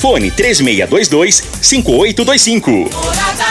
Fone 0.00 0.30
3622 0.30 1.42
5825. 1.60 2.88
Morada 2.90 3.50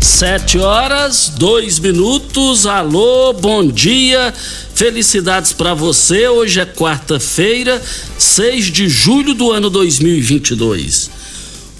Sete 0.00 0.58
horas, 0.58 1.30
dois 1.36 1.78
minutos. 1.78 2.64
Alô, 2.64 3.34
bom 3.34 3.66
dia. 3.66 4.32
Felicidades 4.74 5.52
para 5.52 5.74
você. 5.74 6.26
Hoje 6.26 6.58
é 6.58 6.64
quarta-feira, 6.64 7.82
6 8.18 8.66
de 8.66 8.88
julho 8.88 9.34
do 9.34 9.52
ano 9.52 9.68
2022. 9.68 11.10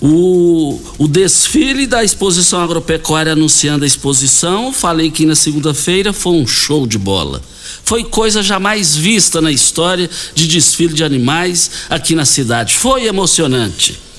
O, 0.03 0.79
o 0.99 1.09
desfile 1.09 1.87
da 1.87 2.05
exposição 2.05 2.61
agropecuária 2.61 3.33
anunciando 3.33 3.85
a 3.85 3.87
exposição, 3.87 4.71
falei 4.71 5.11
que 5.11 5.25
na 5.25 5.35
segunda-feira 5.35 6.13
foi 6.13 6.35
um 6.35 6.47
show 6.47 6.87
de 6.87 6.99
bola. 6.99 7.41
Foi 7.85 8.05
coisa 8.05 8.43
jamais 8.43 8.95
vista 8.95 9.41
na 9.41 9.51
história 9.51 10.11
de 10.35 10.47
desfile 10.47 10.93
de 10.93 11.05
animais 11.05 11.71
aqui 11.89 12.15
na 12.15 12.27
cidade. 12.27 12.75
Foi 12.75 13.07
emocionante. 13.07 14.10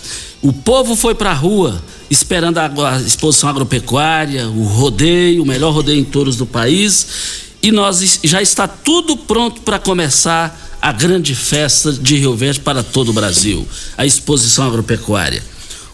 O 0.41 0.51
povo 0.51 0.95
foi 0.95 1.13
para 1.13 1.31
a 1.31 1.35
rua 1.35 1.81
esperando 2.09 2.57
a, 2.57 2.99
exposição 2.99 3.47
agropecuária, 3.47 4.49
o 4.49 4.63
rodeio, 4.63 5.43
o 5.43 5.45
melhor 5.45 5.71
rodeio 5.71 5.99
em 5.99 6.03
touros 6.03 6.35
do 6.35 6.45
país. 6.45 7.07
E 7.63 7.71
nós 7.71 8.19
já 8.23 8.41
está 8.41 8.67
tudo 8.67 9.15
pronto 9.15 9.61
para 9.61 9.79
começar 9.79 10.77
a 10.81 10.91
grande 10.91 11.35
festa 11.35 11.93
de 11.93 12.17
Rio 12.17 12.35
Verde 12.35 12.59
para 12.59 12.81
todo 12.83 13.09
o 13.09 13.13
Brasil, 13.13 13.67
a 13.97 14.05
exposição 14.05 14.65
agropecuária. 14.67 15.43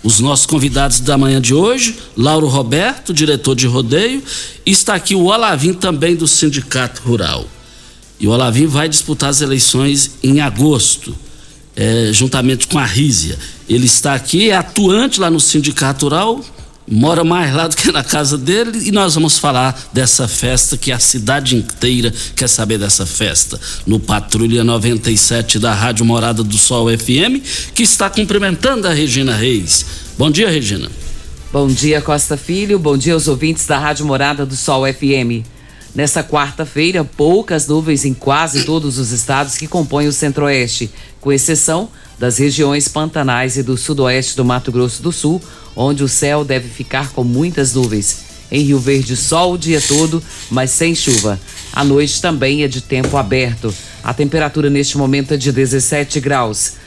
Os 0.01 0.19
nossos 0.19 0.45
convidados 0.45 1.01
da 1.01 1.17
manhã 1.17 1.41
de 1.41 1.53
hoje, 1.53 1.97
Lauro 2.15 2.47
Roberto, 2.47 3.13
diretor 3.13 3.53
de 3.55 3.67
rodeio, 3.67 4.23
e 4.65 4.71
está 4.71 4.95
aqui 4.95 5.13
o 5.13 5.25
Olavim 5.25 5.73
também 5.73 6.15
do 6.15 6.27
Sindicato 6.27 7.01
Rural. 7.01 7.45
E 8.19 8.25
o 8.27 8.31
Olavim 8.31 8.65
vai 8.65 8.87
disputar 8.87 9.29
as 9.29 9.41
eleições 9.41 10.11
em 10.23 10.39
agosto, 10.39 11.13
é, 11.77 12.09
juntamente 12.11 12.65
com 12.65 12.79
a 12.79 12.85
Rízia. 12.85 13.37
Ele 13.69 13.85
está 13.85 14.15
aqui, 14.15 14.49
é 14.49 14.55
atuante 14.55 15.19
lá 15.19 15.29
no 15.29 15.39
Sindicato 15.39 16.05
Rural, 16.05 16.43
mora 16.89 17.23
mais 17.23 17.53
lá 17.53 17.67
do 17.67 17.75
que 17.75 17.91
na 17.91 18.03
casa 18.03 18.37
dele 18.37 18.87
e 18.87 18.91
nós 18.91 19.13
vamos 19.13 19.37
falar 19.37 19.89
dessa 19.93 20.27
festa 20.27 20.75
que 20.75 20.91
a 20.91 20.97
cidade 20.97 21.55
inteira 21.55 22.11
quer 22.35 22.47
saber 22.47 22.79
dessa 22.79 23.05
festa. 23.05 23.59
No 23.85 23.99
Patrulha 23.99 24.63
97 24.63 25.59
da 25.59 25.73
Rádio 25.73 26.03
Morada 26.03 26.43
do 26.43 26.57
Sol 26.57 26.87
FM, 26.89 27.43
que 27.75 27.83
está 27.83 28.09
cumprimentando 28.09 28.87
a 28.87 28.93
Regina 28.93 29.35
Reis. 29.35 29.85
Bom 30.17 30.31
dia, 30.31 30.49
Regina. 30.49 30.89
Bom 31.53 31.67
dia, 31.67 32.01
Costa 32.01 32.35
Filho. 32.35 32.79
Bom 32.79 32.97
dia 32.97 33.13
aos 33.13 33.27
ouvintes 33.27 33.65
da 33.67 33.77
Rádio 33.77 34.05
Morada 34.05 34.45
do 34.45 34.55
Sol 34.55 34.83
FM. 34.91 35.45
Nessa 35.97 36.23
quarta-feira, 36.23 37.03
poucas 37.03 37.65
nuvens 37.65 38.05
em 38.05 38.13
quase 38.13 38.65
todos 38.65 38.99
os 38.99 39.11
estados 39.11 39.57
que 39.57 39.65
compõem 39.65 40.07
o 40.07 40.13
Centro-Oeste, 40.13 40.91
com 41.19 41.33
exceção 41.33 41.89
das 42.19 42.37
regiões 42.37 42.87
pantanais 42.87 43.57
e 43.57 43.63
do 43.63 43.75
sudoeste 43.75 44.37
do 44.37 44.45
Mato 44.45 44.71
Grosso 44.71 45.01
do 45.01 45.11
Sul, 45.11 45.41
onde 45.75 46.03
o 46.03 46.07
céu 46.07 46.45
deve 46.45 46.69
ficar 46.69 47.09
com 47.13 47.23
muitas 47.23 47.73
nuvens. 47.73 48.19
Em 48.51 48.61
Rio 48.61 48.77
Verde, 48.77 49.17
sol 49.17 49.53
o 49.53 49.57
dia 49.57 49.81
todo, 49.81 50.21
mas 50.51 50.69
sem 50.69 50.93
chuva. 50.93 51.39
A 51.73 51.83
noite 51.83 52.21
também 52.21 52.61
é 52.61 52.67
de 52.67 52.79
tempo 52.79 53.17
aberto. 53.17 53.73
A 54.03 54.13
temperatura 54.13 54.69
neste 54.69 54.99
momento 54.99 55.33
é 55.33 55.37
de 55.37 55.51
17 55.51 56.19
graus. 56.19 56.73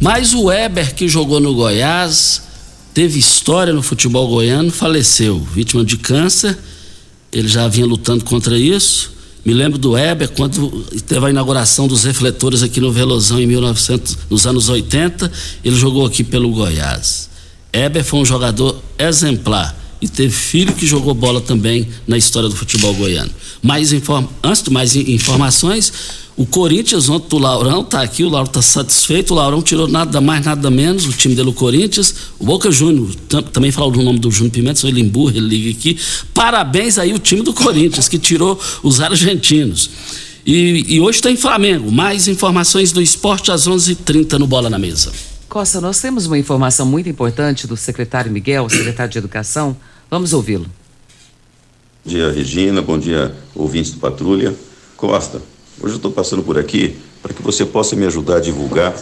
Mas 0.00 0.32
o 0.32 0.44
Weber, 0.44 0.94
que 0.94 1.06
jogou 1.06 1.38
no 1.38 1.54
Goiás, 1.54 2.42
teve 2.94 3.18
história 3.18 3.70
no 3.70 3.82
futebol 3.82 4.26
goiano, 4.28 4.70
faleceu, 4.70 5.38
vítima 5.38 5.84
de 5.84 5.98
câncer. 5.98 6.58
Ele 7.30 7.46
já 7.46 7.68
vinha 7.68 7.84
lutando 7.84 8.24
contra 8.24 8.56
isso. 8.58 9.12
Me 9.44 9.52
lembro 9.52 9.78
do 9.78 9.92
Weber 9.92 10.30
quando 10.30 10.70
teve 11.06 11.26
a 11.26 11.30
inauguração 11.30 11.86
dos 11.86 12.04
refletores 12.04 12.62
aqui 12.62 12.80
no 12.80 12.90
Velozão 12.90 13.38
em 13.38 13.46
1900, 13.46 14.18
nos 14.30 14.46
anos 14.46 14.70
80. 14.70 15.30
Ele 15.62 15.76
jogou 15.76 16.06
aqui 16.06 16.24
pelo 16.24 16.50
Goiás. 16.50 17.28
Weber 17.74 18.02
foi 18.02 18.20
um 18.20 18.24
jogador 18.24 18.82
exemplar 18.98 19.79
e 20.00 20.08
teve 20.08 20.32
filho 20.34 20.72
que 20.74 20.86
jogou 20.86 21.12
bola 21.14 21.40
também 21.40 21.86
na 22.06 22.16
história 22.16 22.48
do 22.48 22.56
futebol 22.56 22.94
goiano. 22.94 23.30
Mais 23.62 23.92
inform... 23.92 24.26
Antes 24.42 24.62
de 24.62 24.70
mais 24.70 24.96
in- 24.96 25.10
informações, 25.12 25.92
o 26.36 26.46
Corinthians 26.46 27.08
ontem 27.10 27.28
do 27.28 27.38
Laurão 27.38 27.84
tá 27.84 28.00
aqui, 28.00 28.24
o 28.24 28.28
Lauro 28.30 28.48
tá 28.48 28.62
satisfeito, 28.62 29.32
o 29.32 29.36
Laurão 29.36 29.60
tirou 29.60 29.86
nada 29.86 30.20
mais, 30.20 30.44
nada 30.44 30.70
menos, 30.70 31.04
o 31.04 31.12
time 31.12 31.34
dele, 31.34 31.50
o 31.50 31.52
Corinthians, 31.52 32.14
o 32.38 32.46
Boca 32.46 32.70
Júnior, 32.70 33.14
tam- 33.28 33.42
também 33.42 33.70
falou 33.70 33.90
do 33.90 34.02
nome 34.02 34.18
do 34.18 34.30
Júnior 34.30 34.52
Pimenta, 34.52 34.86
ele 34.88 35.00
emburra, 35.02 35.36
ele 35.36 35.46
liga 35.48 35.70
aqui. 35.78 35.98
Parabéns 36.32 36.96
aí 36.98 37.12
o 37.12 37.18
time 37.18 37.42
do 37.42 37.52
Corinthians, 37.52 38.08
que 38.08 38.18
tirou 38.18 38.58
os 38.82 39.00
argentinos. 39.00 39.90
E, 40.46 40.86
e 40.94 41.00
hoje 41.00 41.20
tem 41.20 41.36
Flamengo, 41.36 41.92
mais 41.92 42.26
informações 42.26 42.90
do 42.90 43.02
esporte 43.02 43.52
às 43.52 43.68
11:30 43.68 43.90
h 43.92 43.96
30 44.06 44.38
no 44.38 44.46
Bola 44.46 44.70
na 44.70 44.78
Mesa. 44.78 45.12
Costa, 45.50 45.80
nós 45.80 46.00
temos 46.00 46.26
uma 46.26 46.38
informação 46.38 46.86
muito 46.86 47.08
importante 47.08 47.66
do 47.66 47.76
secretário 47.76 48.30
Miguel, 48.30 48.70
secretário 48.70 49.10
de 49.10 49.18
Educação. 49.18 49.76
Vamos 50.08 50.32
ouvi-lo. 50.32 50.66
Bom 52.04 52.10
dia, 52.12 52.30
Regina. 52.30 52.80
Bom 52.80 52.96
dia, 52.96 53.34
ouvintes 53.52 53.90
do 53.90 53.98
Patrulha. 53.98 54.54
Costa, 54.96 55.42
hoje 55.80 55.94
eu 55.94 55.96
estou 55.96 56.12
passando 56.12 56.44
por 56.44 56.56
aqui 56.56 56.96
para 57.20 57.34
que 57.34 57.42
você 57.42 57.66
possa 57.66 57.96
me 57.96 58.06
ajudar 58.06 58.36
a 58.36 58.40
divulgar. 58.40 58.94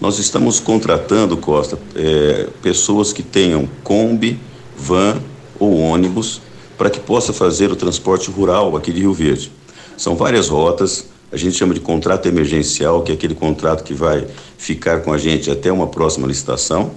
Nós 0.00 0.18
estamos 0.18 0.58
contratando, 0.58 1.36
Costa, 1.36 1.78
eh, 1.94 2.48
pessoas 2.60 3.12
que 3.12 3.22
tenham 3.22 3.68
Kombi, 3.84 4.40
van 4.76 5.22
ou 5.56 5.78
ônibus 5.78 6.40
para 6.76 6.90
que 6.90 6.98
possa 6.98 7.32
fazer 7.32 7.70
o 7.70 7.76
transporte 7.76 8.28
rural 8.28 8.76
aqui 8.76 8.92
de 8.92 9.02
Rio 9.02 9.14
Verde. 9.14 9.52
São 9.96 10.16
várias 10.16 10.48
rotas, 10.48 11.11
a 11.32 11.36
gente 11.36 11.56
chama 11.56 11.72
de 11.72 11.80
contrato 11.80 12.26
emergencial, 12.26 13.02
que 13.02 13.10
é 13.10 13.14
aquele 13.14 13.34
contrato 13.34 13.82
que 13.82 13.94
vai 13.94 14.26
ficar 14.58 15.00
com 15.00 15.12
a 15.12 15.18
gente 15.18 15.50
até 15.50 15.72
uma 15.72 15.86
próxima 15.86 16.26
licitação. 16.26 16.92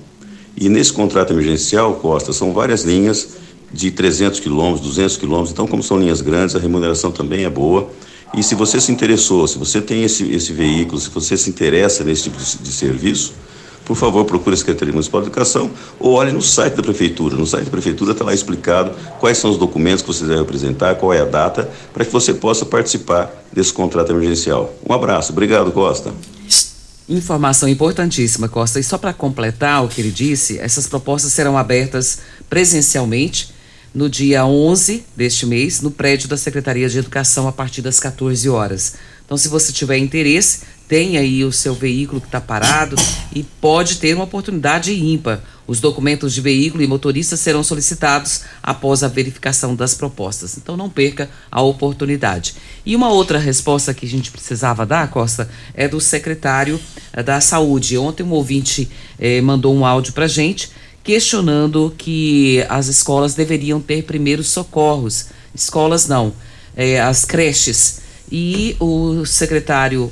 E 0.57 0.67
nesse 0.67 0.91
contrato 0.91 1.31
emergencial, 1.31 1.95
Costa, 1.95 2.33
são 2.33 2.51
várias 2.51 2.83
linhas 2.83 3.37
de 3.71 3.91
300 3.91 4.41
quilômetros, 4.41 4.85
200 4.85 5.17
quilômetros. 5.17 5.51
Então, 5.51 5.65
como 5.65 5.81
são 5.81 5.97
linhas 5.97 6.19
grandes, 6.19 6.53
a 6.55 6.59
remuneração 6.59 7.11
também 7.11 7.45
é 7.45 7.49
boa. 7.49 7.89
E 8.33 8.43
se 8.43 8.55
você 8.55 8.81
se 8.81 8.91
interessou, 8.91 9.47
se 9.47 9.57
você 9.57 9.81
tem 9.81 10.03
esse, 10.03 10.29
esse 10.29 10.51
veículo, 10.51 10.99
se 10.99 11.09
você 11.09 11.37
se 11.37 11.49
interessa 11.49 12.03
nesse 12.03 12.23
tipo 12.23 12.37
de, 12.37 12.57
de 12.57 12.71
serviço, 12.73 13.33
por 13.85 13.95
favor, 13.95 14.25
procure 14.25 14.55
a 14.55 14.57
Secretaria 14.57 14.91
Municipal 14.91 15.21
de 15.21 15.27
Educação 15.27 15.69
ou 15.99 16.13
olhe 16.13 16.31
no 16.31 16.41
site 16.41 16.73
da 16.73 16.83
Prefeitura. 16.83 17.35
No 17.35 17.45
site 17.45 17.65
da 17.65 17.71
Prefeitura 17.71 18.11
está 18.13 18.25
lá 18.25 18.33
explicado 18.33 18.91
quais 19.19 19.37
são 19.37 19.51
os 19.51 19.57
documentos 19.57 20.01
que 20.01 20.07
você 20.07 20.25
deve 20.25 20.41
apresentar, 20.41 20.95
qual 20.95 21.13
é 21.13 21.21
a 21.21 21.25
data, 21.25 21.69
para 21.93 22.03
que 22.03 22.11
você 22.11 22.33
possa 22.33 22.65
participar 22.65 23.31
desse 23.53 23.71
contrato 23.71 24.11
emergencial. 24.11 24.73
Um 24.87 24.93
abraço. 24.93 25.31
Obrigado, 25.31 25.71
Costa. 25.71 26.11
Informação 27.07 27.69
importantíssima, 27.69 28.49
Costa. 28.49 28.79
E 28.79 28.83
só 28.83 28.97
para 28.97 29.13
completar 29.13 29.85
o 29.85 29.87
que 29.87 30.01
ele 30.01 30.11
disse, 30.11 30.57
essas 30.57 30.87
propostas 30.87 31.31
serão 31.31 31.55
abertas 31.55 32.19
presencialmente 32.49 33.53
no 33.93 34.09
dia 34.09 34.45
11 34.45 35.05
deste 35.15 35.45
mês, 35.45 35.81
no 35.81 35.91
prédio 35.91 36.27
da 36.27 36.35
Secretaria 36.35 36.89
de 36.89 36.97
Educação, 36.97 37.47
a 37.47 37.51
partir 37.51 37.81
das 37.81 37.99
14 37.99 38.49
horas. 38.49 38.95
Então, 39.25 39.37
se 39.37 39.47
você 39.47 39.71
tiver 39.71 39.97
interesse, 39.97 40.61
tem 40.87 41.17
aí 41.17 41.43
o 41.43 41.51
seu 41.51 41.73
veículo 41.73 42.21
que 42.21 42.27
está 42.27 42.39
parado 42.39 42.95
e 43.33 43.43
pode 43.43 43.97
ter 43.97 44.13
uma 44.13 44.25
oportunidade 44.25 44.93
ímpar. 44.93 45.41
Os 45.67 45.79
documentos 45.79 46.31
de 46.31 46.41
veículo 46.41 46.83
e 46.83 46.87
motorista 46.87 47.35
serão 47.35 47.63
solicitados 47.63 48.41
após 48.61 49.01
a 49.01 49.07
verificação 49.07 49.75
das 49.75 49.95
propostas. 49.95 50.57
Então 50.57 50.77
não 50.77 50.89
perca 50.89 51.27
a 51.51 51.61
oportunidade. 51.61 52.55
E 52.85 52.95
uma 52.95 53.09
outra 53.09 53.39
resposta 53.39 53.93
que 53.93 54.05
a 54.05 54.09
gente 54.09 54.29
precisava 54.29 54.85
dar, 54.85 55.09
Costa, 55.09 55.49
é 55.73 55.87
do 55.87 55.99
secretário 55.99 56.79
eh, 57.11 57.23
da 57.23 57.41
Saúde. 57.41 57.97
Ontem 57.97 58.21
um 58.21 58.31
ouvinte 58.31 58.87
eh, 59.17 59.41
mandou 59.41 59.75
um 59.75 59.85
áudio 59.85 60.13
para 60.13 60.27
gente 60.27 60.69
questionando 61.03 61.93
que 61.95 62.65
as 62.67 62.87
escolas 62.87 63.35
deveriam 63.35 63.79
ter 63.79 64.03
primeiros 64.03 64.47
socorros. 64.47 65.27
Escolas 65.53 66.07
não, 66.07 66.33
eh, 66.75 66.99
as 66.99 67.25
creches. 67.25 68.01
E 68.31 68.75
o 68.79 69.25
secretário 69.25 70.11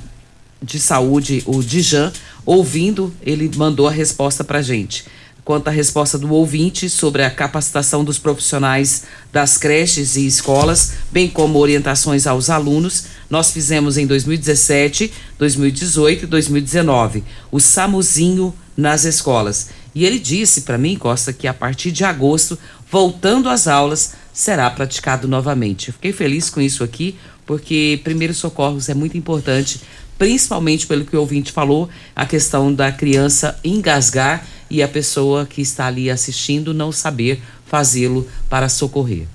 de 0.63 0.79
Saúde, 0.79 1.43
o 1.45 1.61
Dijan, 1.61 2.11
ouvindo, 2.45 3.13
ele 3.21 3.51
mandou 3.55 3.87
a 3.87 3.91
resposta 3.91 4.43
para 4.43 4.59
a 4.59 4.61
gente. 4.61 5.05
Quanto 5.43 5.67
à 5.67 5.71
resposta 5.71 6.17
do 6.17 6.31
ouvinte 6.31 6.89
sobre 6.89 7.21
a 7.21 7.29
capacitação 7.29 8.01
dos 8.01 8.17
profissionais 8.17 9.03
das 9.31 9.57
creches 9.57 10.15
e 10.15 10.25
escolas, 10.25 10.93
bem 11.11 11.27
como 11.27 11.59
orientações 11.59 12.25
aos 12.25 12.49
alunos, 12.49 13.07
nós 13.29 13.51
fizemos 13.51 13.97
em 13.97 14.07
2017, 14.07 15.11
2018 15.37 16.23
e 16.23 16.27
2019 16.27 17.23
o 17.51 17.59
SAMUzinho 17.59 18.53
nas 18.77 19.03
escolas. 19.03 19.69
E 19.93 20.05
ele 20.05 20.17
disse 20.17 20.61
para 20.61 20.77
mim, 20.77 20.95
Costa, 20.95 21.33
que 21.33 21.45
a 21.45 21.53
partir 21.53 21.91
de 21.91 22.05
agosto, 22.05 22.57
voltando 22.89 23.49
às 23.49 23.67
aulas, 23.67 24.13
será 24.31 24.69
praticado 24.69 25.27
novamente. 25.27 25.89
Eu 25.89 25.93
fiquei 25.93 26.13
feliz 26.13 26.49
com 26.49 26.61
isso 26.61 26.85
aqui, 26.85 27.17
porque 27.45 27.99
primeiros 28.03 28.37
socorros 28.37 28.87
é 28.87 28.93
muito 28.93 29.17
importante 29.17 29.81
principalmente 30.17 30.87
pelo 30.87 31.05
que 31.05 31.15
o 31.15 31.19
ouvinte 31.19 31.51
falou, 31.51 31.89
a 32.15 32.25
questão 32.25 32.73
da 32.73 32.91
criança 32.91 33.57
engasgar 33.63 34.47
e 34.69 34.81
a 34.81 34.87
pessoa 34.87 35.45
que 35.45 35.61
está 35.61 35.87
ali 35.87 36.09
assistindo 36.09 36.73
não 36.73 36.91
saber 36.91 37.41
fazê-lo 37.65 38.27
para 38.49 38.69
socorrer. 38.69 39.25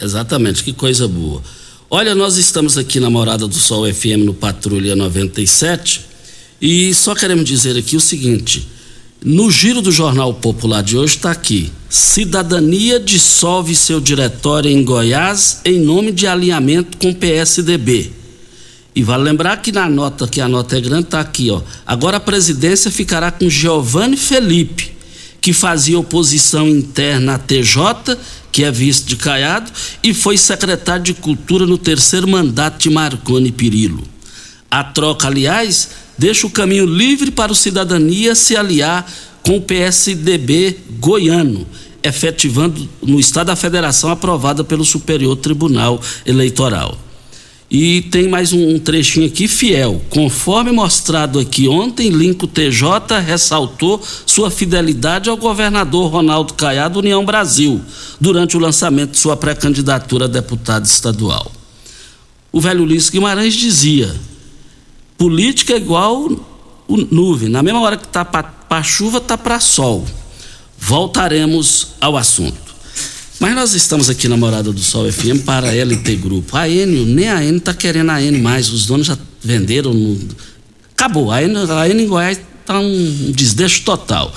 Exatamente, 0.00 0.62
que 0.62 0.72
coisa 0.72 1.08
boa. 1.08 1.42
Olha, 1.88 2.14
nós 2.14 2.36
estamos 2.36 2.76
aqui 2.76 2.98
na 2.98 3.08
Morada 3.08 3.46
do 3.46 3.54
Sol 3.54 3.92
FM 3.92 4.24
no 4.24 4.34
Patrulha 4.34 4.96
97 4.96 6.04
e 6.60 6.92
só 6.94 7.14
queremos 7.14 7.44
dizer 7.44 7.76
aqui 7.76 7.96
o 7.96 8.00
seguinte: 8.00 8.66
no 9.24 9.50
giro 9.50 9.80
do 9.80 9.90
Jornal 9.90 10.34
Popular 10.34 10.82
de 10.82 10.96
hoje 10.96 11.16
está 11.16 11.30
aqui. 11.30 11.72
Cidadania 11.88 13.00
dissolve 13.00 13.74
seu 13.74 14.00
diretório 14.00 14.70
em 14.70 14.84
Goiás 14.84 15.60
em 15.64 15.80
nome 15.80 16.12
de 16.12 16.26
alinhamento 16.26 16.98
com 16.98 17.14
PSDB. 17.14 18.12
E 18.96 19.02
vale 19.02 19.24
lembrar 19.24 19.58
que 19.58 19.70
na 19.70 19.90
nota, 19.90 20.26
que 20.26 20.40
a 20.40 20.48
nota 20.48 20.78
é 20.78 20.80
grande, 20.80 21.04
está 21.04 21.20
aqui, 21.20 21.50
ó. 21.50 21.60
Agora 21.86 22.16
a 22.16 22.20
presidência 22.20 22.90
ficará 22.90 23.30
com 23.30 23.46
Giovanni 23.46 24.16
Felipe, 24.16 24.90
que 25.38 25.52
fazia 25.52 25.98
oposição 25.98 26.66
interna 26.66 27.34
à 27.34 27.38
TJ, 27.38 28.16
que 28.50 28.64
é 28.64 28.70
vice 28.70 29.04
de 29.04 29.16
Caiado, 29.16 29.70
e 30.02 30.14
foi 30.14 30.38
secretário 30.38 31.04
de 31.04 31.12
Cultura 31.12 31.66
no 31.66 31.76
terceiro 31.76 32.26
mandato 32.26 32.84
de 32.84 32.88
Marconi 32.88 33.52
Pirillo. 33.52 34.02
A 34.70 34.82
troca, 34.82 35.26
aliás, 35.26 35.90
deixa 36.16 36.46
o 36.46 36.50
caminho 36.50 36.86
livre 36.86 37.30
para 37.30 37.52
o 37.52 37.54
cidadania 37.54 38.34
se 38.34 38.56
aliar 38.56 39.06
com 39.42 39.58
o 39.58 39.60
PSDB 39.60 40.74
goiano, 40.98 41.66
efetivando 42.02 42.88
no 43.02 43.20
Estado 43.20 43.48
da 43.48 43.56
Federação 43.56 44.08
aprovada 44.08 44.64
pelo 44.64 44.86
Superior 44.86 45.36
Tribunal 45.36 46.00
Eleitoral. 46.24 47.05
E 47.68 48.02
tem 48.02 48.28
mais 48.28 48.52
um, 48.52 48.78
trechinho 48.78 49.26
aqui, 49.26 49.48
fiel. 49.48 50.00
Conforme 50.08 50.70
mostrado 50.70 51.40
aqui 51.40 51.66
ontem, 51.66 52.10
Linco 52.10 52.46
TJ 52.46 53.18
ressaltou 53.24 54.00
sua 54.24 54.50
fidelidade 54.50 55.28
ao 55.28 55.36
governador 55.36 56.10
Ronaldo 56.10 56.54
Caiado, 56.54 57.00
União 57.00 57.24
Brasil, 57.24 57.80
durante 58.20 58.56
o 58.56 58.60
lançamento 58.60 59.12
de 59.12 59.18
sua 59.18 59.36
pré-candidatura 59.36 60.26
a 60.26 60.28
deputado 60.28 60.84
estadual. 60.84 61.50
O 62.52 62.60
velho 62.60 62.84
Ulisses 62.84 63.10
Guimarães 63.10 63.54
dizia: 63.54 64.14
política 65.18 65.72
é 65.72 65.76
igual 65.76 66.30
nuvem, 66.88 67.48
na 67.48 67.64
mesma 67.64 67.80
hora 67.80 67.96
que 67.96 68.06
está 68.06 68.24
para 68.24 68.82
chuva, 68.84 69.18
está 69.18 69.36
para 69.36 69.58
sol. 69.58 70.06
Voltaremos 70.78 71.88
ao 72.00 72.16
assunto. 72.16 72.65
Mas 73.38 73.54
nós 73.54 73.74
estamos 73.74 74.08
aqui 74.08 74.28
na 74.28 74.36
Morada 74.36 74.72
do 74.72 74.80
Sol 74.80 75.10
FM 75.12 75.44
para 75.44 75.68
a 75.68 75.74
LT 75.74 76.16
Grupo. 76.16 76.56
A 76.56 76.66
Enio, 76.68 77.04
nem 77.04 77.28
a 77.28 77.44
Enio 77.44 77.58
está 77.58 77.74
querendo 77.74 78.10
a 78.10 78.22
Enio 78.22 78.42
mais. 78.42 78.70
Os 78.70 78.86
donos 78.86 79.06
já 79.06 79.18
venderam. 79.42 79.92
No... 79.92 80.18
Acabou. 80.92 81.30
A 81.30 81.42
Enio, 81.42 81.70
a 81.70 81.86
Enio 81.86 82.06
em 82.06 82.08
Goiás 82.08 82.40
está 82.60 82.80
um 82.80 83.32
desdeixo 83.32 83.82
total. 83.82 84.34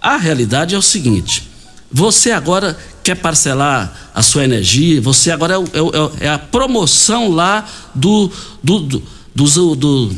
A 0.00 0.16
realidade 0.16 0.76
é 0.76 0.78
o 0.78 0.82
seguinte: 0.82 1.42
você 1.90 2.30
agora 2.30 2.78
quer 3.02 3.16
parcelar 3.16 4.10
a 4.14 4.22
sua 4.22 4.44
energia, 4.44 5.00
você 5.00 5.32
agora 5.32 5.54
é, 5.54 5.56
é, 5.56 6.24
é, 6.24 6.26
é 6.26 6.28
a 6.28 6.38
promoção 6.38 7.30
lá 7.30 7.68
do, 7.94 8.30
do, 8.62 8.78
do, 8.80 9.02
dos, 9.34 9.54
do, 9.54 10.12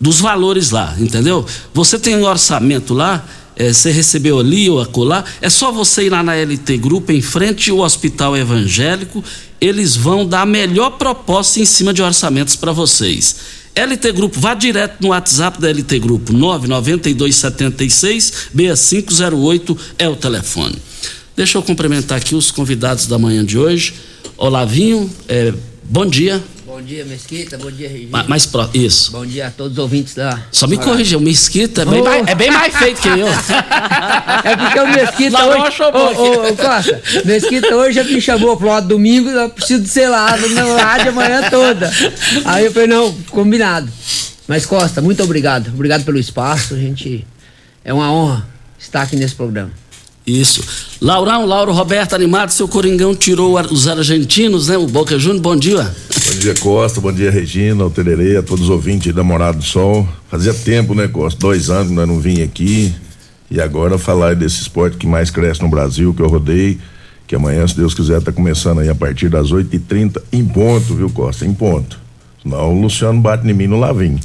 dos 0.00 0.20
valores 0.20 0.70
lá, 0.70 0.94
entendeu? 0.98 1.44
Você 1.74 1.98
tem 1.98 2.16
um 2.16 2.24
orçamento 2.24 2.94
lá 2.94 3.24
é, 3.56 3.72
você 3.72 3.90
recebeu 3.90 4.38
ali 4.38 4.68
ou 4.68 4.80
acolá, 4.80 5.24
é 5.40 5.50
só 5.50 5.72
você 5.72 6.04
ir 6.04 6.10
lá 6.10 6.22
na 6.22 6.34
LT 6.34 6.78
Grupo, 6.78 7.12
em 7.12 7.22
frente 7.22 7.70
ao 7.70 7.78
Hospital 7.78 8.36
Evangélico, 8.36 9.24
eles 9.60 9.96
vão 9.96 10.26
dar 10.26 10.42
a 10.42 10.46
melhor 10.46 10.90
proposta 10.92 11.60
em 11.60 11.64
cima 11.64 11.92
de 11.92 12.02
orçamentos 12.02 12.56
para 12.56 12.72
vocês. 12.72 13.36
LT 13.74 14.12
Grupo, 14.12 14.38
vá 14.38 14.54
direto 14.54 15.00
no 15.00 15.08
WhatsApp 15.08 15.60
da 15.60 15.70
LT 15.70 15.98
Grupo, 15.98 16.32
99276 16.32 18.32
6508 18.54 19.78
é 19.98 20.08
o 20.08 20.16
telefone. 20.16 20.76
Deixa 21.34 21.56
eu 21.56 21.62
cumprimentar 21.62 22.18
aqui 22.18 22.34
os 22.34 22.50
convidados 22.50 23.06
da 23.06 23.18
manhã 23.18 23.44
de 23.44 23.58
hoje. 23.58 23.94
Olavinho, 24.36 25.10
é, 25.26 25.54
bom 25.84 26.04
dia. 26.04 26.42
Bom 26.72 26.80
dia, 26.80 27.04
Mesquita. 27.04 27.58
Bom 27.58 27.70
dia, 27.70 27.86
Regina. 27.86 28.24
Mais 28.26 28.46
pro, 28.46 28.66
isso. 28.72 29.12
Bom 29.12 29.26
dia 29.26 29.48
a 29.48 29.50
todos 29.50 29.72
os 29.72 29.78
ouvintes 29.78 30.14
da. 30.14 30.42
Só 30.50 30.66
me 30.66 30.78
corrija, 30.78 31.18
o 31.18 31.20
Mesquita 31.20 31.82
é 31.82 31.84
bem, 31.84 32.00
oh. 32.00 32.04
mais, 32.04 32.26
é 32.26 32.34
bem 32.34 32.50
mais 32.50 32.74
feito 32.74 33.02
que 33.02 33.08
eu. 33.08 33.28
é 33.28 34.56
porque 34.56 34.80
o 34.80 34.88
Mesquita 34.88 35.44
Lá 35.44 35.66
hoje. 35.66 35.82
Ô, 35.82 36.48
ô, 36.48 36.56
Costa, 36.56 37.02
Mesquita 37.26 37.76
hoje 37.76 37.92
já 37.92 38.04
me 38.04 38.18
chamou 38.22 38.56
pro 38.56 38.68
lado 38.68 38.88
domingo, 38.88 39.28
eu 39.28 39.50
preciso 39.50 39.82
de 39.82 39.88
ser 39.90 40.08
lá 40.08 40.34
no 40.34 40.76
rádio 40.76 41.10
a 41.10 41.12
manhã 41.12 41.50
toda. 41.50 41.92
Aí 42.46 42.64
eu 42.64 42.72
falei, 42.72 42.88
não, 42.88 43.12
combinado. 43.28 43.92
Mas 44.48 44.64
Costa, 44.64 45.02
muito 45.02 45.22
obrigado. 45.22 45.68
Obrigado 45.74 46.04
pelo 46.04 46.18
espaço. 46.18 46.72
A 46.72 46.78
gente. 46.78 47.26
É 47.84 47.92
uma 47.92 48.10
honra 48.10 48.48
estar 48.78 49.02
aqui 49.02 49.14
nesse 49.14 49.34
programa. 49.34 49.81
Isso. 50.26 50.62
Laurão, 51.00 51.44
Lauro 51.46 51.72
Roberto, 51.72 52.14
animado, 52.14 52.50
seu 52.50 52.68
Coringão 52.68 53.14
tirou 53.14 53.58
os 53.60 53.88
argentinos, 53.88 54.68
né? 54.68 54.76
O 54.76 54.86
Boca 54.86 55.18
Júnior, 55.18 55.42
bom 55.42 55.56
dia. 55.56 55.82
Bom 56.26 56.38
dia, 56.38 56.54
Costa, 56.54 57.00
bom 57.00 57.12
dia, 57.12 57.30
Regina, 57.30 57.84
o 57.84 57.90
Tererê, 57.90 58.36
a 58.36 58.42
todos 58.42 58.64
os 58.64 58.70
ouvintes 58.70 59.12
da 59.12 59.24
Morada 59.24 59.58
do 59.58 59.64
Sol. 59.64 60.08
Fazia 60.28 60.54
tempo, 60.54 60.94
né, 60.94 61.08
Costa? 61.08 61.40
Dois 61.40 61.70
anos 61.70 61.88
que 61.88 61.94
nós 61.94 62.06
não 62.06 62.20
vim 62.20 62.42
aqui. 62.42 62.94
E 63.50 63.60
agora 63.60 63.98
falar 63.98 64.36
desse 64.36 64.62
esporte 64.62 64.96
que 64.96 65.06
mais 65.06 65.28
cresce 65.30 65.60
no 65.60 65.68
Brasil, 65.68 66.14
que 66.14 66.22
eu 66.22 66.28
rodei, 66.28 66.78
que 67.26 67.34
amanhã, 67.34 67.66
se 67.66 67.76
Deus 67.76 67.92
quiser, 67.92 68.22
tá 68.22 68.30
começando 68.30 68.78
aí 68.80 68.88
a 68.88 68.94
partir 68.94 69.28
das 69.28 69.50
8h30 69.50 70.22
em 70.32 70.44
ponto, 70.44 70.94
viu, 70.94 71.10
Costa? 71.10 71.44
Em 71.44 71.52
ponto. 71.52 71.98
Senão 72.42 72.74
o 72.74 72.80
Luciano 72.80 73.20
bate 73.20 73.46
em 73.46 73.52
mim 73.52 73.66
no 73.66 73.78
Lavim. 73.78 74.18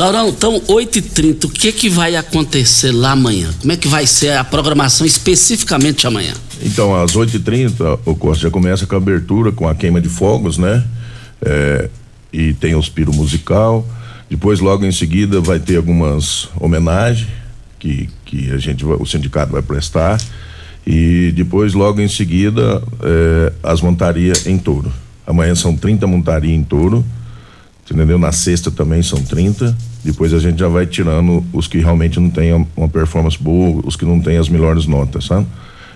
Laurão, 0.00 0.30
então 0.30 0.58
8h30, 0.62 1.44
o 1.44 1.48
que 1.50 1.70
que 1.72 1.90
vai 1.90 2.16
acontecer 2.16 2.90
lá 2.90 3.10
amanhã? 3.10 3.50
Como 3.60 3.70
é 3.70 3.76
que 3.76 3.86
vai 3.86 4.06
ser 4.06 4.32
a 4.32 4.42
programação 4.42 5.06
especificamente 5.06 6.06
amanhã? 6.06 6.32
Então, 6.62 6.94
às 6.94 7.12
8h30, 7.12 7.98
o 8.06 8.16
Costa 8.16 8.44
já 8.44 8.50
começa 8.50 8.86
com 8.86 8.94
a 8.94 8.96
abertura, 8.96 9.52
com 9.52 9.68
a 9.68 9.74
queima 9.74 10.00
de 10.00 10.08
fogos, 10.08 10.56
né? 10.56 10.82
É, 11.42 11.90
e 12.32 12.54
tem 12.54 12.74
o 12.74 12.82
Spiro 12.82 13.12
Musical. 13.12 13.86
Depois, 14.30 14.58
logo 14.60 14.86
em 14.86 14.92
seguida, 14.92 15.38
vai 15.38 15.58
ter 15.58 15.76
algumas 15.76 16.48
homenagens 16.58 17.28
que, 17.78 18.08
que 18.24 18.50
a 18.52 18.56
gente, 18.56 18.82
o 18.86 19.04
sindicato 19.04 19.52
vai 19.52 19.60
prestar. 19.60 20.18
E 20.86 21.30
depois, 21.36 21.74
logo 21.74 22.00
em 22.00 22.08
seguida, 22.08 22.82
eh, 23.02 23.52
as 23.62 23.82
montarias 23.82 24.46
em 24.46 24.56
touro. 24.56 24.90
Amanhã 25.26 25.54
são 25.54 25.76
30 25.76 26.06
montarias 26.06 26.54
em 26.54 26.64
touro. 26.64 27.04
Entendeu? 27.84 28.18
Na 28.18 28.32
sexta 28.32 28.70
também 28.70 29.02
são 29.02 29.20
30. 29.20 29.76
Depois 30.04 30.32
a 30.32 30.38
gente 30.38 30.58
já 30.58 30.68
vai 30.68 30.86
tirando 30.86 31.44
os 31.52 31.66
que 31.66 31.78
realmente 31.78 32.18
não 32.18 32.30
têm 32.30 32.66
uma 32.76 32.88
performance 32.88 33.36
boa, 33.38 33.82
os 33.84 33.96
que 33.96 34.04
não 34.04 34.20
têm 34.20 34.38
as 34.38 34.48
melhores 34.48 34.86
notas, 34.86 35.26
sabe? 35.26 35.46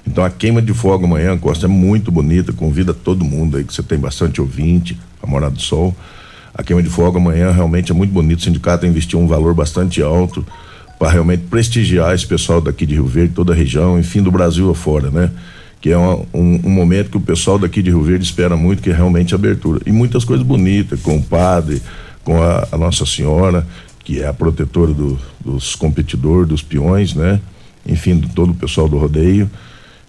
Então 0.06 0.22
a 0.22 0.30
queima 0.30 0.60
de 0.60 0.74
fogo 0.74 1.06
amanhã, 1.06 1.36
Costa, 1.38 1.66
é 1.66 1.68
muito 1.68 2.12
bonita, 2.12 2.52
convida 2.52 2.92
todo 2.92 3.24
mundo 3.24 3.56
aí, 3.56 3.64
que 3.64 3.72
você 3.72 3.82
tem 3.82 3.98
bastante 3.98 4.40
ouvinte, 4.40 4.98
a 5.22 5.26
Morada 5.26 5.54
do 5.54 5.62
Sol. 5.62 5.96
A 6.54 6.62
queima 6.62 6.82
de 6.82 6.90
fogo 6.90 7.16
amanhã 7.16 7.50
realmente 7.50 7.90
é 7.90 7.94
muito 7.94 8.12
bonito, 8.12 8.40
o 8.40 8.42
sindicato 8.42 8.86
investiu 8.86 9.18
um 9.18 9.26
valor 9.26 9.54
bastante 9.54 10.02
alto 10.02 10.46
para 10.98 11.10
realmente 11.10 11.44
prestigiar 11.50 12.14
esse 12.14 12.26
pessoal 12.26 12.60
daqui 12.60 12.86
de 12.86 12.94
Rio 12.94 13.06
Verde, 13.06 13.32
toda 13.34 13.52
a 13.52 13.56
região, 13.56 13.98
enfim, 13.98 14.22
do 14.22 14.30
Brasil 14.30 14.70
afora, 14.70 15.10
né? 15.10 15.30
Que 15.80 15.90
é 15.90 15.96
uma, 15.96 16.16
um, 16.32 16.60
um, 16.64 16.70
momento 16.70 17.10
que 17.10 17.16
o 17.16 17.20
pessoal 17.20 17.58
daqui 17.58 17.82
de 17.82 17.90
Rio 17.90 18.02
Verde 18.02 18.24
espera 18.24 18.56
muito, 18.56 18.82
que 18.82 18.90
é 18.90 18.94
realmente 18.94 19.34
abertura. 19.34 19.80
E 19.84 19.92
muitas 19.92 20.24
coisas 20.24 20.46
bonitas, 20.46 21.00
com 21.00 21.16
o 21.16 21.22
padre, 21.22 21.82
com 22.22 22.40
a, 22.40 22.68
a 22.70 22.78
Nossa 22.78 23.04
Senhora, 23.04 23.66
que 24.04 24.20
é 24.20 24.28
a 24.28 24.34
protetora 24.34 24.92
do, 24.92 25.18
dos 25.42 25.74
competidores, 25.74 26.46
dos 26.46 26.62
peões, 26.62 27.14
né? 27.14 27.40
Enfim, 27.86 28.18
de 28.18 28.28
todo 28.28 28.52
o 28.52 28.54
pessoal 28.54 28.86
do 28.86 28.98
rodeio. 28.98 29.50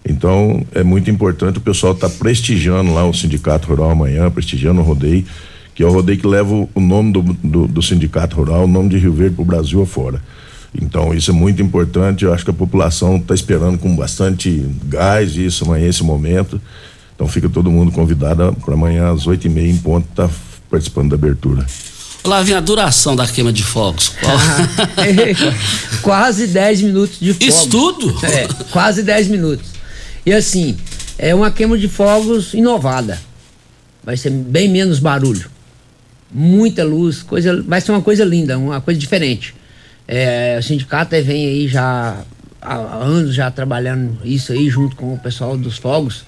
Então, 0.08 0.64
é 0.72 0.84
muito 0.84 1.10
importante 1.10 1.58
o 1.58 1.60
pessoal 1.60 1.94
estar 1.94 2.08
tá 2.08 2.14
prestigiando 2.16 2.92
lá 2.92 3.04
o 3.04 3.12
Sindicato 3.12 3.68
Rural 3.68 3.90
amanhã, 3.90 4.30
prestigiando 4.30 4.80
o 4.80 4.84
rodeio, 4.84 5.24
que 5.74 5.82
é 5.82 5.86
o 5.86 5.90
rodeio 5.90 6.18
que 6.18 6.26
leva 6.26 6.52
o 6.52 6.80
nome 6.80 7.12
do, 7.12 7.22
do, 7.22 7.66
do 7.66 7.82
Sindicato 7.82 8.36
Rural, 8.36 8.64
o 8.64 8.68
nome 8.68 8.90
de 8.90 8.98
Rio 8.98 9.12
Verde 9.12 9.34
para 9.34 9.42
o 9.42 9.46
Brasil 9.46 9.82
afora. 9.82 10.22
Então, 10.80 11.12
isso 11.14 11.30
é 11.30 11.34
muito 11.34 11.62
importante. 11.62 12.24
Eu 12.24 12.32
acho 12.32 12.44
que 12.44 12.50
a 12.50 12.54
população 12.54 13.16
está 13.16 13.34
esperando 13.34 13.78
com 13.78 13.96
bastante 13.96 14.68
gás 14.84 15.36
isso 15.36 15.64
amanhã, 15.64 15.88
esse 15.88 16.04
momento. 16.04 16.60
Então, 17.14 17.26
fica 17.26 17.48
todo 17.48 17.70
mundo 17.70 17.90
convidado 17.90 18.54
para 18.64 18.74
amanhã 18.74 19.10
às 19.10 19.26
oito 19.26 19.46
e 19.46 19.50
meia 19.50 19.70
em 19.70 19.76
ponto 19.78 20.06
estar 20.10 20.28
tá 20.28 20.34
participando 20.70 21.10
da 21.10 21.16
abertura. 21.16 21.64
Lá 22.26 22.42
vem 22.42 22.56
a 22.56 22.60
duração 22.60 23.14
da 23.14 23.24
queima 23.24 23.52
de 23.52 23.62
fogos. 23.62 24.12
quase 26.02 26.48
10 26.48 26.82
minutos 26.82 27.20
de 27.20 27.32
fogos. 27.32 27.48
Isso 27.48 27.68
tudo? 27.68 28.26
É, 28.26 28.48
quase 28.72 29.04
10 29.04 29.28
minutos. 29.28 29.66
E 30.24 30.32
assim, 30.32 30.76
é 31.16 31.32
uma 31.32 31.52
queima 31.52 31.78
de 31.78 31.88
fogos 31.88 32.52
inovada. 32.52 33.20
Vai 34.02 34.16
ser 34.16 34.30
bem 34.30 34.68
menos 34.68 34.98
barulho. 34.98 35.48
Muita 36.28 36.82
luz, 36.82 37.22
coisa, 37.22 37.62
vai 37.62 37.80
ser 37.80 37.92
uma 37.92 38.02
coisa 38.02 38.24
linda, 38.24 38.58
uma 38.58 38.80
coisa 38.80 38.98
diferente. 38.98 39.54
É, 40.08 40.56
o 40.58 40.62
sindicato 40.62 41.10
vem 41.22 41.46
aí 41.46 41.68
já 41.68 42.24
há 42.60 42.74
anos 43.04 43.34
já 43.36 43.48
trabalhando 43.52 44.18
isso 44.24 44.52
aí 44.52 44.68
junto 44.68 44.96
com 44.96 45.14
o 45.14 45.18
pessoal 45.18 45.56
dos 45.56 45.78
fogos. 45.78 46.24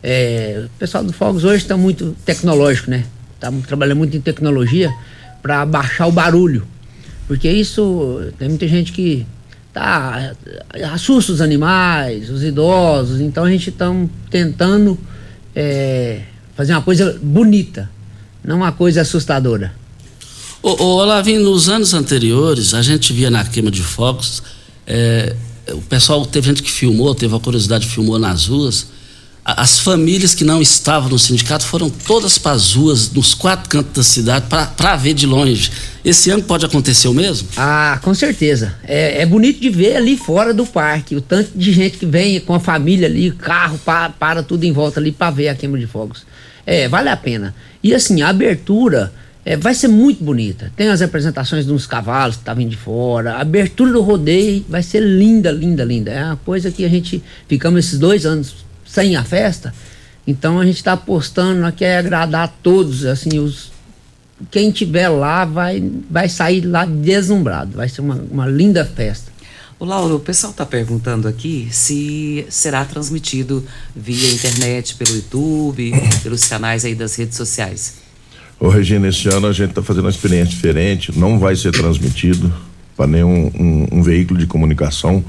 É, 0.00 0.62
o 0.66 0.78
pessoal 0.78 1.02
dos 1.02 1.16
fogos 1.16 1.42
hoje 1.42 1.64
está 1.64 1.76
muito 1.76 2.16
tecnológico, 2.24 2.88
né? 2.88 3.04
Está 3.34 3.50
trabalhando 3.66 3.98
muito 3.98 4.16
em 4.16 4.20
tecnologia 4.20 4.92
para 5.42 5.64
baixar 5.66 6.06
o 6.06 6.12
barulho. 6.12 6.66
Porque 7.26 7.50
isso, 7.50 8.20
tem 8.38 8.48
muita 8.48 8.66
gente 8.66 8.92
que 8.92 9.26
tá, 9.72 10.34
assusta 10.92 11.32
os 11.32 11.40
animais, 11.40 12.28
os 12.28 12.42
idosos, 12.42 13.20
então 13.20 13.44
a 13.44 13.50
gente 13.50 13.70
está 13.70 13.86
tentando 14.28 14.98
é, 15.54 16.22
fazer 16.56 16.72
uma 16.72 16.82
coisa 16.82 17.18
bonita, 17.22 17.88
não 18.44 18.56
uma 18.56 18.72
coisa 18.72 19.02
assustadora. 19.02 19.72
Ô, 20.62 20.70
ô 20.82 20.96
Olavinho, 20.96 21.42
nos 21.42 21.68
anos 21.68 21.94
anteriores, 21.94 22.74
a 22.74 22.82
gente 22.82 23.12
via 23.12 23.30
na 23.30 23.44
queima 23.44 23.70
de 23.70 23.82
fogos, 23.82 24.42
é, 24.86 25.34
o 25.72 25.80
pessoal, 25.82 26.26
teve 26.26 26.48
gente 26.48 26.62
que 26.62 26.70
filmou, 26.70 27.14
teve 27.14 27.34
a 27.34 27.38
curiosidade, 27.38 27.86
filmou 27.86 28.18
nas 28.18 28.46
ruas, 28.46 28.88
as 29.56 29.78
famílias 29.78 30.34
que 30.34 30.44
não 30.44 30.60
estavam 30.60 31.08
no 31.08 31.18
sindicato 31.18 31.64
foram 31.64 31.88
todas 31.88 32.38
para 32.38 32.52
as 32.52 32.74
ruas, 32.74 33.10
nos 33.10 33.34
quatro 33.34 33.68
cantos 33.68 33.92
da 33.92 34.02
cidade, 34.02 34.46
para 34.48 34.96
ver 34.96 35.14
de 35.14 35.26
longe. 35.26 35.70
Esse 36.04 36.30
ano 36.30 36.42
pode 36.42 36.64
acontecer 36.64 37.08
o 37.08 37.14
mesmo? 37.14 37.48
Ah, 37.56 37.98
com 38.02 38.14
certeza. 38.14 38.74
É, 38.84 39.22
é, 39.22 39.26
bonito 39.26 39.60
de 39.60 39.68
ver 39.68 39.96
ali 39.96 40.16
fora 40.16 40.54
do 40.54 40.64
parque, 40.66 41.14
o 41.16 41.20
tanto 41.20 41.50
de 41.56 41.72
gente 41.72 41.98
que 41.98 42.06
vem 42.06 42.40
com 42.40 42.54
a 42.54 42.60
família 42.60 43.06
ali, 43.06 43.30
carro, 43.30 43.78
para, 43.84 44.10
para 44.10 44.42
tudo 44.42 44.64
em 44.64 44.72
volta 44.72 45.00
ali 45.00 45.12
para 45.12 45.30
ver 45.30 45.48
a 45.48 45.54
queima 45.54 45.78
de 45.78 45.86
fogos. 45.86 46.24
É, 46.66 46.88
vale 46.88 47.08
a 47.08 47.16
pena. 47.16 47.54
E 47.82 47.94
assim, 47.94 48.22
a 48.22 48.28
abertura 48.28 49.12
é, 49.44 49.56
vai 49.56 49.74
ser 49.74 49.88
muito 49.88 50.22
bonita. 50.22 50.72
Tem 50.76 50.88
as 50.88 51.02
apresentações 51.02 51.66
de 51.66 51.72
uns 51.72 51.86
cavalos 51.86 52.36
que 52.36 52.44
tá 52.44 52.54
de 52.54 52.76
fora. 52.76 53.34
A 53.34 53.40
abertura 53.40 53.92
do 53.92 54.00
rodeio 54.02 54.64
vai 54.68 54.82
ser 54.82 55.00
linda, 55.00 55.50
linda, 55.50 55.84
linda. 55.84 56.10
É 56.10 56.24
uma 56.24 56.36
coisa 56.36 56.70
que 56.70 56.84
a 56.84 56.88
gente 56.88 57.22
ficamos 57.48 57.86
esses 57.86 57.98
dois 57.98 58.26
anos 58.26 58.54
sem 58.90 59.16
a 59.16 59.24
festa. 59.24 59.72
Então 60.26 60.58
a 60.58 60.64
gente 60.64 60.76
está 60.76 60.92
apostando, 60.92 61.70
quer 61.72 61.98
agradar 61.98 62.44
a 62.44 62.48
todos, 62.48 63.04
assim, 63.04 63.38
os 63.38 63.70
quem 64.50 64.70
tiver 64.70 65.08
lá 65.08 65.44
vai, 65.44 65.82
vai 66.10 66.28
sair 66.28 66.62
lá 66.62 66.86
deslumbrado, 66.86 67.76
vai 67.76 67.88
ser 67.88 68.00
uma, 68.00 68.14
uma 68.14 68.46
linda 68.46 68.84
festa. 68.84 69.30
O 69.78 69.84
Lauro, 69.84 70.16
o 70.16 70.20
pessoal 70.20 70.50
está 70.50 70.64
perguntando 70.64 71.28
aqui 71.28 71.68
se 71.70 72.46
será 72.48 72.84
transmitido 72.84 73.64
via 73.94 74.32
internet, 74.32 74.94
pelo 74.94 75.14
YouTube, 75.14 75.92
pelos 76.22 76.44
canais 76.44 76.84
aí 76.84 76.94
das 76.94 77.16
redes 77.16 77.36
sociais. 77.36 77.94
Ô 78.58 78.68
Regina, 78.68 79.08
esse 79.08 79.28
ano 79.28 79.46
a 79.46 79.52
gente 79.52 79.70
está 79.70 79.82
fazendo 79.82 80.04
uma 80.04 80.10
experiência 80.10 80.54
diferente, 80.54 81.18
não 81.18 81.38
vai 81.38 81.56
ser 81.56 81.72
transmitido 81.72 82.52
para 82.96 83.06
nenhum 83.06 83.50
um, 83.58 83.88
um 83.98 84.02
veículo 84.02 84.38
de 84.38 84.46
comunicação 84.46 85.24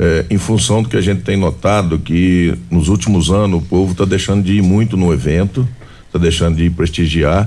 é, 0.00 0.24
em 0.30 0.38
função 0.38 0.82
do 0.82 0.88
que 0.88 0.96
a 0.96 1.00
gente 1.02 1.20
tem 1.20 1.36
notado 1.36 1.98
que 1.98 2.54
nos 2.70 2.88
últimos 2.88 3.30
anos 3.30 3.62
o 3.62 3.66
povo 3.66 3.92
está 3.92 4.06
deixando 4.06 4.42
de 4.42 4.54
ir 4.54 4.62
muito 4.62 4.96
no 4.96 5.12
evento, 5.12 5.68
está 6.06 6.18
deixando 6.18 6.56
de 6.56 6.64
ir 6.64 6.70
prestigiar. 6.70 7.46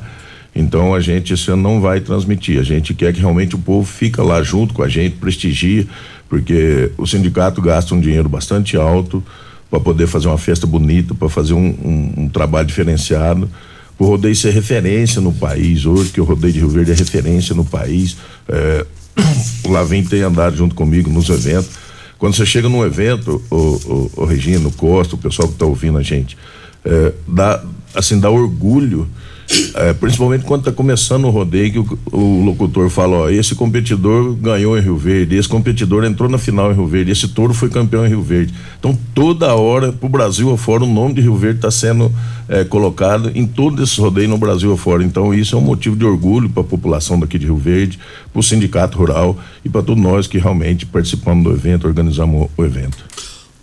Então 0.55 0.93
a 0.93 0.99
gente 0.99 1.33
esse 1.33 1.49
ano 1.49 1.63
não 1.63 1.81
vai 1.81 1.99
transmitir. 1.99 2.59
A 2.59 2.63
gente 2.63 2.93
quer 2.93 3.11
que 3.11 3.19
realmente 3.19 3.55
o 3.55 3.57
povo 3.57 3.91
fica 3.91 4.21
lá 4.21 4.43
junto 4.43 4.71
com 4.71 4.83
a 4.83 4.87
gente, 4.87 5.15
prestigie, 5.15 5.87
porque 6.29 6.91
o 6.95 7.07
sindicato 7.07 7.59
gasta 7.59 7.95
um 7.95 7.99
dinheiro 7.99 8.29
bastante 8.29 8.77
alto 8.77 9.23
para 9.67 9.79
poder 9.79 10.05
fazer 10.05 10.27
uma 10.27 10.37
festa 10.37 10.67
bonita, 10.67 11.15
para 11.15 11.29
fazer 11.29 11.55
um, 11.55 11.65
um, 11.65 12.13
um, 12.17 12.29
trabalho 12.29 12.67
diferenciado. 12.67 13.49
O 13.97 14.05
rodeio 14.05 14.35
ser 14.35 14.51
referência 14.51 15.19
no 15.19 15.33
país 15.33 15.87
hoje, 15.87 16.11
que 16.11 16.21
o 16.21 16.23
rodeio 16.23 16.53
de 16.53 16.59
Rio 16.59 16.69
Verde 16.69 16.91
é 16.91 16.95
referência 16.95 17.55
no 17.55 17.65
país. 17.65 18.15
É, 18.47 18.85
o 19.65 19.71
Lavim 19.71 20.03
tem 20.03 20.21
andado 20.21 20.55
junto 20.55 20.75
comigo 20.75 21.09
nos 21.09 21.29
eventos 21.29 21.82
quando 22.23 22.37
você 22.37 22.45
chega 22.45 22.69
num 22.69 22.85
evento, 22.85 23.43
o, 23.51 23.55
o, 23.55 24.11
o 24.15 24.23
Regino, 24.23 24.69
o 24.69 24.71
Costa, 24.71 25.13
o 25.13 25.17
pessoal 25.17 25.45
que 25.45 25.55
está 25.55 25.65
ouvindo 25.65 25.97
a 25.97 26.01
gente, 26.01 26.37
é, 26.85 27.11
dá, 27.27 27.61
assim, 27.93 28.17
dá 28.17 28.29
orgulho 28.29 29.09
é, 29.75 29.93
principalmente 29.93 30.45
quando 30.45 30.61
está 30.61 30.71
começando 30.71 31.25
o 31.25 31.29
rodeio, 31.29 31.71
que 31.71 31.79
o, 31.79 32.17
o, 32.17 32.45
locutor 32.45 32.89
fala: 32.89 33.17
ó, 33.17 33.29
esse 33.29 33.55
competidor 33.55 34.33
ganhou 34.35 34.77
em 34.77 34.81
Rio 34.81 34.97
Verde, 34.97 35.35
esse 35.35 35.49
competidor 35.49 36.03
entrou 36.03 36.29
na 36.29 36.37
final 36.37 36.71
em 36.71 36.75
Rio 36.75 36.87
Verde, 36.87 37.11
esse 37.11 37.27
touro 37.27 37.53
foi 37.53 37.69
campeão 37.69 38.05
em 38.05 38.09
Rio 38.09 38.21
Verde. 38.21 38.53
Então, 38.79 38.97
toda 39.13 39.53
hora, 39.53 39.91
para 39.91 40.05
o 40.05 40.09
Brasil 40.09 40.51
afora, 40.53 40.83
o 40.83 40.87
nome 40.87 41.15
de 41.15 41.21
Rio 41.21 41.35
Verde 41.35 41.57
está 41.57 41.71
sendo 41.71 42.11
é, 42.47 42.63
colocado 42.63 43.31
em 43.35 43.45
todos 43.45 43.81
esses 43.81 43.97
rodeios 43.97 44.29
no 44.29 44.37
Brasil 44.37 44.71
afora. 44.73 45.03
Então, 45.03 45.33
isso 45.33 45.55
é 45.55 45.59
um 45.59 45.61
motivo 45.61 45.95
de 45.95 46.05
orgulho 46.05 46.49
para 46.49 46.61
a 46.61 46.65
população 46.65 47.19
daqui 47.19 47.37
de 47.37 47.45
Rio 47.45 47.57
Verde, 47.57 47.99
para 48.31 48.39
o 48.39 48.43
sindicato 48.43 48.97
rural 48.97 49.37
e 49.63 49.69
para 49.69 49.81
todos 49.81 50.01
nós 50.01 50.27
que 50.27 50.37
realmente 50.37 50.85
participamos 50.85 51.43
do 51.43 51.51
evento, 51.51 51.87
organizamos 51.87 52.49
o 52.57 52.63
evento. 52.63 53.12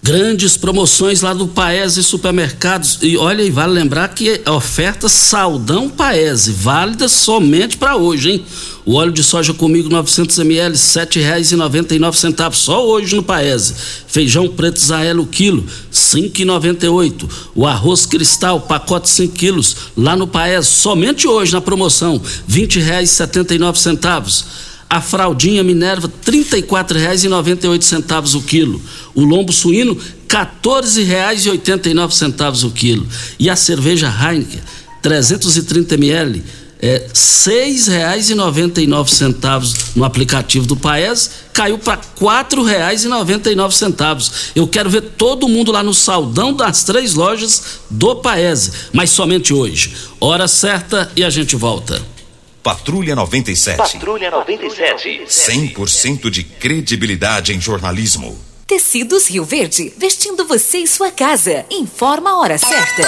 Grandes 0.03 0.57
promoções 0.57 1.21
lá 1.21 1.35
do 1.35 1.47
Paese 1.47 2.03
Supermercados. 2.03 2.99
E 3.03 3.19
olha, 3.19 3.43
e 3.43 3.51
vale 3.51 3.75
lembrar 3.75 4.09
que 4.09 4.41
a 4.47 4.53
oferta 4.53 5.11
Saldão 5.11 5.91
Paese, 5.91 6.53
válida 6.53 7.07
somente 7.07 7.77
para 7.77 7.97
hoje, 7.97 8.31
hein? 8.31 8.45
O 8.87 8.95
óleo 8.95 9.13
de 9.13 9.23
soja 9.23 9.53
comigo 9.53 9.91
900 9.91 10.39
ml, 10.39 10.75
R$ 10.75 10.79
7,99 10.79 12.55
só 12.55 12.87
hoje 12.87 13.15
no 13.15 13.23
Paese. 13.23 13.75
Feijão 14.09 14.49
preto 14.49 14.81
Zaelo 14.81 15.27
quilo, 15.27 15.67
5,98. 15.93 17.29
O 17.55 17.67
arroz 17.67 18.07
cristal 18.07 18.59
pacote 18.63 19.09
5 19.09 19.35
quilos 19.35 19.77
lá 19.95 20.17
no 20.17 20.27
Paese 20.27 20.67
somente 20.67 21.29
hoje 21.29 21.53
na 21.53 21.61
promoção, 21.61 22.15
R$ 22.17 22.23
20,79 22.49 24.45
a 24.91 25.01
fraldinha 25.01 25.63
Minerva 25.63 26.09
R$ 26.09 26.13
34,98 26.33 28.35
o 28.35 28.43
quilo. 28.43 28.83
O 29.15 29.25
lombo 29.25 29.53
suíno 29.53 29.93
R$ 29.95 30.01
14,89 30.29 32.67
o 32.67 32.73
quilo. 32.73 33.07
E 33.39 33.49
a 33.49 33.55
cerveja 33.55 34.09
Heineken 34.09 34.59
330 35.01 35.95
ml 35.95 36.43
é 36.83 37.07
R$ 37.07 37.13
6,99 37.13 39.93
no 39.95 40.05
aplicativo 40.05 40.67
do 40.67 40.75
Paes, 40.75 41.31
caiu 41.53 41.79
para 41.79 42.01
R$ 42.01 42.07
4,99. 42.19 44.33
Eu 44.57 44.67
quero 44.67 44.91
ver 44.91 45.03
todo 45.03 45.47
mundo 45.47 45.71
lá 45.71 45.85
no 45.85 45.95
saldão 45.95 46.53
das 46.55 46.83
três 46.83 47.15
lojas 47.15 47.63
do 47.89 48.17
Paese, 48.17 48.73
mas 48.93 49.11
somente 49.11 49.55
hoje. 49.55 49.95
Hora 50.19 50.49
certa 50.49 51.13
e 51.15 51.23
a 51.23 51.31
gente 51.31 51.55
volta. 51.55 52.03
Patrulha 52.63 53.17
97. 53.17 53.77
Patrulha 53.79 54.31
97. 54.31 55.23
100% 55.27 56.29
de 56.29 56.45
credibilidade 56.45 57.55
em 57.55 57.61
jornalismo. 57.61 58.39
Tecidos 58.67 59.29
Rio 59.29 59.45
Verde, 59.45 59.93
vestindo 59.97 60.47
você 60.47 60.79
e 60.79 60.87
sua 60.87 61.11
casa. 61.11 61.65
Informa 61.71 62.31
a 62.31 62.39
hora 62.39 62.59
certa. 62.59 63.03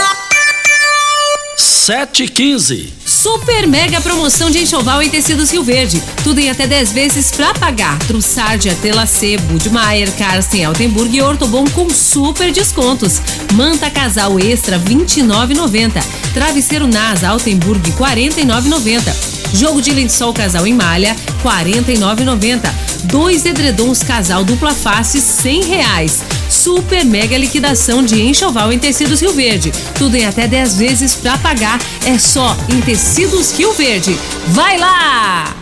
715. 1.56 2.92
Super 3.04 3.66
mega 3.68 4.00
promoção 4.00 4.50
de 4.50 4.60
enxoval 4.60 5.02
em 5.02 5.10
tecidos 5.10 5.50
Rio 5.50 5.62
Verde. 5.62 6.02
Tudo 6.24 6.38
em 6.38 6.48
até 6.48 6.66
10 6.66 6.92
vezes 6.92 7.30
pra 7.30 7.52
pagar. 7.52 7.98
Trussardia, 8.06 8.74
Telacê, 8.80 9.36
Budmeier, 9.36 10.10
Carsten, 10.16 10.64
Altenburg 10.64 11.14
e 11.14 11.20
Ortobon 11.20 11.68
com 11.70 11.90
super 11.90 12.50
descontos. 12.50 13.20
Manta 13.52 13.90
casal 13.90 14.40
extra 14.40 14.78
29,90. 14.78 16.02
Travesseiro 16.32 16.86
Nasa 16.86 17.28
Altenburg 17.28 17.92
49,90. 17.92 19.41
Jogo 19.52 19.80
de 19.80 19.92
lençol 19.92 20.32
casal 20.32 20.66
em 20.66 20.74
malha 20.74 21.16
49,90. 21.42 22.60
Dois 23.04 23.44
edredons 23.44 24.02
casal 24.02 24.44
dupla 24.44 24.74
face 24.74 25.20
100 25.20 25.64
reais. 25.64 26.22
Super 26.48 27.04
mega 27.04 27.36
liquidação 27.36 28.02
de 28.02 28.22
enxoval 28.22 28.72
em 28.72 28.78
tecidos 28.78 29.20
Rio 29.20 29.32
Verde. 29.32 29.72
Tudo 29.98 30.16
em 30.16 30.24
até 30.24 30.46
10 30.46 30.76
vezes 30.76 31.14
pra 31.14 31.36
pagar. 31.38 31.80
É 32.04 32.18
só 32.18 32.56
em 32.68 32.80
tecidos 32.80 33.52
Rio 33.52 33.72
Verde. 33.72 34.16
Vai 34.48 34.78
lá! 34.78 35.56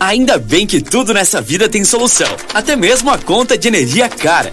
Ainda 0.00 0.38
bem 0.38 0.64
que 0.66 0.80
tudo 0.80 1.12
nessa 1.12 1.40
vida 1.40 1.68
tem 1.68 1.82
solução, 1.84 2.28
até 2.54 2.76
mesmo 2.76 3.10
a 3.10 3.18
conta 3.18 3.58
de 3.58 3.66
energia 3.66 4.08
cara. 4.08 4.52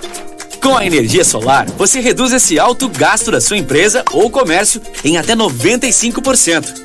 Com 0.62 0.76
a 0.76 0.84
energia 0.84 1.24
solar, 1.24 1.68
você 1.78 2.00
reduz 2.00 2.34
esse 2.34 2.58
alto 2.58 2.90
gasto 2.90 3.30
da 3.30 3.40
sua 3.40 3.56
empresa 3.56 4.04
ou 4.12 4.32
comércio 4.32 4.82
em 5.04 5.18
até 5.18 5.36
95%. 5.36 6.85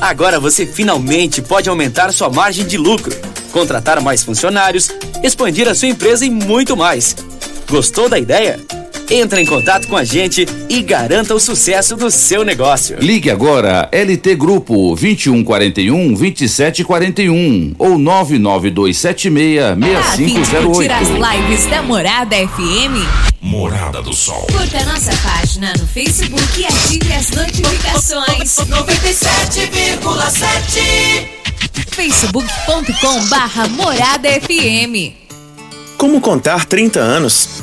Agora 0.00 0.40
você 0.40 0.66
finalmente 0.66 1.40
pode 1.40 1.68
aumentar 1.68 2.12
sua 2.12 2.28
margem 2.28 2.66
de 2.66 2.76
lucro, 2.76 3.14
contratar 3.52 4.00
mais 4.00 4.22
funcionários, 4.22 4.90
expandir 5.22 5.68
a 5.68 5.74
sua 5.74 5.88
empresa 5.88 6.24
e 6.24 6.30
muito 6.30 6.76
mais. 6.76 7.14
Gostou 7.68 8.08
da 8.08 8.18
ideia? 8.18 8.60
Entre 9.14 9.42
em 9.42 9.44
contato 9.44 9.88
com 9.88 9.96
a 9.98 10.04
gente 10.04 10.46
e 10.70 10.80
garanta 10.80 11.34
o 11.34 11.38
sucesso 11.38 11.94
do 11.94 12.10
seu 12.10 12.46
negócio. 12.46 12.96
Ligue 12.98 13.30
agora 13.30 13.86
LT 13.92 14.34
Grupo 14.36 14.94
2141 14.94 16.14
2741 16.14 17.74
ou 17.78 17.98
99276 17.98 20.48
curtir 20.64 20.90
as 20.90 21.08
6508. 21.08 21.12
lives 21.12 21.66
da 21.66 21.82
Morada 21.82 22.36
FM? 22.36 23.06
Morada 23.42 24.00
do 24.00 24.14
Sol. 24.14 24.46
Curta 24.50 24.82
nossa 24.86 25.12
página 25.22 25.74
no 25.78 25.86
Facebook 25.86 26.58
e 26.58 26.64
ative 26.64 27.12
as 27.12 27.30
notificações. 27.32 28.56
97,7. 28.56 31.28
facebook.com 31.88 33.26
barra 33.28 33.68
Morada 33.68 34.30
FM. 34.40 35.12
Como 35.98 36.18
contar 36.22 36.64
30 36.64 36.98
anos? 36.98 37.62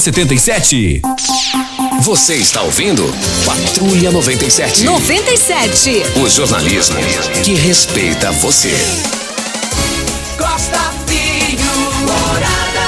77. 0.00 1.02
Você 2.00 2.34
está 2.36 2.62
ouvindo 2.62 3.04
Patrulha 3.44 4.10
97. 4.10 4.84
97. 4.84 6.02
O 6.16 6.28
jornalismo 6.28 6.96
que 7.44 7.54
respeita 7.54 8.32
você. 8.32 8.74
Costa 10.38 10.94
Filho, 11.06 11.62
Morada. 12.06 12.80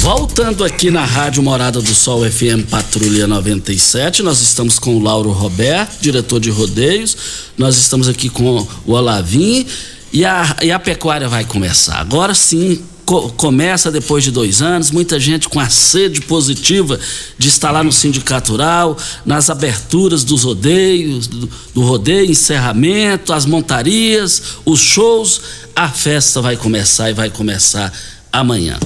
Voltando 0.00 0.62
aqui 0.62 0.90
na 0.90 1.04
Rádio 1.04 1.42
Morada 1.42 1.80
do 1.80 1.94
Sol 1.94 2.24
FM 2.30 2.70
Patrulha 2.70 3.26
97, 3.26 4.22
nós 4.22 4.40
estamos 4.40 4.78
com 4.78 4.94
o 4.96 5.02
Lauro 5.02 5.32
Roberto, 5.32 5.98
diretor 6.00 6.38
de 6.38 6.50
rodeios, 6.50 7.16
nós 7.58 7.76
estamos 7.76 8.08
aqui 8.08 8.28
com 8.28 8.64
o 8.86 8.92
Olavim 8.92 9.66
e 10.12 10.24
a, 10.24 10.56
e 10.62 10.70
a 10.70 10.78
pecuária 10.78 11.28
vai 11.28 11.44
começar. 11.44 11.98
Agora 11.98 12.34
sim, 12.34 12.80
co- 13.04 13.30
começa 13.30 13.90
depois 13.90 14.24
de 14.24 14.30
dois 14.30 14.60
anos, 14.62 14.90
muita 14.90 15.18
gente 15.20 15.48
com 15.48 15.60
a 15.60 15.68
sede 15.68 16.20
positiva 16.22 16.98
de 17.38 17.48
estar 17.48 17.70
lá 17.70 17.82
no 17.84 17.92
Sindicato 17.92 18.52
Rural, 18.52 18.96
nas 19.24 19.50
aberturas 19.50 20.24
dos 20.24 20.42
rodeios, 20.44 21.26
do, 21.26 21.48
do 21.74 21.82
rodeio, 21.82 22.30
encerramento, 22.30 23.32
as 23.32 23.46
montarias, 23.46 24.42
os 24.64 24.80
shows, 24.80 25.40
a 25.74 25.88
festa 25.88 26.40
vai 26.40 26.56
começar 26.56 27.10
e 27.10 27.14
vai 27.14 27.30
começar 27.30 27.92
amanhã. 28.32 28.78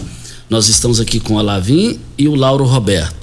Nós 0.51 0.69
estamos 0.69 0.99
aqui 1.01 1.21
com 1.21 1.35
o 1.35 1.43
Lavim 1.43 1.99
e 2.17 2.27
o 2.29 2.35
Lauro 2.35 2.65
Roberto. 2.65 3.17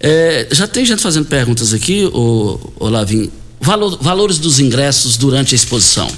É, 0.00 0.48
já 0.52 0.66
tem 0.66 0.84
gente 0.84 1.02
fazendo 1.02 1.26
perguntas 1.26 1.72
aqui, 1.72 2.04
o, 2.12 2.58
o 2.78 2.88
Lavim. 2.88 3.30
Valor- 3.60 3.98
valores 4.00 4.38
dos 4.38 4.60
ingressos 4.60 5.16
durante 5.16 5.54
a 5.54 5.56
exposição. 5.56 6.08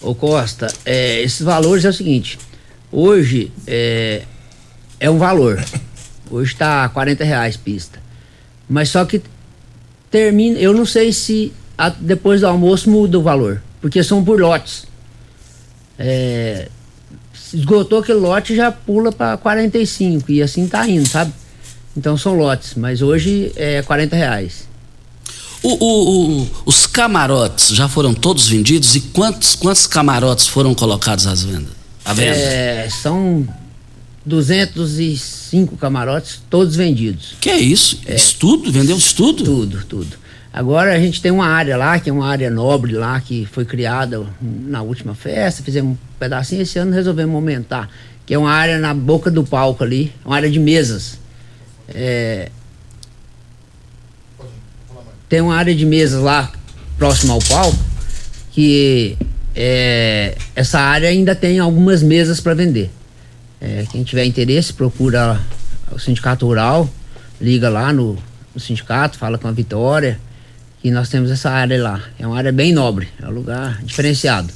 Ô 0.00 0.14
Costa, 0.14 0.72
é, 0.84 1.22
esses 1.22 1.42
valores 1.42 1.84
é 1.84 1.88
o 1.88 1.92
seguinte, 1.92 2.38
hoje 2.90 3.52
é, 3.66 4.22
é 5.00 5.10
um 5.10 5.18
valor, 5.18 5.62
hoje 6.30 6.54
tá 6.56 6.88
40 6.88 7.24
reais 7.24 7.56
pista, 7.56 8.00
mas 8.68 8.88
só 8.88 9.04
que 9.04 9.22
termina, 10.10 10.58
eu 10.58 10.72
não 10.72 10.84
sei 10.86 11.12
se 11.12 11.52
a- 11.76 11.88
depois 11.90 12.40
do 12.40 12.46
almoço 12.46 12.90
muda 12.90 13.18
o 13.18 13.22
valor, 13.22 13.62
porque 13.80 14.02
são 14.02 14.24
por 14.24 14.40
lotes. 14.40 14.86
É, 15.98 16.68
esgotou 17.52 17.98
aquele 18.00 18.18
lote 18.18 18.54
já 18.54 18.70
pula 18.70 19.10
para 19.10 19.36
45 19.36 20.30
e 20.30 20.42
assim 20.42 20.66
tá 20.68 20.86
indo, 20.88 21.08
sabe? 21.08 21.32
Então 21.96 22.16
são 22.16 22.36
lotes, 22.36 22.74
mas 22.74 23.02
hoje 23.02 23.52
é 23.56 23.82
40 23.82 24.14
reais. 24.14 24.68
O- 25.62 25.84
o- 25.84 26.40
o- 26.42 26.50
os 26.66 26.86
camarotes 26.86 27.70
já 27.74 27.88
foram 27.88 28.14
todos 28.14 28.46
vendidos 28.48 28.94
e 28.94 29.00
quantos, 29.00 29.56
quantos 29.56 29.88
camarotes 29.88 30.46
foram 30.46 30.72
colocados 30.74 31.26
às 31.26 31.42
vendas? 31.42 31.72
À 32.08 32.14
venda? 32.14 32.38
É, 32.38 32.88
são 32.88 33.46
205 34.24 35.76
camarotes, 35.76 36.40
todos 36.48 36.74
vendidos. 36.74 37.36
Que 37.38 37.50
é 37.50 37.58
isso? 37.58 38.00
Isso 38.08 38.36
tudo? 38.38 38.72
Vendeu 38.72 38.96
isso 38.96 39.14
tudo? 39.14 39.44
Tudo, 39.44 39.84
tudo. 39.84 40.16
Agora 40.50 40.94
a 40.94 40.98
gente 40.98 41.20
tem 41.20 41.30
uma 41.30 41.46
área 41.46 41.76
lá, 41.76 42.00
que 42.00 42.08
é 42.08 42.12
uma 42.12 42.26
área 42.26 42.48
nobre 42.50 42.94
lá, 42.94 43.20
que 43.20 43.44
foi 43.52 43.66
criada 43.66 44.24
na 44.40 44.80
última 44.80 45.14
festa, 45.14 45.62
fizemos 45.62 45.92
um 45.92 45.98
pedacinho, 46.18 46.62
esse 46.62 46.78
ano 46.78 46.92
resolvemos 46.92 47.34
aumentar, 47.34 47.90
que 48.24 48.32
é 48.32 48.38
uma 48.38 48.52
área 48.52 48.78
na 48.78 48.94
boca 48.94 49.30
do 49.30 49.44
palco 49.44 49.84
ali, 49.84 50.10
uma 50.24 50.34
área 50.34 50.50
de 50.50 50.58
mesas. 50.58 51.18
É, 51.90 52.50
tem 55.28 55.42
uma 55.42 55.54
área 55.54 55.74
de 55.74 55.84
mesas 55.84 56.22
lá, 56.22 56.50
próximo 56.96 57.34
ao 57.34 57.38
palco, 57.40 57.78
que 58.50 59.14
é, 59.60 60.36
essa 60.54 60.78
área 60.78 61.08
ainda 61.08 61.34
tem 61.34 61.58
algumas 61.58 62.00
mesas 62.00 62.40
para 62.40 62.54
vender. 62.54 62.92
É, 63.60 63.84
quem 63.90 64.04
tiver 64.04 64.24
interesse, 64.24 64.72
procura 64.72 65.40
o 65.90 65.98
sindicato 65.98 66.46
rural, 66.46 66.88
liga 67.40 67.68
lá 67.68 67.92
no, 67.92 68.16
no 68.54 68.60
sindicato, 68.60 69.18
fala 69.18 69.36
com 69.36 69.48
a 69.48 69.50
Vitória, 69.50 70.20
que 70.80 70.92
nós 70.92 71.08
temos 71.08 71.28
essa 71.28 71.50
área 71.50 71.82
lá. 71.82 72.00
É 72.20 72.24
uma 72.24 72.38
área 72.38 72.52
bem 72.52 72.72
nobre, 72.72 73.08
é 73.20 73.26
um 73.26 73.32
lugar 73.32 73.82
diferenciado. 73.82 74.48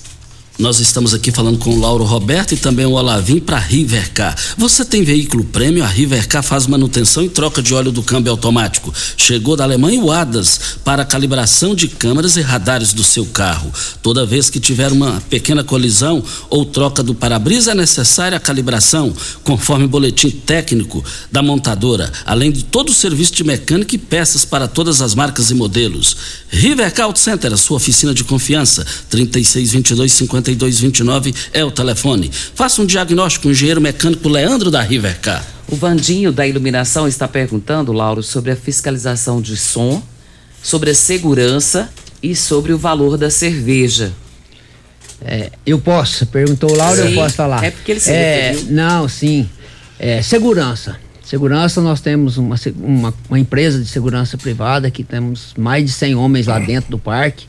Nós 0.59 0.81
estamos 0.81 1.15
aqui 1.15 1.33
falando 1.33 1.57
com 1.57 1.71
o 1.71 1.81
Lauro 1.81 2.05
Roberto 2.05 2.53
e 2.53 2.59
também 2.59 2.85
o 2.85 2.93
Olavim 2.93 3.41
para 3.41 3.59
Rivercar. 3.59 4.37
Você 4.59 4.85
tem 4.85 5.03
veículo 5.03 5.45
prêmio? 5.45 5.83
A 5.83 5.87
Rivercar 5.87 6.43
faz 6.43 6.67
manutenção 6.67 7.23
e 7.23 7.29
troca 7.29 7.63
de 7.63 7.73
óleo 7.73 7.91
do 7.91 8.03
câmbio 8.03 8.31
automático. 8.31 8.93
Chegou 9.17 9.57
da 9.57 9.65
Alemanha 9.65 10.01
o 10.01 10.13
ADAS 10.13 10.61
para 10.85 11.07
calibração 11.07 11.75
de 11.75 11.89
câmeras 11.89 12.37
e 12.37 12.43
radares 12.43 12.93
do 12.93 13.03
seu 13.03 13.25
carro. 13.25 13.73
Toda 14.03 14.27
vez 14.27 14.51
que 14.51 14.61
tiver 14.61 14.93
uma 14.93 15.23
pequena 15.23 15.65
colisão 15.65 16.23
ou 16.51 16.67
troca 16.67 17.03
do 17.03 17.15
para-brisa 17.15 17.73
é 17.73 17.75
necessária 17.75 18.37
a 18.37 18.41
calibração, 18.41 19.13
conforme 19.43 19.87
o 19.87 19.89
boletim 19.89 20.31
técnico 20.31 21.03
da 21.31 21.43
montadora, 21.43 22.13
além 22.27 22.53
de 22.53 22.63
todo 22.63 22.91
o 22.91 22.95
serviço 22.95 23.33
de 23.33 23.43
mecânica 23.43 23.95
e 23.95 23.99
peças 23.99 24.45
para 24.45 24.69
todas 24.69 25.01
as 25.01 25.15
marcas 25.15 25.51
e 25.51 25.55
modelos. 25.55 26.15
Rivercar 26.51 27.07
Auto 27.07 27.19
Center, 27.19 27.53
a 27.55 27.57
sua 27.57 27.79
oficina 27.79 28.13
de 28.13 28.23
confiança, 28.23 28.87
3622 29.09 30.13
50 30.13 30.42
5229 30.45 31.35
é 31.53 31.65
o 31.65 31.71
telefone. 31.71 32.31
Faça 32.55 32.83
um 32.83 32.87
diagnóstico 32.87 33.45
com 33.45 33.49
o 33.49 33.53
engenheiro 33.53 33.81
mecânico 33.81 34.29
Leandro 34.29 34.71
da 34.71 34.83
Rivercar. 34.83 35.45
O 35.69 35.77
Vandinho 35.77 36.33
da 36.33 36.47
Iluminação 36.47 37.09
está 37.09 37.27
perguntando, 37.27 37.93
Lauro, 37.93 38.23
sobre 38.23 38.51
a 38.51 38.57
fiscalização 38.57 39.41
de 39.41 39.57
som, 39.57 40.03
sobre 40.63 40.91
a 40.91 40.95
segurança 40.95 41.89
e 42.23 42.37
sobre 42.37 42.73
o 42.73 42.79
valor 42.79 43.17
da 43.17 43.31
cerveja. 43.31 44.13
É, 45.25 45.51
eu 45.65 45.79
posso, 45.79 46.27
perguntou 46.27 46.71
o 46.71 46.77
Lauro, 46.77 47.01
sim, 47.03 47.09
eu 47.09 47.15
posso 47.15 47.37
falar. 47.37 47.65
É 47.65 47.71
porque 47.71 47.93
ele 47.93 48.01
se 48.01 48.11
é, 48.11 48.51
referiu. 48.51 48.73
Não, 48.73 49.09
sim. 49.09 49.49
É, 49.99 50.21
segurança. 50.21 50.97
Segurança, 51.25 51.81
nós 51.81 52.01
temos 52.01 52.37
uma, 52.37 52.57
uma, 52.77 53.15
uma, 53.29 53.39
empresa 53.39 53.81
de 53.81 53.87
segurança 53.87 54.37
privada 54.37 54.91
que 54.91 55.03
temos 55.05 55.55
mais 55.57 55.85
de 55.87 55.93
100 55.93 56.15
homens 56.17 56.47
lá 56.47 56.59
dentro 56.59 56.91
do 56.91 56.99
parque. 56.99 57.47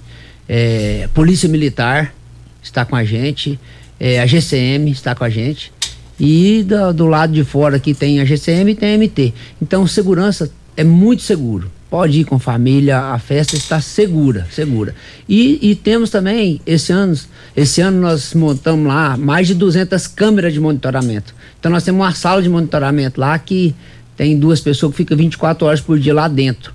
É, 0.48 1.10
polícia 1.14 1.50
Militar, 1.50 2.14
está 2.64 2.86
com 2.86 2.96
a 2.96 3.04
gente, 3.04 3.60
é, 4.00 4.20
a 4.20 4.26
GCM 4.26 4.90
está 4.92 5.14
com 5.14 5.24
a 5.24 5.30
gente. 5.30 5.72
E 6.20 6.64
do, 6.64 6.94
do, 6.94 7.08
lado 7.08 7.34
de 7.34 7.44
fora 7.44 7.78
aqui 7.78 7.94
tem 7.94 8.20
a 8.20 8.26
GCM 8.26 8.72
e 8.72 8.76
tem 8.76 8.96
a 8.96 8.98
MT. 8.98 9.34
Então, 9.62 9.86
segurança 9.86 10.52
é 10.78 10.84
muito 10.84 11.24
seguro. 11.24 11.72
Pode 11.90 12.22
ir 12.22 12.24
com 12.24 12.40
família, 12.40 13.00
a 13.00 13.20
festa 13.20 13.56
está 13.56 13.80
segura, 13.80 14.48
segura. 14.52 14.96
E, 15.30 15.60
e 15.62 15.76
temos 15.76 16.10
também, 16.10 16.60
esse 16.66 16.92
ano, 16.92 17.16
esse 17.56 17.82
ano 17.82 18.02
nós 18.02 18.34
montamos 18.34 18.88
lá 18.88 19.16
mais 19.16 19.48
de 19.48 19.54
200 19.54 20.08
câmeras 20.08 20.54
de 20.54 20.60
monitoramento. 20.60 21.36
Então, 21.60 21.72
nós 21.72 21.84
temos 21.84 22.02
uma 22.02 22.14
sala 22.14 22.42
de 22.42 22.50
monitoramento 22.50 23.20
lá 23.20 23.38
que 23.38 23.76
tem 24.16 24.38
duas 24.38 24.60
pessoas 24.60 24.92
que 24.92 24.98
ficam 24.98 25.18
24 25.18 25.68
horas 25.68 25.82
por 25.82 26.00
dia 26.00 26.14
lá 26.14 26.28
dentro, 26.28 26.74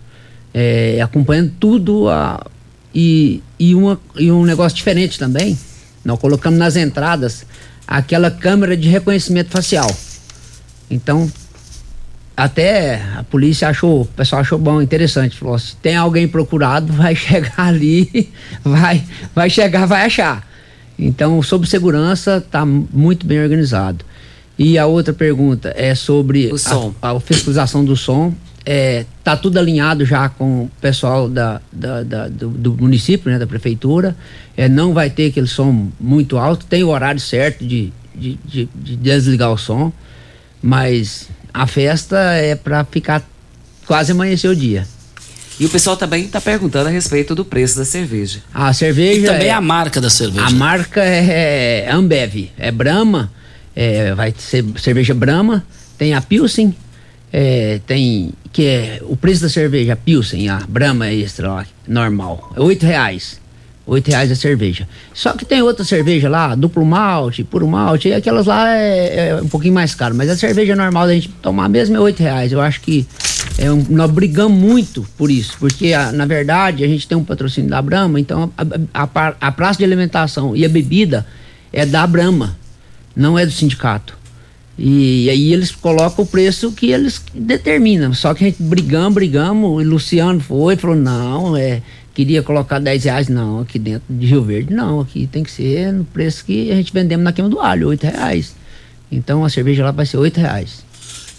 é, 0.53 1.01
acompanhando 1.01 1.53
tudo. 1.59 2.09
A, 2.09 2.45
e, 2.95 3.43
e, 3.59 3.75
uma, 3.75 4.01
e 4.17 4.31
um 4.31 4.45
negócio 4.45 4.77
diferente 4.77 5.19
também, 5.19 5.59
nós 6.09 6.19
colocamos 6.19 6.59
nas 6.59 6.75
entradas 6.75 7.45
aquela 7.87 8.31
câmera 8.31 8.75
de 8.75 8.89
reconhecimento 8.89 9.51
facial. 9.51 9.95
Então, 10.91 11.31
até 12.35 13.03
a 13.15 13.23
polícia 13.25 13.69
achou, 13.69 14.01
o 14.01 14.07
pessoal 14.07 14.41
achou 14.41 14.59
bom, 14.59 14.81
interessante. 14.81 15.37
Falou: 15.37 15.59
se 15.59 15.77
tem 15.77 15.97
alguém 15.97 16.27
procurado, 16.27 16.91
vai 16.95 17.15
chegar 17.15 17.61
ali, 17.61 18.33
vai, 18.65 19.05
vai 19.35 19.51
chegar, 19.51 19.85
vai 19.85 20.07
achar. 20.07 20.49
Então, 20.99 21.43
sobre 21.43 21.69
segurança, 21.69 22.39
está 22.39 22.65
muito 22.65 23.27
bem 23.27 23.43
organizado. 23.43 24.03
E 24.59 24.79
a 24.79 24.87
outra 24.87 25.13
pergunta 25.13 25.75
é 25.77 25.95
sobre 25.95 26.51
a, 27.03 27.11
a 27.11 27.21
fiscalização 27.21 27.85
do 27.85 27.95
som 27.95 28.35
é, 28.71 29.07
tá 29.25 29.35
tudo 29.35 29.57
alinhado 29.59 30.05
já 30.05 30.29
com 30.29 30.65
o 30.65 30.71
pessoal 30.79 31.27
da, 31.27 31.59
da, 31.73 32.03
da 32.03 32.29
do, 32.29 32.51
do, 32.51 32.75
município, 32.75 33.33
né, 33.33 33.39
da 33.39 33.47
prefeitura. 33.47 34.15
É, 34.55 34.69
não 34.69 34.93
vai 34.93 35.09
ter 35.09 35.31
aquele 35.31 35.47
som 35.47 35.89
muito 35.99 36.37
alto, 36.37 36.67
tem 36.67 36.85
o 36.85 36.89
horário 36.89 37.19
certo 37.19 37.65
de, 37.67 37.91
de, 38.15 38.39
de, 38.45 38.69
de 38.75 38.97
desligar 38.97 39.51
o 39.51 39.57
som, 39.57 39.91
mas 40.61 41.31
a 41.55 41.67
festa 41.67 42.19
é 42.35 42.55
para 42.55 42.85
ficar 42.85 43.27
quase 43.87 44.13
amanhecer 44.13 44.51
o 44.51 44.55
dia. 44.55 44.87
E 45.59 45.65
o 45.65 45.71
pessoal 45.71 45.97
também 45.97 46.27
está 46.27 46.39
perguntando 46.39 46.91
a 46.91 46.93
respeito 46.93 47.35
do 47.35 47.47
preço 47.47 47.79
da 47.79 47.87
cerveja. 47.87 48.41
A 48.53 48.71
cerveja. 48.75 49.21
E 49.21 49.25
também 49.25 49.49
é, 49.49 49.53
a 49.53 49.63
marca 49.63 49.99
da 49.99 50.11
cerveja. 50.11 50.45
A 50.45 50.51
marca 50.51 51.03
é, 51.03 51.87
é 51.87 51.91
Ambev, 51.91 52.51
é 52.59 52.71
Brahma, 52.71 53.33
é, 53.75 54.15
vai 54.15 54.35
ser 54.37 54.63
cerveja 54.77 55.15
Brahma, 55.15 55.65
tem 55.97 56.13
a 56.13 56.21
Pilsen, 56.21 56.77
é, 57.33 57.81
tem 57.87 58.33
que 58.53 58.67
é 58.67 59.03
o 59.03 59.17
preço 59.17 59.43
da 59.43 59.49
cerveja 59.49 59.97
Pilsen, 59.97 60.49
a 60.49 60.61
Brahma 60.69 61.11
Extra 61.11 61.49
lá, 61.49 61.67
normal, 61.87 62.53
é 62.57 62.61
oito 62.61 62.87
reais. 62.87 63.41
Oito 63.87 64.09
reais 64.09 64.31
a 64.31 64.37
cerveja. 64.37 64.87
Só 65.15 65.33
que 65.33 65.47
tem 65.47 65.63
outra 65.63 65.83
cerveja 65.83 66.29
lá, 66.29 66.55
duplo 66.55 66.85
malte, 66.85 67.43
puro 67.43 67.67
malte, 67.67 68.09
e 68.09 68.13
aquelas 68.13 68.45
lá 68.45 68.77
é, 68.77 69.31
é 69.31 69.37
um 69.37 69.49
pouquinho 69.49 69.73
mais 69.73 69.95
caro. 69.95 70.15
Mas 70.15 70.29
a 70.29 70.37
cerveja 70.37 70.77
normal 70.77 71.07
da 71.07 71.15
gente 71.15 71.31
tomar 71.41 71.71
mesmo 71.71 71.97
é 71.97 72.01
oito 72.01 72.23
reais. 72.23 72.53
Eu 72.53 72.61
acho 72.61 72.83
que 72.83 73.07
é 73.57 73.73
um, 73.73 73.83
nós 73.89 74.11
brigamos 74.11 74.59
muito 74.59 75.07
por 75.17 75.31
isso, 75.31 75.57
porque 75.59 75.95
a, 75.95 76.13
na 76.13 76.27
verdade 76.27 76.85
a 76.85 76.87
gente 76.87 77.09
tem 77.09 77.17
um 77.17 77.25
patrocínio 77.25 77.71
da 77.71 77.81
Brahma, 77.81 78.21
então 78.21 78.53
a, 78.93 79.05
a, 79.05 79.35
a 79.41 79.53
praça 79.53 79.79
de 79.79 79.85
alimentação 79.85 80.55
e 80.55 80.67
a 80.67 80.69
bebida 80.69 81.27
é 81.73 81.87
da 81.87 82.07
Brahma, 82.07 82.59
não 83.17 83.39
é 83.39 83.47
do 83.47 83.53
sindicato. 83.53 84.18
E 84.79 85.29
aí 85.29 85.53
eles 85.53 85.73
colocam 85.73 86.25
o 86.25 86.29
preço 86.29 86.71
que 86.71 86.93
eles 86.93 87.21
determinam. 87.35 88.15
Só 88.15 88.33
que 88.33 88.45
a 88.45 88.47
gente 88.47 88.63
brigamos, 88.63 89.15
brigamos, 89.15 89.83
e 89.83 89.85
Luciano 89.85 90.39
foi, 90.39 90.77
falou, 90.77 90.95
não, 90.95 91.57
é, 91.57 91.83
queria 92.15 92.43
colocar 92.43 92.79
10 92.79 93.05
reais, 93.05 93.29
não, 93.29 93.61
aqui 93.61 93.79
dentro 93.79 94.05
de 94.09 94.27
Rio 94.27 94.43
Verde, 94.43 94.73
não, 94.73 95.01
aqui 95.01 95.27
tem 95.27 95.43
que 95.43 95.51
ser 95.51 95.93
no 95.93 96.05
preço 96.05 96.45
que 96.45 96.71
a 96.71 96.77
gente 96.77 96.93
vendemos 96.93 97.25
na 97.25 97.33
queima 97.33 97.51
do 97.51 97.61
alho, 97.61 97.89
8 97.89 98.05
reais. 98.05 98.55
Então 99.11 99.45
a 99.45 99.49
cerveja 99.49 99.83
lá 99.85 99.91
vai 99.91 100.07
ser 100.07 100.19
8 100.19 100.39
reais. 100.39 100.85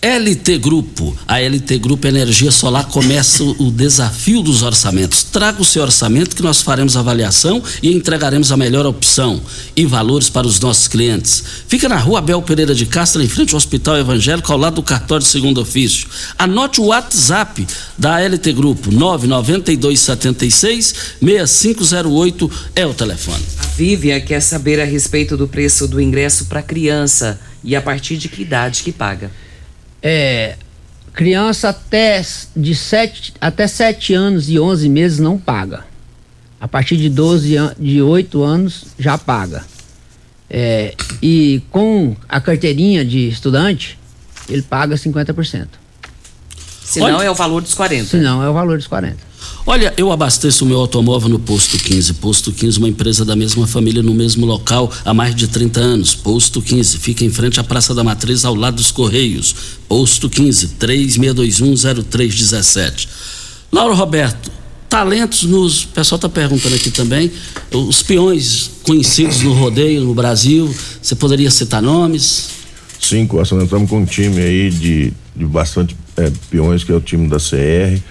LT 0.01 0.59
Grupo. 0.59 1.13
A 1.27 1.41
LT 1.41 1.77
Grupo 1.77 2.07
Energia 2.07 2.51
Solar 2.51 2.87
começa 2.87 3.43
o 3.43 3.69
desafio 3.69 4.41
dos 4.41 4.61
orçamentos. 4.61 5.23
Traga 5.23 5.61
o 5.61 5.65
seu 5.65 5.81
orçamento 5.81 6.37
que 6.37 6.41
nós 6.41 6.61
faremos 6.61 6.95
avaliação 6.95 7.61
e 7.83 7.93
entregaremos 7.93 8.49
a 8.49 8.55
melhor 8.55 8.85
opção 8.85 9.41
e 9.75 9.85
valores 9.85 10.29
para 10.29 10.47
os 10.47 10.57
nossos 10.57 10.87
clientes. 10.87 11.43
Fica 11.67 11.89
na 11.89 11.97
rua 11.97 12.19
Abel 12.19 12.41
Pereira 12.41 12.73
de 12.73 12.85
Castro, 12.85 13.21
em 13.21 13.27
frente 13.27 13.53
ao 13.53 13.57
Hospital 13.57 13.97
Evangélico, 13.97 14.49
ao 14.53 14.57
lado 14.57 14.75
do 14.75 14.83
cartório 14.83 15.25
de 15.25 15.29
segundo 15.29 15.59
ofício. 15.59 16.07
Anote 16.37 16.79
o 16.79 16.85
WhatsApp 16.85 17.67
da 17.97 18.21
LT 18.21 18.53
Grupo, 18.53 18.93
99276 18.93 20.95
6508 21.21 22.49
é 22.73 22.87
o 22.87 22.93
telefone. 22.93 23.43
A 23.57 23.65
Vivian 23.75 24.21
quer 24.21 24.39
saber 24.39 24.79
a 24.79 24.85
respeito 24.85 25.35
do 25.35 25.45
preço 25.45 25.89
do 25.89 25.99
ingresso 25.99 26.45
para 26.45 26.61
criança 26.61 27.37
e 27.61 27.75
a 27.75 27.81
partir 27.81 28.15
de 28.15 28.29
que 28.29 28.43
idade 28.43 28.81
que 28.81 28.93
paga 28.93 29.29
é, 30.01 30.55
criança 31.13 31.69
até 31.69 32.23
de 32.55 32.73
7 32.75 33.33
até 33.41 33.67
sete 33.67 34.13
anos 34.13 34.49
e 34.49 34.59
11 34.59 34.89
meses 34.89 35.19
não 35.19 35.37
paga. 35.37 35.85
A 36.59 36.67
partir 36.67 36.97
de 36.97 37.09
12 37.09 37.55
de 37.79 38.01
8 38.01 38.43
anos 38.43 38.85
já 38.97 39.17
paga. 39.17 39.63
É, 40.49 40.95
e 41.21 41.61
com 41.69 42.15
a 42.27 42.41
carteirinha 42.41 43.05
de 43.05 43.29
estudante, 43.29 43.97
ele 44.49 44.61
paga 44.61 44.95
50%. 44.95 45.67
Se 46.83 46.99
não 46.99 47.21
é 47.21 47.29
o 47.29 47.35
valor 47.35 47.61
dos 47.61 47.73
40. 47.75 48.05
Se 48.05 48.17
não 48.17 48.43
é 48.43 48.49
o 48.49 48.53
valor 48.53 48.77
dos 48.77 48.87
40. 48.87 49.28
Olha, 49.71 49.93
eu 49.97 50.11
abasteço 50.11 50.65
o 50.65 50.67
meu 50.67 50.79
automóvel 50.79 51.29
no 51.29 51.37
Posto 51.37 51.77
15. 51.77 52.15
Posto 52.15 52.51
15, 52.51 52.79
uma 52.79 52.89
empresa 52.89 53.23
da 53.23 53.35
mesma 53.35 53.67
família 53.67 54.01
no 54.01 54.15
mesmo 54.15 54.43
local 54.43 54.91
há 55.05 55.13
mais 55.13 55.35
de 55.35 55.47
30 55.47 55.79
anos. 55.79 56.15
Posto 56.15 56.59
15, 56.59 56.97
fica 56.97 57.23
em 57.23 57.29
frente 57.29 57.59
à 57.59 57.63
Praça 57.63 57.93
da 57.93 58.03
Matriz, 58.03 58.45
ao 58.45 58.55
lado 58.55 58.77
dos 58.77 58.89
Correios. 58.89 59.53
Posto 59.87 60.27
15, 60.27 60.69
36210317. 60.79 63.07
Lauro 63.71 63.93
Roberto, 63.93 64.51
talentos 64.89 65.43
nos. 65.43 65.83
O 65.83 65.89
pessoal 65.89 66.15
está 66.15 66.27
perguntando 66.27 66.73
aqui 66.73 66.89
também. 66.89 67.31
Os 67.71 68.01
peões 68.01 68.71
conhecidos 68.81 69.43
no 69.43 69.53
rodeio 69.53 70.03
no 70.03 70.15
Brasil, 70.15 70.75
você 70.99 71.13
poderia 71.13 71.51
citar 71.51 71.79
nomes? 71.79 72.49
Sim, 72.99 73.27
Costa, 73.27 73.53
nós 73.53 73.65
estamos 73.65 73.87
com 73.87 73.99
um 73.99 74.05
time 74.05 74.41
aí 74.41 74.71
de, 74.71 75.13
de 75.35 75.45
bastante 75.45 75.95
é, 76.17 76.31
peões, 76.49 76.83
que 76.83 76.91
é 76.91 76.95
o 76.95 76.99
time 76.99 77.27
da 77.27 77.37
CR 77.37 78.01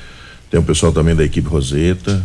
tem 0.51 0.59
o 0.59 0.63
pessoal 0.63 0.93
também 0.93 1.15
da 1.15 1.25
equipe 1.25 1.49
Roseta, 1.49 2.25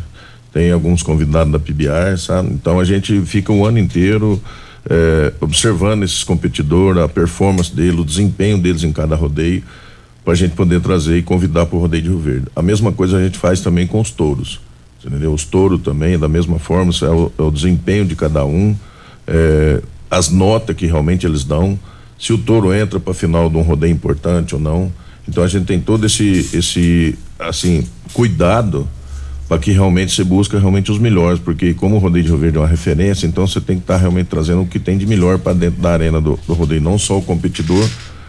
tem 0.51 0.71
alguns 0.71 1.01
convidados 1.01 1.51
da 1.51 1.59
PBR, 1.59 2.17
sabe? 2.17 2.49
Então 2.53 2.79
a 2.79 2.85
gente 2.85 3.21
fica 3.21 3.51
o 3.51 3.65
ano 3.65 3.79
inteiro 3.79 4.41
é, 4.89 5.33
observando 5.39 6.03
esses 6.03 6.23
competidores, 6.23 7.01
a 7.01 7.07
performance 7.07 7.73
deles, 7.73 7.99
o 7.99 8.05
desempenho 8.05 8.57
deles 8.57 8.83
em 8.83 8.91
cada 8.91 9.15
rodeio, 9.15 9.63
para 10.23 10.33
a 10.33 10.35
gente 10.35 10.55
poder 10.55 10.79
trazer 10.81 11.17
e 11.17 11.21
convidar 11.21 11.65
para 11.65 11.75
o 11.75 11.79
rodeio 11.79 12.03
de 12.03 12.09
Rio 12.09 12.19
Verde. 12.19 12.47
A 12.55 12.61
mesma 12.61 12.91
coisa 12.91 13.17
a 13.17 13.23
gente 13.23 13.37
faz 13.37 13.61
também 13.61 13.87
com 13.87 13.99
os 13.99 14.11
touros, 14.11 14.59
entendeu? 15.03 15.33
Os 15.33 15.43
touros 15.43 15.81
também, 15.81 16.17
da 16.17 16.27
mesma 16.27 16.59
forma, 16.59 16.93
é 17.01 17.09
o, 17.09 17.31
é 17.37 17.41
o 17.41 17.51
desempenho 17.51 18.05
de 18.05 18.15
cada 18.15 18.45
um, 18.45 18.75
é, 19.27 19.81
as 20.09 20.29
notas 20.29 20.75
que 20.75 20.85
realmente 20.85 21.25
eles 21.25 21.43
dão, 21.43 21.77
se 22.19 22.31
o 22.31 22.37
touro 22.37 22.73
entra 22.73 22.99
para 22.99 23.13
final 23.13 23.49
de 23.49 23.57
um 23.57 23.61
rodeio 23.61 23.91
importante 23.91 24.55
ou 24.55 24.61
não. 24.61 24.91
Então 25.27 25.43
a 25.43 25.47
gente 25.47 25.65
tem 25.65 25.79
todo 25.79 26.05
esse, 26.05 26.49
esse 26.53 27.17
assim, 27.39 27.87
cuidado 28.13 28.87
para 29.47 29.57
que 29.57 29.71
realmente 29.71 30.13
você 30.13 30.23
busca 30.23 30.57
realmente 30.57 30.91
os 30.91 30.97
melhores, 30.97 31.39
porque 31.39 31.73
como 31.73 31.95
o 31.95 31.99
rodeio 31.99 32.23
de 32.23 32.29
Rio 32.31 32.39
Verde 32.39 32.57
é 32.57 32.61
uma 32.61 32.67
referência, 32.67 33.27
então 33.27 33.45
você 33.45 33.61
tem 33.61 33.77
que 33.77 33.83
estar 33.83 33.95
tá 33.95 33.99
realmente 33.99 34.27
trazendo 34.27 34.61
o 34.61 34.65
que 34.65 34.79
tem 34.79 34.97
de 34.97 35.05
melhor 35.05 35.37
para 35.37 35.53
dentro 35.53 35.81
da 35.81 35.91
arena 35.91 36.19
do, 36.19 36.39
do 36.47 36.53
rodeio, 36.53 36.81
não 36.81 36.97
só 36.97 37.17
o 37.17 37.21
competidor, 37.21 37.87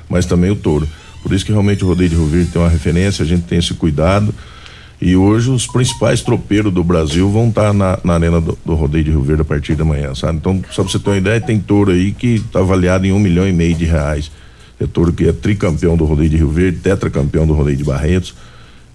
mas 0.08 0.26
também 0.26 0.50
o 0.50 0.56
touro. 0.56 0.88
Por 1.22 1.32
isso 1.32 1.44
que 1.44 1.52
realmente 1.52 1.82
o 1.84 1.88
rodeio 1.88 2.10
de 2.10 2.16
Rio 2.16 2.26
Verde 2.26 2.50
tem 2.50 2.60
uma 2.60 2.68
referência, 2.68 3.22
a 3.22 3.26
gente 3.26 3.44
tem 3.44 3.58
esse 3.58 3.72
cuidado. 3.74 4.34
E 5.00 5.16
hoje 5.16 5.50
os 5.50 5.66
principais 5.66 6.20
tropeiros 6.22 6.72
do 6.72 6.84
Brasil 6.84 7.30
vão 7.30 7.48
estar 7.48 7.68
tá 7.68 7.72
na, 7.72 7.98
na, 8.04 8.14
arena 8.14 8.40
do, 8.40 8.58
do, 8.64 8.74
rodeio 8.74 9.04
de 9.04 9.10
Rio 9.10 9.22
Verde 9.22 9.42
a 9.42 9.44
partir 9.44 9.74
da 9.74 9.84
manhã, 9.84 10.14
sabe? 10.14 10.38
Então, 10.38 10.62
só 10.70 10.82
pra 10.82 10.92
você 10.92 10.98
ter 10.98 11.10
uma 11.10 11.16
ideia, 11.16 11.40
tem 11.40 11.58
touro 11.58 11.90
aí 11.90 12.12
que 12.12 12.34
está 12.34 12.60
avaliado 12.60 13.06
em 13.06 13.12
um 13.12 13.18
milhão 13.18 13.48
e 13.48 13.52
meio 13.52 13.74
de 13.74 13.84
reais. 13.84 14.30
É 14.78 14.86
touro 14.86 15.12
que 15.12 15.26
é 15.28 15.32
tricampeão 15.32 15.96
do 15.96 16.04
rodeio 16.04 16.30
de 16.30 16.36
Rio 16.36 16.50
Verde, 16.50 16.78
tetracampeão 16.78 17.46
do 17.46 17.54
rodeio 17.54 17.76
de 17.76 17.84
Barretos. 17.84 18.34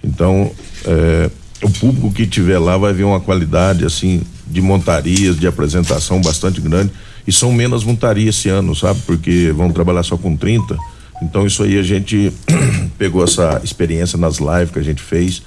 Então, 0.04 0.52
é, 0.86 1.30
o 1.62 1.70
público 1.70 2.12
que 2.12 2.26
tiver 2.26 2.60
lá 2.60 2.78
vai 2.78 2.94
ver 2.94 3.04
uma 3.04 3.20
qualidade 3.20 3.86
assim 3.86 4.22
de 4.48 4.62
montarias, 4.62 5.38
de 5.40 5.48
apresentação 5.48 6.22
bastante 6.22 6.60
grande. 6.60 6.92
E 7.28 7.32
são 7.32 7.52
menos 7.52 7.84
montarias 7.84 8.36
esse 8.36 8.50
ano, 8.50 8.76
sabe? 8.76 9.00
Porque 9.06 9.52
vão 9.56 9.72
trabalhar 9.72 10.04
só 10.04 10.18
com 10.18 10.36
30. 10.36 10.78
Então 11.22 11.46
isso 11.46 11.64
aí 11.64 11.78
a 11.78 11.84
gente 11.84 12.32
pegou 12.98 13.24
essa 13.24 13.62
experiência 13.64 14.18
nas 14.18 14.38
lives 14.38 14.72
que 14.72 14.80
a 14.80 14.84
gente 14.84 15.02
fez 15.02 15.44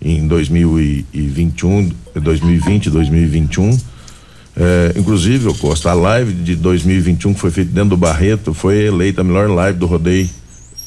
em 0.00 0.26
2021, 0.26 1.90
2020, 2.14 2.90
2021. 2.90 3.78
É, 4.56 4.92
inclusive, 4.98 5.48
o 5.48 5.54
Costa, 5.54 5.90
a 5.90 5.94
live 5.94 6.32
de 6.32 6.54
2021 6.56 7.34
que 7.34 7.40
foi 7.40 7.50
feita 7.50 7.70
dentro 7.70 7.90
do 7.90 7.96
Barreto 7.96 8.52
foi 8.52 8.84
eleita 8.84 9.22
a 9.22 9.24
melhor 9.24 9.48
live 9.48 9.78
do 9.78 9.86
rodeio 9.86 10.28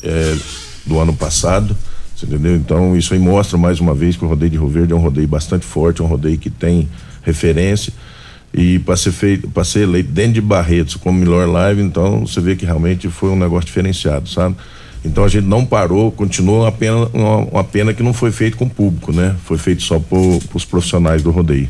é, 0.03 0.35
do 0.85 0.99
ano 0.99 1.13
passado. 1.13 1.75
Você 2.15 2.25
entendeu? 2.25 2.55
Então 2.55 2.95
isso 2.95 3.13
aí 3.13 3.19
mostra 3.19 3.57
mais 3.57 3.79
uma 3.79 3.93
vez 3.93 4.15
que 4.15 4.23
o 4.23 4.27
rodeio 4.27 4.51
de 4.51 4.57
Rio 4.57 4.67
Verde 4.67 4.93
é 4.93 4.95
um 4.95 4.99
rodeio 4.99 5.27
bastante 5.27 5.65
forte, 5.65 6.01
um 6.01 6.05
rodeio 6.05 6.37
que 6.37 6.49
tem 6.49 6.87
referência. 7.23 7.91
E 8.53 8.79
para 8.79 8.95
ser 8.95 9.11
feito, 9.11 9.49
para 9.49 9.65
ser 9.65 9.81
eleito 9.81 10.11
dentro 10.11 10.33
de 10.33 10.41
Barretos 10.41 10.95
como 10.95 11.19
melhor 11.19 11.45
live, 11.45 11.81
então 11.81 12.25
você 12.25 12.39
vê 12.39 12.55
que 12.55 12.65
realmente 12.65 13.09
foi 13.09 13.29
um 13.29 13.35
negócio 13.35 13.65
diferenciado, 13.65 14.29
sabe? 14.29 14.55
Então 15.03 15.25
a 15.25 15.27
gente 15.27 15.45
não 15.45 15.65
parou, 15.65 16.09
continuou 16.09 16.61
uma 16.61 16.71
pena, 16.71 17.09
uma, 17.13 17.37
uma 17.37 17.63
pena 17.65 17.93
que 17.93 18.01
não 18.01 18.13
foi 18.13 18.31
feito 18.31 18.55
com 18.55 18.65
o 18.65 18.69
público, 18.69 19.11
né? 19.11 19.35
Foi 19.43 19.57
feito 19.57 19.83
só 19.83 19.99
por, 19.99 20.39
os 20.53 20.63
profissionais 20.63 21.21
do 21.21 21.31
rodeio. 21.31 21.67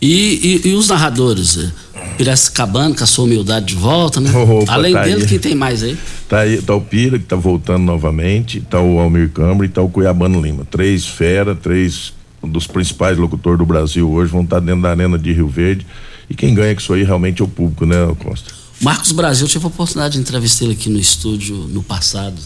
E, 0.00 0.60
e, 0.64 0.68
e, 0.68 0.74
os 0.74 0.88
narradores? 0.88 1.72
Piracicabana, 2.16 2.94
com 2.94 3.04
a 3.04 3.06
sua 3.06 3.24
humildade 3.24 3.66
de 3.66 3.74
volta, 3.74 4.20
né? 4.20 4.30
Opa, 4.32 4.72
Além 4.72 4.92
tá 4.92 5.02
dele, 5.02 5.22
aí. 5.22 5.28
quem 5.28 5.38
tem 5.38 5.54
mais 5.54 5.82
aí? 5.82 5.96
Tá 6.28 6.40
aí, 6.40 6.62
tá 6.62 6.74
o 6.74 6.80
Pira, 6.80 7.18
que 7.18 7.24
tá 7.24 7.36
voltando 7.36 7.84
novamente, 7.84 8.60
tá 8.60 8.80
o 8.80 8.98
Almir 8.98 9.30
Câmara 9.30 9.64
e 9.64 9.68
tá 9.68 9.82
o 9.82 9.88
Cuiabano 9.88 10.40
Lima. 10.40 10.64
Três 10.64 11.06
fera, 11.06 11.54
três 11.54 12.12
dos 12.42 12.66
principais 12.66 13.18
locutores 13.18 13.58
do 13.58 13.66
Brasil 13.66 14.08
hoje 14.10 14.30
vão 14.30 14.42
estar 14.42 14.60
tá 14.60 14.66
dentro 14.66 14.82
da 14.82 14.90
arena 14.90 15.18
de 15.18 15.32
Rio 15.32 15.48
Verde. 15.48 15.86
E 16.30 16.34
quem 16.34 16.54
ganha 16.54 16.74
com 16.74 16.80
isso 16.80 16.92
aí 16.92 17.02
realmente 17.02 17.42
é 17.42 17.44
o 17.44 17.48
público, 17.48 17.84
né, 17.86 17.96
Costa? 18.22 18.52
Marcos 18.80 19.10
Brasil, 19.10 19.46
eu 19.46 19.50
tive 19.50 19.64
a 19.64 19.68
oportunidade 19.68 20.14
de 20.14 20.20
entrevistar 20.20 20.64
ele 20.64 20.74
aqui 20.74 20.88
no 20.88 20.98
estúdio 20.98 21.56
no 21.56 21.82
passado 21.82 22.36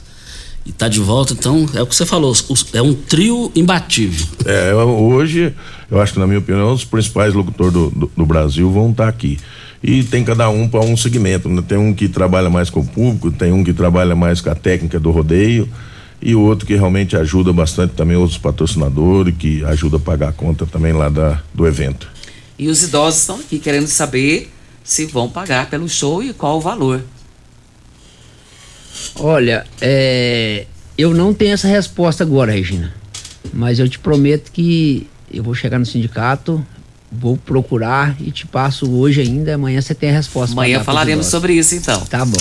e 0.64 0.70
está 0.70 0.88
de 0.88 1.01
volta, 1.01 1.33
então 1.33 1.66
é 1.75 1.83
o 1.83 1.87
que 1.87 1.94
você 1.94 2.07
falou, 2.07 2.33
é 2.72 2.83
um 2.83 2.94
trio 2.94 3.51
imbatível. 3.55 4.27
É, 4.44 4.72
hoje, 4.75 5.55
eu 5.90 6.01
acho 6.01 6.12
que 6.12 6.18
na 6.18 6.27
minha 6.27 6.38
opinião, 6.38 6.72
os 6.72 6.85
principais 6.85 7.35
locutores 7.35 7.72
do, 7.72 7.90
do, 7.90 8.12
do 8.16 8.27
Brasil 8.27 8.70
vão 8.70 8.90
estar 8.90 9.05
tá 9.05 9.09
aqui. 9.09 9.38
E 9.83 10.05
tem 10.05 10.22
cada 10.22 10.48
um 10.48 10.68
para 10.68 10.81
um 10.81 10.96
segmento, 10.96 11.48
né? 11.48 11.61
Tem 11.66 11.77
um 11.77 11.92
que 11.92 12.09
trabalha 12.09 12.48
mais 12.48 12.70
com 12.70 12.81
o 12.81 12.87
público, 12.87 13.33
tem 13.33 13.53
um 13.53 13.64
que 13.64 13.72
trabalha 13.72 14.14
mais 14.14 14.40
com 14.40 14.48
a 14.48 14.55
técnica 14.55 15.01
do 15.01 15.11
rodeio 15.11 15.68
e 16.22 16.37
o 16.37 16.40
outro 16.40 16.64
que 16.64 16.77
realmente 16.77 17.16
ajuda 17.16 17.53
bastante 17.53 17.94
também 17.94 18.16
outros 18.16 18.38
patrocinadores, 18.38 19.35
que 19.37 19.64
ajuda 19.64 19.96
a 19.96 20.01
pagar 20.01 20.29
a 20.29 20.33
conta 20.33 20.64
também 20.64 20.92
lá 20.92 21.09
da, 21.09 21.42
do 21.53 21.66
evento. 21.66 22.09
E 22.57 22.68
os 22.68 22.85
idosos 22.85 23.20
estão 23.22 23.37
aqui 23.40 23.59
querendo 23.59 23.88
saber 23.88 24.53
se 24.85 25.05
vão 25.07 25.29
pagar 25.29 25.68
pelo 25.68 25.88
show 25.88 26.22
e 26.22 26.33
qual 26.33 26.59
o 26.59 26.61
valor. 26.61 27.03
Olha, 29.16 29.64
é, 29.81 30.66
eu 30.96 31.14
não 31.14 31.33
tenho 31.33 31.55
essa 31.55 31.68
resposta 31.68 32.22
agora, 32.22 32.52
Regina. 32.52 32.92
Mas 33.52 33.78
eu 33.78 33.88
te 33.88 33.98
prometo 33.98 34.50
que 34.52 35.07
eu 35.33 35.42
vou 35.42 35.55
chegar 35.55 35.78
no 35.78 35.87
sindicato, 35.87 36.64
vou 37.11 37.37
procurar 37.37 38.16
e 38.20 38.31
te 38.31 38.46
passo 38.46 38.90
hoje 38.90 39.20
ainda. 39.20 39.55
Amanhã 39.55 39.81
você 39.81 39.94
tem 39.94 40.11
a 40.11 40.12
resposta. 40.12 40.55
Amanhã 40.55 40.83
falaremos 40.83 41.26
sobre 41.26 41.55
isso 41.55 41.74
então. 41.74 42.00
Tá 42.07 42.24
bom. 42.24 42.38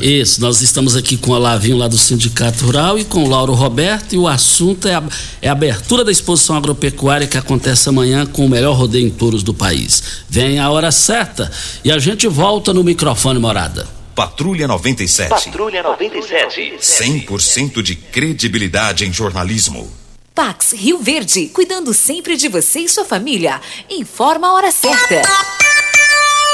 Isso, 0.00 0.40
nós 0.40 0.60
estamos 0.62 0.94
aqui 0.94 1.16
com 1.16 1.32
o 1.32 1.38
Lavinho 1.38 1.76
lá 1.76 1.88
do 1.88 1.98
Sindicato 1.98 2.64
Rural 2.64 2.98
e 2.98 3.04
com 3.04 3.24
o 3.24 3.28
Lauro 3.28 3.52
Roberto 3.52 4.14
e 4.14 4.18
o 4.18 4.28
assunto 4.28 4.86
é 4.86 4.94
a, 4.94 5.02
é 5.40 5.48
a 5.48 5.52
abertura 5.52 6.04
da 6.04 6.12
exposição 6.12 6.56
agropecuária 6.56 7.26
que 7.26 7.36
acontece 7.36 7.88
amanhã 7.88 8.24
com 8.24 8.46
o 8.46 8.48
melhor 8.48 8.76
rodeio 8.76 9.06
em 9.06 9.10
touros 9.10 9.42
do 9.42 9.52
país. 9.52 10.02
Vem 10.28 10.58
a 10.58 10.70
hora 10.70 10.92
certa 10.92 11.50
e 11.84 11.90
a 11.90 11.98
gente 11.98 12.28
volta 12.28 12.72
no 12.72 12.84
microfone 12.84 13.38
morada. 13.38 14.01
Patrulha 14.14 14.68
97. 14.68 15.28
Patrulha 15.30 15.82
97. 15.82 16.76
100% 16.78 17.82
de 17.82 17.96
credibilidade 17.96 19.06
em 19.06 19.12
jornalismo. 19.12 19.90
Pax 20.34 20.72
Rio 20.72 20.98
Verde, 20.98 21.46
cuidando 21.48 21.94
sempre 21.94 22.36
de 22.36 22.48
você 22.48 22.80
e 22.80 22.88
sua 22.88 23.04
família. 23.04 23.60
Informa 23.88 24.48
a 24.48 24.52
hora 24.52 24.70
certa. 24.70 25.22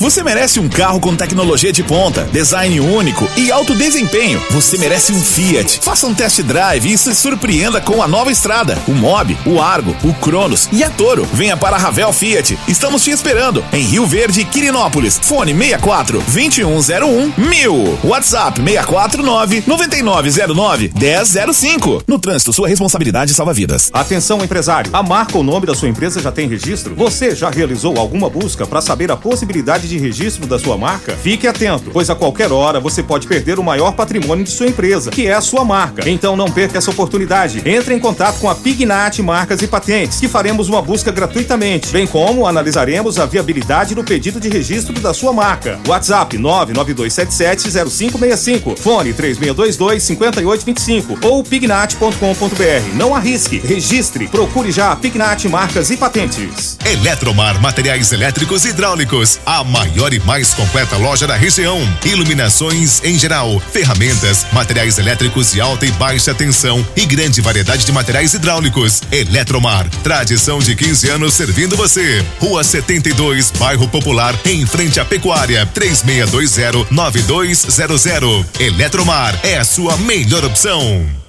Você 0.00 0.22
merece 0.22 0.60
um 0.60 0.68
carro 0.68 1.00
com 1.00 1.16
tecnologia 1.16 1.72
de 1.72 1.82
ponta, 1.82 2.22
design 2.32 2.78
único 2.78 3.28
e 3.36 3.50
alto 3.50 3.74
desempenho. 3.74 4.40
Você 4.52 4.78
merece 4.78 5.12
um 5.12 5.20
Fiat. 5.20 5.80
Faça 5.82 6.06
um 6.06 6.14
test 6.14 6.40
drive 6.42 6.92
e 6.92 6.96
se 6.96 7.12
surpreenda 7.16 7.80
com 7.80 8.00
a 8.00 8.06
nova 8.06 8.30
estrada, 8.30 8.78
o 8.86 8.92
Mob, 8.92 9.36
o 9.44 9.60
Argo, 9.60 9.96
o 10.04 10.14
Cronos 10.14 10.68
e 10.70 10.84
a 10.84 10.90
Toro. 10.90 11.24
Venha 11.32 11.56
para 11.56 11.74
a 11.74 11.78
Ravel 11.80 12.12
Fiat. 12.12 12.56
Estamos 12.68 13.02
te 13.02 13.10
esperando 13.10 13.64
em 13.72 13.82
Rio 13.82 14.06
Verde, 14.06 14.44
Quirinópolis. 14.44 15.18
Fone 15.20 15.52
64 15.52 16.22
2101 16.32 17.32
1000. 17.36 17.98
WhatsApp 18.04 18.62
649 18.62 19.64
9909 19.66 20.92
1005. 20.94 22.04
No 22.06 22.20
trânsito, 22.20 22.52
sua 22.52 22.68
responsabilidade 22.68 23.34
salva 23.34 23.52
vidas. 23.52 23.90
Atenção, 23.92 24.44
empresário. 24.44 24.92
A 24.92 25.02
marca 25.02 25.36
ou 25.36 25.42
nome 25.42 25.66
da 25.66 25.74
sua 25.74 25.88
empresa 25.88 26.22
já 26.22 26.30
tem 26.30 26.48
registro? 26.48 26.94
Você 26.94 27.34
já 27.34 27.50
realizou 27.50 27.98
alguma 27.98 28.30
busca 28.30 28.64
para 28.64 28.80
saber 28.80 29.10
a 29.10 29.16
possibilidade 29.16 29.87
de 29.88 29.98
registro 29.98 30.46
da 30.46 30.58
sua 30.58 30.76
marca? 30.76 31.16
Fique 31.16 31.46
atento, 31.46 31.90
pois 31.92 32.10
a 32.10 32.14
qualquer 32.14 32.52
hora 32.52 32.78
você 32.78 33.02
pode 33.02 33.26
perder 33.26 33.58
o 33.58 33.64
maior 33.64 33.92
patrimônio 33.92 34.44
de 34.44 34.50
sua 34.50 34.66
empresa, 34.66 35.10
que 35.10 35.26
é 35.26 35.32
a 35.32 35.40
sua 35.40 35.64
marca. 35.64 36.08
Então 36.08 36.36
não 36.36 36.50
perca 36.50 36.78
essa 36.78 36.90
oportunidade. 36.90 37.62
Entre 37.64 37.94
em 37.94 37.98
contato 37.98 38.38
com 38.38 38.48
a 38.48 38.54
Pignat 38.54 39.20
Marcas 39.22 39.62
e 39.62 39.66
Patentes, 39.66 40.20
que 40.20 40.28
faremos 40.28 40.68
uma 40.68 40.82
busca 40.82 41.10
gratuitamente, 41.10 41.90
bem 41.90 42.06
como 42.06 42.46
analisaremos 42.46 43.18
a 43.18 43.26
viabilidade 43.26 43.94
do 43.94 44.04
pedido 44.04 44.40
de 44.40 44.48
registro 44.48 44.98
da 45.00 45.14
sua 45.14 45.32
marca. 45.32 45.80
WhatsApp 45.86 46.36
992770565, 46.36 48.76
fone 48.76 49.12
3622 49.12 50.02
5825 50.02 51.26
ou 51.26 51.42
pignat.com.br. 51.42 52.94
Não 52.94 53.14
arrisque, 53.14 53.58
registre, 53.58 54.28
procure 54.28 54.70
já 54.70 54.92
a 54.92 54.96
Pignat 54.96 55.48
Marcas 55.48 55.90
e 55.90 55.96
Patentes. 55.96 56.76
Eletromar 56.84 57.60
Materiais 57.60 58.12
Elétricos 58.12 58.64
e 58.64 58.68
Hidráulicos, 58.68 59.40
a 59.44 59.64
maior 59.78 60.12
e 60.12 60.18
mais 60.20 60.52
completa 60.54 60.96
loja 60.96 61.24
da 61.24 61.36
região. 61.36 61.78
Iluminações 62.04 63.00
em 63.04 63.16
geral, 63.16 63.62
ferramentas, 63.72 64.44
materiais 64.52 64.98
elétricos 64.98 65.52
de 65.52 65.60
alta 65.60 65.86
e 65.86 65.92
baixa 65.92 66.34
tensão 66.34 66.84
e 66.96 67.06
grande 67.06 67.40
variedade 67.40 67.86
de 67.86 67.92
materiais 67.92 68.34
hidráulicos. 68.34 69.00
Eletromar, 69.12 69.88
tradição 70.02 70.58
de 70.58 70.74
15 70.74 71.10
anos 71.10 71.34
servindo 71.34 71.76
você. 71.76 72.26
Rua 72.40 72.64
72, 72.64 73.52
Bairro 73.52 73.86
Popular, 73.86 74.34
em 74.44 74.66
frente 74.66 74.98
à 74.98 75.04
Pecuária, 75.04 75.64
3620-9200. 75.72 78.46
Eletromar 78.58 79.38
é 79.44 79.58
a 79.58 79.64
sua 79.64 79.96
melhor 79.98 80.44
opção. 80.44 81.27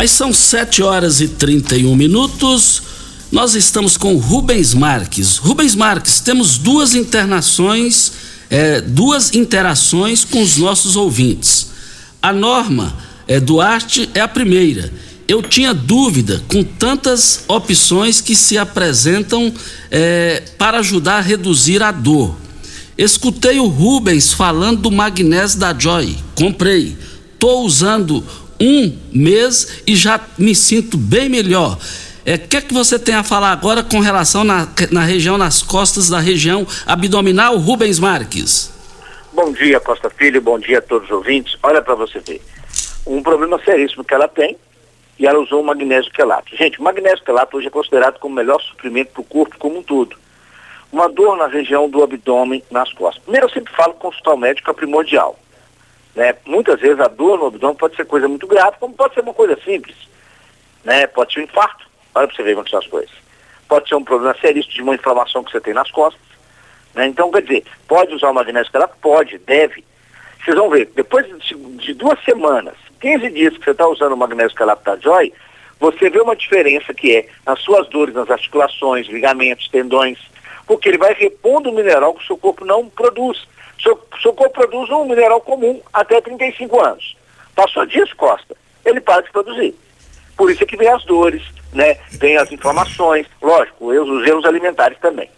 Mas 0.00 0.12
são 0.12 0.32
7 0.32 0.82
horas 0.82 1.20
e 1.20 1.28
31 1.28 1.94
minutos. 1.94 2.82
Nós 3.30 3.54
estamos 3.54 3.98
com 3.98 4.16
Rubens 4.16 4.72
Marques. 4.72 5.36
Rubens 5.36 5.74
Marques, 5.74 6.20
temos 6.20 6.56
duas 6.56 6.94
internações, 6.94 8.10
é, 8.48 8.80
duas 8.80 9.34
interações 9.34 10.24
com 10.24 10.40
os 10.40 10.56
nossos 10.56 10.96
ouvintes. 10.96 11.66
A 12.22 12.32
Norma 12.32 12.96
é, 13.28 13.38
Duarte 13.38 14.08
é 14.14 14.22
a 14.22 14.26
primeira. 14.26 14.90
Eu 15.28 15.42
tinha 15.42 15.74
dúvida 15.74 16.42
com 16.48 16.64
tantas 16.64 17.44
opções 17.46 18.22
que 18.22 18.34
se 18.34 18.56
apresentam 18.56 19.52
é, 19.90 20.44
para 20.56 20.78
ajudar 20.78 21.18
a 21.18 21.20
reduzir 21.20 21.82
a 21.82 21.92
dor. 21.92 22.34
Escutei 22.96 23.60
o 23.60 23.66
Rubens 23.66 24.32
falando 24.32 24.80
do 24.80 24.90
magnésio 24.90 25.58
da 25.58 25.78
Joy. 25.78 26.16
Comprei. 26.34 26.96
Estou 27.34 27.66
usando 27.66 28.24
um 28.60 28.96
mês 29.12 29.82
e 29.86 29.96
já 29.96 30.20
me 30.36 30.54
sinto 30.54 30.98
bem 30.98 31.28
melhor. 31.28 31.76
O 31.76 31.78
é, 32.26 32.36
que 32.36 32.58
é 32.58 32.60
que 32.60 32.74
você 32.74 32.98
tem 32.98 33.14
a 33.14 33.24
falar 33.24 33.50
agora 33.50 33.82
com 33.82 33.98
relação 33.98 34.44
na, 34.44 34.68
na 34.90 35.00
região, 35.00 35.38
nas 35.38 35.62
costas 35.62 36.10
da 36.10 36.20
região 36.20 36.66
abdominal, 36.86 37.56
Rubens 37.56 37.98
Marques? 37.98 38.70
Bom 39.32 39.50
dia, 39.52 39.80
Costa 39.80 40.10
Filho, 40.10 40.40
bom 40.42 40.58
dia 40.58 40.78
a 40.78 40.82
todos 40.82 41.08
os 41.08 41.16
ouvintes. 41.16 41.56
Olha 41.62 41.80
para 41.80 41.94
você 41.94 42.20
ver. 42.20 42.42
Um 43.06 43.22
problema 43.22 43.58
seríssimo 43.64 44.04
que 44.04 44.12
ela 44.12 44.28
tem 44.28 44.56
e 45.18 45.26
ela 45.26 45.38
usou 45.38 45.62
o 45.62 45.64
magnésio 45.64 46.12
quelato. 46.12 46.54
Gente, 46.54 46.78
o 46.78 46.82
magnésio 46.82 47.24
quelato 47.24 47.56
hoje 47.56 47.68
é 47.68 47.70
considerado 47.70 48.18
como 48.18 48.34
o 48.34 48.36
melhor 48.36 48.60
suprimento 48.60 49.12
para 49.12 49.20
o 49.22 49.24
corpo 49.24 49.56
como 49.58 49.78
um 49.78 49.82
todo. 49.82 50.16
Uma 50.92 51.08
dor 51.08 51.36
na 51.36 51.46
região 51.46 51.88
do 51.88 52.02
abdômen, 52.02 52.62
nas 52.70 52.92
costas. 52.92 53.22
Primeiro, 53.22 53.46
eu 53.46 53.50
sempre 53.50 53.74
falo 53.74 53.94
consultar 53.94 54.34
o 54.34 54.36
médico 54.36 54.70
é 54.70 54.74
primordial. 54.74 55.38
Né? 56.14 56.34
Muitas 56.44 56.80
vezes 56.80 57.00
a 57.00 57.08
dor 57.08 57.38
no 57.38 57.46
abdômen 57.46 57.76
pode 57.76 57.96
ser 57.96 58.04
coisa 58.04 58.28
muito 58.28 58.46
grave, 58.46 58.76
como 58.78 58.94
pode 58.94 59.14
ser 59.14 59.20
uma 59.20 59.34
coisa 59.34 59.58
simples. 59.64 59.96
Né? 60.84 61.06
Pode 61.06 61.32
ser 61.32 61.40
um 61.40 61.44
infarto, 61.44 61.86
olha 62.14 62.26
para 62.26 62.36
você 62.36 62.42
ver 62.42 62.54
como 62.54 62.68
são 62.68 62.78
as 62.78 62.86
coisas. 62.86 63.14
Pode 63.68 63.88
ser 63.88 63.94
um 63.94 64.04
problema 64.04 64.36
seríssimo 64.40 64.74
de 64.74 64.82
uma 64.82 64.94
inflamação 64.94 65.44
que 65.44 65.52
você 65.52 65.60
tem 65.60 65.74
nas 65.74 65.90
costas. 65.90 66.20
Né? 66.94 67.06
Então, 67.06 67.30
quer 67.30 67.42
dizer, 67.42 67.64
pode 67.86 68.14
usar 68.14 68.30
o 68.30 68.34
magnésio 68.34 68.70
quelato? 68.70 68.96
Pode, 69.00 69.38
deve. 69.38 69.84
Vocês 70.44 70.56
vão 70.56 70.70
ver, 70.70 70.90
depois 70.94 71.26
de, 71.26 71.54
de 71.54 71.94
duas 71.94 72.22
semanas, 72.24 72.74
15 73.00 73.30
dias 73.30 73.56
que 73.56 73.64
você 73.64 73.70
está 73.70 73.86
usando 73.86 74.12
o 74.12 74.16
magnésio 74.16 74.56
quelato 74.56 74.82
da 74.82 74.96
Joy, 74.96 75.32
você 75.78 76.10
vê 76.10 76.20
uma 76.20 76.36
diferença 76.36 76.92
que 76.92 77.16
é 77.16 77.28
nas 77.46 77.60
suas 77.60 77.88
dores, 77.88 78.14
nas 78.14 78.30
articulações, 78.30 79.06
ligamentos, 79.06 79.68
tendões, 79.68 80.18
porque 80.66 80.88
ele 80.88 80.98
vai 80.98 81.14
repondo 81.14 81.70
o 81.70 81.74
mineral 81.74 82.14
que 82.14 82.22
o 82.22 82.26
seu 82.26 82.36
corpo 82.36 82.64
não 82.64 82.88
produz. 82.88 83.46
O 83.80 83.82
seu, 83.82 84.00
seu 84.20 84.32
corpo 84.34 84.54
produz 84.54 84.90
um 84.90 85.06
mineral 85.06 85.40
comum 85.40 85.80
até 85.92 86.20
35 86.20 86.80
anos. 86.80 87.16
Passou 87.56 87.86
dias, 87.86 88.12
Costa, 88.12 88.54
ele 88.84 89.00
para 89.00 89.22
de 89.22 89.30
produzir. 89.32 89.74
Por 90.36 90.50
isso 90.50 90.62
é 90.62 90.66
que 90.66 90.76
vem 90.76 90.88
as 90.88 91.04
dores, 91.04 91.42
né? 91.72 91.96
Vem 92.12 92.36
as 92.36 92.52
inflamações, 92.52 93.26
lógico, 93.40 93.86
os 93.86 94.26
erros 94.26 94.44
alimentares 94.44 94.98
também. 95.00 95.28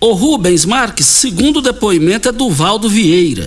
O 0.00 0.12
Rubens 0.12 0.64
Marques, 0.64 1.06
segundo 1.06 1.60
depoimento 1.60 2.28
é 2.28 2.32
do 2.32 2.48
Valdo 2.48 2.88
Vieira. 2.88 3.46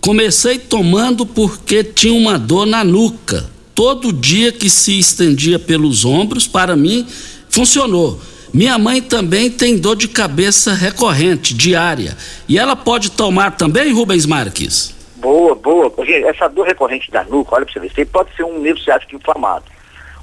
Comecei 0.00 0.58
tomando 0.58 1.24
porque 1.24 1.84
tinha 1.84 2.12
uma 2.12 2.38
dor 2.38 2.66
na 2.66 2.82
nuca. 2.82 3.48
Todo 3.74 4.12
dia 4.12 4.50
que 4.50 4.68
se 4.68 4.98
estendia 4.98 5.58
pelos 5.58 6.04
ombros, 6.04 6.46
para 6.46 6.74
mim, 6.76 7.06
funcionou. 7.48 8.20
Minha 8.54 8.78
mãe 8.78 9.02
também 9.02 9.50
tem 9.50 9.76
dor 9.76 9.96
de 9.96 10.06
cabeça 10.06 10.72
recorrente, 10.74 11.52
diária. 11.52 12.16
E 12.48 12.56
ela 12.56 12.76
pode 12.76 13.10
tomar 13.10 13.56
também, 13.56 13.92
Rubens 13.92 14.26
Marques? 14.26 14.94
Boa, 15.16 15.56
boa. 15.56 15.92
Essa 16.24 16.46
dor 16.46 16.64
recorrente 16.64 17.10
da 17.10 17.24
nuca, 17.24 17.56
olha 17.56 17.66
para 17.66 17.82
você 17.82 17.88
ver, 17.88 18.06
pode 18.06 18.32
ser 18.36 18.44
um 18.44 18.60
nervo 18.60 18.78
ciático 18.78 19.16
inflamado. 19.16 19.64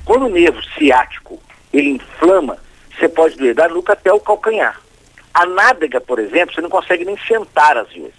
Quando 0.05 0.27
o 0.27 0.29
nervo 0.29 0.61
ciático, 0.77 1.43
ele 1.73 1.89
inflama, 1.89 2.57
você 2.97 3.09
pode 3.09 3.35
doer 3.35 3.53
da 3.53 3.67
nuca 3.67 3.91
até 3.91 4.13
o 4.13 4.19
calcanhar. 4.21 4.79
A 5.33 5.45
nádega, 5.45 5.99
por 5.99 6.17
exemplo, 6.17 6.55
você 6.55 6.61
não 6.61 6.69
consegue 6.69 7.03
nem 7.03 7.17
sentar 7.27 7.75
às 7.75 7.89
vezes. 7.89 8.13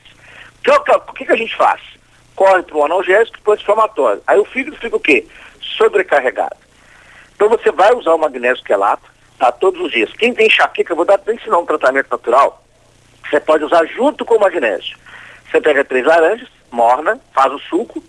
O 1.09 1.13
que, 1.15 1.25
que 1.25 1.33
a 1.33 1.37
gente 1.37 1.57
faz? 1.57 1.81
Corre 2.37 2.63
para 2.65 2.77
o 2.77 2.85
analgésico 2.85 3.39
e 3.39 3.41
para 3.41 3.55
inflamatório. 3.55 4.23
Aí 4.27 4.39
o 4.39 4.45
fígado 4.45 4.77
fica 4.77 4.95
o 4.95 5.01
quê? 5.01 5.27
Sobrecarregado. 5.79 6.57
Então 7.35 7.49
você 7.49 7.73
vai 7.73 7.95
usar 7.95 8.13
o 8.13 8.19
magnésio 8.19 8.63
quelato, 8.63 9.12
tá? 9.43 9.51
Todos 9.51 9.81
os 9.81 9.91
dias. 9.91 10.13
Quem 10.13 10.33
tem 10.33 10.47
enxaqueca, 10.47 10.93
eu 10.93 10.97
vou 10.97 11.05
dar 11.05 11.19
para 11.19 11.35
ensinar 11.35 11.59
um 11.59 11.67
tratamento 11.67 12.09
natural. 12.09 12.63
Você 13.29 13.41
pode 13.41 13.65
usar 13.65 13.85
junto 13.87 14.25
com 14.25 14.37
o 14.37 14.41
magnésio. 14.41 14.97
Você 15.51 15.61
pega 15.61 15.85
três 15.85 16.07
laranjas, 16.07 16.49
morna, 16.71 17.21
faz 17.35 17.53
o 17.53 17.59
suco, 17.59 18.03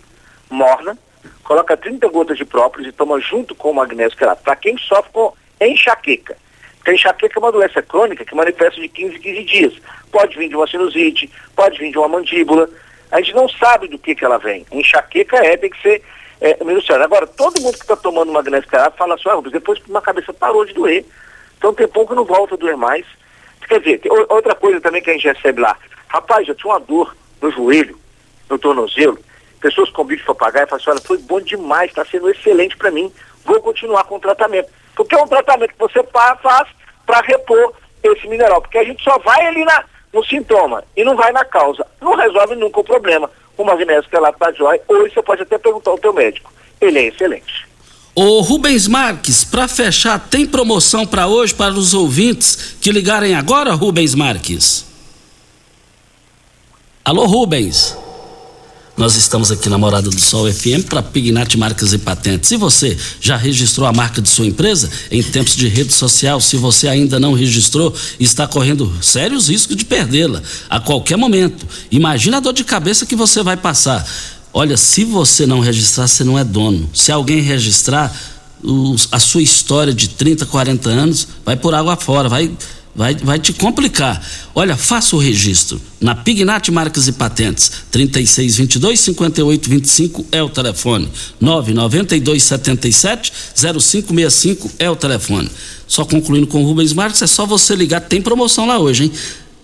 morna, 0.48 0.96
coloca 1.42 1.76
30 1.76 2.06
gotas 2.08 2.36
de 2.36 2.44
própolis 2.44 2.86
e 2.86 2.92
toma 2.92 3.20
junto 3.20 3.52
com 3.52 3.72
o 3.72 3.74
magnésio 3.74 4.16
quelato. 4.16 4.44
Para 4.44 4.54
quem 4.54 4.78
sofre 4.78 5.10
com 5.12 5.32
enxaqueca. 5.60 6.36
Porque 6.76 6.92
a 6.92 6.94
enxaqueca 6.94 7.36
é 7.36 7.40
uma 7.40 7.50
doença 7.50 7.82
crônica 7.82 8.24
que 8.24 8.34
manifesta 8.34 8.80
de 8.80 8.88
15 8.88 9.16
em 9.16 9.20
15 9.20 9.42
dias. 9.42 9.74
Pode 10.12 10.38
vir 10.38 10.48
de 10.48 10.54
uma 10.54 10.68
sinusite, 10.68 11.28
pode 11.56 11.78
vir 11.78 11.90
de 11.90 11.98
uma 11.98 12.06
mandíbula. 12.06 12.68
A 13.10 13.20
gente 13.20 13.34
não 13.34 13.48
sabe 13.48 13.88
do 13.88 13.98
que, 13.98 14.14
que 14.14 14.24
ela 14.24 14.38
vem. 14.38 14.64
Enxaqueca 14.70 15.44
é, 15.44 15.56
tem 15.56 15.70
que 15.70 15.82
ser 15.82 16.00
é, 16.40 16.62
minuciada. 16.62 17.02
Agora, 17.02 17.26
todo 17.26 17.60
mundo 17.60 17.74
que 17.74 17.82
está 17.82 17.96
tomando 17.96 18.30
magnésio 18.30 18.68
quelato 18.68 18.96
fala 18.96 19.14
assim, 19.14 19.28
ah, 19.28 19.50
depois 19.50 19.80
uma 19.88 20.00
cabeça 20.00 20.32
parou 20.32 20.64
de 20.64 20.74
doer. 20.74 21.04
Então 21.64 21.72
tem 21.72 21.88
pouco 21.88 22.10
que 22.10 22.14
não 22.14 22.26
volta 22.26 22.56
a 22.56 22.58
doer 22.58 22.76
mais. 22.76 23.06
Quer 23.66 23.80
dizer, 23.80 24.02
outra 24.28 24.54
coisa 24.54 24.82
também 24.82 25.00
que 25.00 25.08
a 25.08 25.14
gente 25.14 25.26
recebe 25.26 25.62
lá. 25.62 25.74
Rapaz, 26.08 26.46
eu 26.46 26.54
tinha 26.54 26.70
uma 26.70 26.78
dor 26.78 27.16
no 27.40 27.50
joelho, 27.50 27.98
no 28.50 28.58
tornozelo. 28.58 29.18
Pessoas 29.62 29.88
com 29.88 30.04
bicho 30.04 30.26
papagaio 30.26 30.68
falam 30.68 30.82
assim, 30.82 30.90
olha, 30.90 31.00
foi 31.00 31.16
bom 31.16 31.40
demais, 31.40 31.88
está 31.88 32.04
sendo 32.04 32.28
excelente 32.28 32.76
para 32.76 32.90
mim. 32.90 33.10
Vou 33.46 33.62
continuar 33.62 34.04
com 34.04 34.16
o 34.16 34.20
tratamento. 34.20 34.70
Porque 34.94 35.14
é 35.14 35.22
um 35.22 35.26
tratamento 35.26 35.72
que 35.72 35.78
você 35.78 36.02
faz 36.02 36.68
para 37.06 37.22
repor 37.22 37.72
esse 38.02 38.28
mineral. 38.28 38.60
Porque 38.60 38.76
a 38.76 38.84
gente 38.84 39.02
só 39.02 39.18
vai 39.20 39.46
ali 39.46 39.64
na, 39.64 39.84
no 40.12 40.22
sintoma 40.22 40.84
e 40.94 41.02
não 41.02 41.16
vai 41.16 41.32
na 41.32 41.46
causa. 41.46 41.86
Não 41.98 42.14
resolve 42.14 42.56
nunca 42.56 42.80
o 42.80 42.84
problema. 42.84 43.30
O 43.56 43.64
magnésio 43.64 44.10
quelato 44.10 44.38
da 44.38 44.52
Joy, 44.52 44.82
hoje 44.86 45.14
você 45.14 45.22
pode 45.22 45.40
até 45.40 45.56
perguntar 45.56 45.92
ao 45.92 45.98
teu 45.98 46.12
médico. 46.12 46.52
Ele 46.78 46.98
é 46.98 47.06
excelente. 47.06 47.66
Ô 48.16 48.40
Rubens 48.42 48.86
Marques, 48.86 49.42
para 49.42 49.66
fechar, 49.66 50.18
tem 50.18 50.46
promoção 50.46 51.04
para 51.04 51.26
hoje 51.26 51.52
para 51.52 51.74
os 51.74 51.94
ouvintes 51.94 52.56
que 52.80 52.92
ligarem 52.92 53.34
agora, 53.34 53.74
Rubens 53.74 54.14
Marques? 54.14 54.84
Alô, 57.04 57.26
Rubens. 57.26 57.96
Nós 58.96 59.16
estamos 59.16 59.50
aqui 59.50 59.68
na 59.68 59.76
Morada 59.76 60.08
do 60.08 60.20
Sol 60.20 60.50
FM 60.52 60.86
para 60.88 61.02
Pignat 61.02 61.56
Marcas 61.58 61.92
e 61.92 61.98
Patentes. 61.98 62.48
Se 62.48 62.56
você 62.56 62.96
já 63.20 63.36
registrou 63.36 63.88
a 63.88 63.92
marca 63.92 64.22
de 64.22 64.28
sua 64.28 64.46
empresa 64.46 64.88
em 65.10 65.20
tempos 65.20 65.56
de 65.56 65.66
rede 65.66 65.92
social, 65.92 66.40
se 66.40 66.56
você 66.56 66.86
ainda 66.86 67.18
não 67.18 67.32
registrou, 67.32 67.92
está 68.20 68.46
correndo 68.46 68.96
sérios 69.02 69.48
riscos 69.48 69.74
de 69.74 69.84
perdê-la 69.84 70.40
a 70.70 70.78
qualquer 70.78 71.16
momento. 71.16 71.66
Imagina 71.90 72.36
a 72.36 72.40
dor 72.40 72.52
de 72.52 72.62
cabeça 72.62 73.04
que 73.04 73.16
você 73.16 73.42
vai 73.42 73.56
passar. 73.56 74.06
Olha, 74.56 74.76
se 74.76 75.04
você 75.04 75.44
não 75.46 75.58
registrar, 75.58 76.06
você 76.06 76.22
não 76.22 76.38
é 76.38 76.44
dono. 76.44 76.88
Se 76.94 77.10
alguém 77.10 77.40
registrar, 77.40 78.14
os, 78.62 79.08
a 79.10 79.18
sua 79.18 79.42
história 79.42 79.92
de 79.92 80.08
30, 80.08 80.46
40 80.46 80.88
anos 80.88 81.28
vai 81.44 81.56
por 81.56 81.74
água 81.74 81.96
fora, 81.96 82.28
vai 82.28 82.50
vai, 82.94 83.14
vai 83.16 83.38
te 83.38 83.52
complicar. 83.52 84.24
Olha, 84.54 84.76
faça 84.76 85.16
o 85.16 85.18
registro 85.18 85.80
na 86.00 86.14
Pignat 86.14 86.70
Marcas 86.70 87.08
e 87.08 87.12
Patentes, 87.12 87.70
3622 87.90 89.00
5825 89.00 90.26
é 90.30 90.42
o 90.42 90.48
telefone. 90.48 91.08
992 91.40 92.42
77 92.42 93.32
0565 93.54 94.70
é 94.78 94.88
o 94.88 94.96
telefone. 94.96 95.50
Só 95.86 96.04
concluindo 96.04 96.46
com 96.46 96.62
o 96.62 96.66
Rubens 96.66 96.92
Marques, 96.92 97.20
é 97.22 97.26
só 97.26 97.44
você 97.44 97.74
ligar, 97.74 98.00
tem 98.00 98.22
promoção 98.22 98.66
lá 98.66 98.78
hoje, 98.78 99.04
hein? 99.04 99.12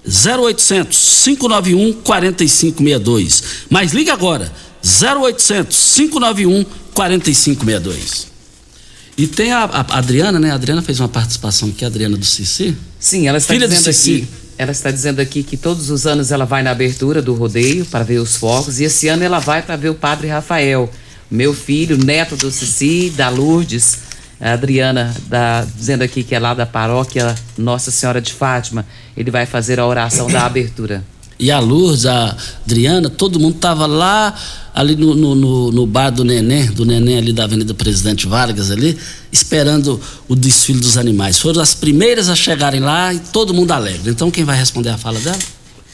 0800 0.05 1.23
591 1.25 1.93
4562. 2.03 3.43
Mas 3.69 3.93
liga 3.93 4.13
agora, 4.13 4.51
0800 4.83 5.95
591 5.97 6.65
4562. 6.95 8.31
E 9.17 9.27
tem 9.27 9.53
a, 9.53 9.65
a, 9.65 9.99
Adriana, 9.99 10.39
né? 10.39 10.51
A 10.51 10.55
Adriana 10.55 10.81
fez 10.81 10.99
uma 10.99 11.09
participação 11.09 11.69
aqui, 11.69 11.85
a 11.85 11.89
Adriana 11.89 12.17
do 12.17 12.25
Cici. 12.25 12.75
Sim, 12.99 13.29
ela 13.29 13.39
está 13.39 13.53
Filha 13.53 13.69
dizendo 13.69 13.85
do 13.85 13.93
Cici. 13.93 14.17
aqui. 14.17 14.29
Ela 14.57 14.73
está 14.73 14.91
dizendo 14.91 15.21
aqui 15.21 15.43
que 15.43 15.57
todos 15.57 15.91
os 15.91 16.07
anos 16.07 16.33
ela 16.33 16.45
vai 16.45 16.63
na 16.63 16.71
abertura 16.71 17.23
do 17.23 17.35
rodeio 17.35 17.85
para 17.87 18.05
ver 18.05 18.19
os 18.19 18.37
fogos 18.37 18.79
e 18.79 18.85
esse 18.85 19.09
ano 19.09 19.23
ela 19.23 19.39
vai 19.39 19.63
para 19.63 19.77
ver 19.77 19.89
o 19.89 19.95
Padre 19.95 20.29
Rafael, 20.29 20.91
meu 21.31 21.55
filho, 21.55 21.97
neto 21.97 22.37
do 22.37 22.51
Cici, 22.51 23.13
da 23.17 23.29
Lourdes. 23.29 24.11
A 24.41 24.53
Adriana 24.53 25.15
da, 25.29 25.67
dizendo 25.77 26.03
aqui 26.03 26.23
que 26.23 26.35
é 26.35 26.39
lá 26.39 26.55
da 26.55 26.65
paróquia 26.65 27.35
Nossa 27.59 27.91
Senhora 27.91 28.23
de 28.23 28.33
Fátima. 28.33 28.87
Ele 29.15 29.31
vai 29.31 29.45
fazer 29.45 29.79
a 29.79 29.87
oração 29.87 30.29
da 30.29 30.47
abertura. 30.47 31.05
E 31.41 31.51
a 31.51 31.59
Lourdes, 31.59 32.05
a 32.05 32.37
Adriana, 32.67 33.09
todo 33.09 33.41
mundo 33.41 33.57
tava 33.57 33.87
lá 33.87 34.35
ali 34.75 34.95
no, 34.95 35.15
no, 35.15 35.35
no, 35.35 35.73
no 35.73 35.87
bar 35.87 36.11
do 36.11 36.23
Neném, 36.23 36.67
do 36.67 36.85
Neném 36.85 37.19
ali 37.19 37.33
da 37.33 37.45
Avenida 37.45 37.75
Presidente 37.75 38.27
Vargas 38.27 38.71
ali, 38.71 38.97
esperando 39.33 40.01
o 40.29 40.37
desfile 40.37 40.81
dos 40.81 40.97
animais. 40.97 41.39
Foram 41.39 41.61
as 41.61 41.75
primeiras 41.75 42.29
a 42.29 42.37
chegarem 42.37 42.81
lá 42.81 43.13
e 43.13 43.19
todo 43.19 43.55
mundo 43.55 43.73
alegre. 43.73 44.11
Então 44.11 44.31
quem 44.31 44.45
vai 44.45 44.57
responder 44.57 44.91
a 44.91 44.99
fala 44.99 45.19
dela? 45.19 45.39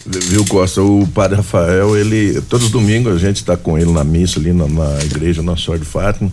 Viu, 0.04 0.44
Costa? 0.44 0.82
O 0.82 1.06
padre 1.08 1.36
Rafael, 1.36 1.96
ele. 1.96 2.40
Todos 2.42 2.66
os 2.66 2.72
domingos 2.72 3.14
a 3.14 3.18
gente 3.18 3.36
está 3.36 3.56
com 3.56 3.76
ele 3.76 3.90
na 3.90 4.04
missa 4.04 4.38
ali 4.38 4.52
na, 4.52 4.68
na 4.68 5.04
igreja 5.04 5.42
Nossa 5.42 5.62
Senhora 5.62 5.80
de 5.80 5.86
Fátima. 5.86 6.32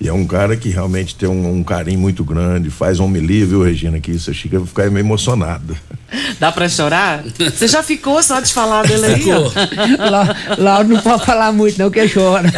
E 0.00 0.08
é 0.08 0.12
um 0.12 0.26
cara 0.26 0.56
que 0.56 0.68
realmente 0.68 1.14
tem 1.14 1.28
um, 1.28 1.58
um 1.58 1.62
carinho 1.62 1.98
muito 2.00 2.24
grande, 2.24 2.68
faz 2.68 2.98
homilia, 2.98 3.46
viu, 3.46 3.62
Regina? 3.62 4.00
Que 4.00 4.10
isso 4.10 4.34
chega 4.34 4.58
a 4.60 4.66
ficar 4.66 4.90
meio 4.90 5.04
emocionado. 5.04 5.76
Dá 6.38 6.50
pra 6.52 6.68
chorar? 6.68 7.24
Você 7.38 7.66
já 7.68 7.82
ficou 7.82 8.22
só 8.22 8.40
de 8.40 8.52
falar 8.52 8.82
dele 8.86 9.06
aí, 9.06 9.24
lá, 9.98 10.36
lá 10.58 10.84
não 10.84 11.00
pode 11.00 11.24
falar 11.24 11.52
muito, 11.52 11.78
não, 11.78 11.90
que 11.90 12.08
chora. 12.08 12.52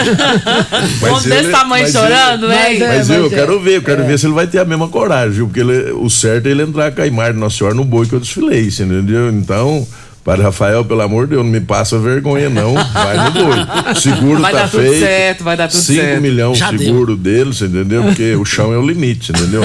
Mas 1.00 1.24
desse 1.24 1.50
tamanho 1.50 1.90
chorando, 1.90 2.50
hein? 2.50 2.58
Mas, 2.58 2.80
é, 2.80 2.88
mas, 2.88 3.08
mas 3.08 3.10
eu, 3.10 3.26
é. 3.26 3.28
quero 3.28 3.60
ver, 3.60 3.76
eu 3.76 3.82
quero 3.82 4.04
ver 4.04 4.18
se 4.18 4.26
ele 4.26 4.34
vai 4.34 4.46
ter 4.46 4.58
a 4.58 4.64
mesma 4.64 4.88
coragem, 4.88 5.32
viu? 5.32 5.46
Porque 5.46 5.60
ele- 5.60 5.92
o 5.92 6.08
certo 6.10 6.46
é 6.46 6.50
ele 6.50 6.62
entrar 6.62 6.90
com 6.92 7.02
a 7.02 7.06
imagem 7.06 7.34
Nossa 7.38 7.56
Senhora 7.58 7.74
no 7.74 7.84
boi 7.84 8.06
que 8.06 8.14
eu 8.14 8.20
desfilei, 8.20 8.66
entendeu? 8.68 9.30
Então. 9.30 9.86
Padre 10.26 10.42
Rafael, 10.42 10.84
pelo 10.84 11.02
amor 11.02 11.28
de 11.28 11.34
Deus, 11.34 11.44
não 11.44 11.52
me 11.52 11.60
passa 11.60 12.00
vergonha, 12.00 12.50
não. 12.50 12.74
Vai 12.74 13.16
no 13.16 13.30
boi. 13.30 13.58
O 13.92 13.94
seguro 14.02 14.40
Vai 14.42 14.52
tá 14.52 14.62
dar 14.62 14.68
tudo 14.68 14.82
feito. 14.82 14.98
certo, 14.98 15.44
vai 15.44 15.56
dar 15.56 15.68
tudo 15.68 15.80
5 15.80 16.00
certo. 16.02 16.20
milhões 16.20 16.58
Já 16.58 16.76
seguro 16.76 17.16
dele, 17.16 17.54
você 17.54 17.66
entendeu? 17.66 18.02
Porque 18.02 18.34
o 18.34 18.44
chão 18.44 18.72
é 18.72 18.76
o 18.76 18.84
limite, 18.84 19.30
entendeu? 19.30 19.60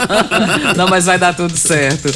Não, 0.74 0.88
mas 0.88 1.04
vai 1.04 1.18
dar 1.18 1.36
tudo 1.36 1.54
certo. 1.54 2.08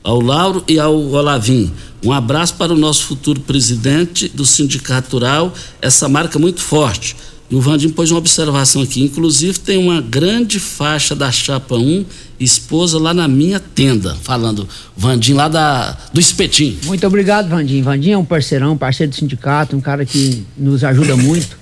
ao 0.02 0.20
Lauro 0.20 0.64
e 0.66 0.76
ao 0.76 0.92
Olavim. 0.92 1.72
Um 2.04 2.10
abraço 2.10 2.54
para 2.54 2.72
o 2.72 2.76
nosso 2.76 3.04
futuro 3.04 3.38
presidente 3.38 4.28
do 4.28 4.44
Sindicato 4.44 5.16
Rural, 5.16 5.54
essa 5.80 6.08
marca 6.08 6.36
muito 6.36 6.60
forte. 6.60 7.14
E 7.48 7.54
o 7.54 7.60
Vandinho 7.60 7.92
pôs 7.92 8.10
uma 8.10 8.18
observação 8.18 8.82
aqui, 8.82 9.04
inclusive 9.04 9.60
tem 9.60 9.78
uma 9.78 10.00
grande 10.00 10.58
faixa 10.58 11.14
da 11.14 11.30
Chapa 11.30 11.76
1 11.76 12.04
esposa 12.40 12.98
lá 12.98 13.14
na 13.14 13.28
minha 13.28 13.60
tenda, 13.60 14.16
falando 14.20 14.68
Vandinho 14.96 15.36
lá 15.36 15.46
da, 15.46 15.96
do 16.12 16.18
Espetinho. 16.18 16.76
Muito 16.86 17.06
obrigado, 17.06 17.48
Vandinho. 17.48 17.84
Vandinho 17.84 18.14
é 18.14 18.18
um 18.18 18.24
parceirão, 18.24 18.76
parceiro 18.76 19.12
do 19.12 19.14
sindicato, 19.14 19.76
um 19.76 19.80
cara 19.80 20.04
que 20.04 20.42
nos 20.58 20.82
ajuda 20.82 21.14
muito. 21.14 21.61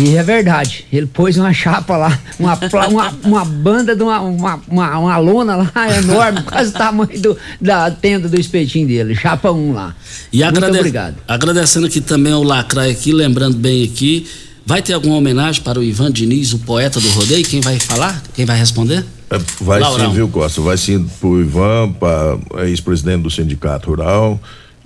E 0.00 0.16
é 0.16 0.22
verdade, 0.22 0.84
ele 0.92 1.06
pôs 1.06 1.36
uma 1.36 1.52
chapa 1.52 1.96
lá, 1.96 2.16
uma, 2.38 2.56
uma, 2.88 3.14
uma 3.24 3.44
banda 3.44 3.96
de 3.96 4.02
uma, 4.02 4.20
uma, 4.20 4.60
uma, 4.68 4.98
uma 4.98 5.16
lona 5.18 5.56
lá 5.56 5.72
enorme, 5.98 6.42
quase 6.42 6.70
o 6.70 6.72
tamanho 6.72 7.20
do, 7.20 7.36
da 7.60 7.90
tenda 7.90 8.28
do 8.28 8.38
espetinho 8.38 8.86
dele, 8.86 9.14
chapa 9.16 9.50
1 9.50 9.72
lá. 9.72 9.96
E 10.32 10.42
Muito 10.42 10.56
agrade- 10.58 10.76
obrigado. 10.78 11.16
agradecendo 11.26 11.86
aqui 11.86 12.00
também 12.00 12.32
ao 12.32 12.42
Lacraia 12.44 12.92
aqui, 12.92 13.12
lembrando 13.12 13.56
bem 13.56 13.82
aqui, 13.84 14.26
vai 14.64 14.80
ter 14.82 14.92
alguma 14.92 15.16
homenagem 15.16 15.62
para 15.62 15.80
o 15.80 15.82
Ivan 15.82 16.12
Diniz, 16.12 16.52
o 16.52 16.58
poeta 16.60 17.00
do 17.00 17.08
rodeio? 17.10 17.44
Quem 17.44 17.60
vai 17.60 17.80
falar? 17.80 18.22
Quem 18.34 18.44
vai 18.44 18.56
responder? 18.56 19.04
É, 19.30 19.38
Vai 19.60 19.80
Laurão. 19.80 20.10
sim, 20.10 20.14
viu, 20.14 20.28
Costa? 20.28 20.60
Vai 20.60 20.76
sim 20.78 21.06
pro 21.20 21.40
Ivan, 21.40 21.92
para 21.92 22.38
ex-presidente 22.66 23.22
do 23.22 23.30
Sindicato 23.30 23.90
Rural 23.90 24.40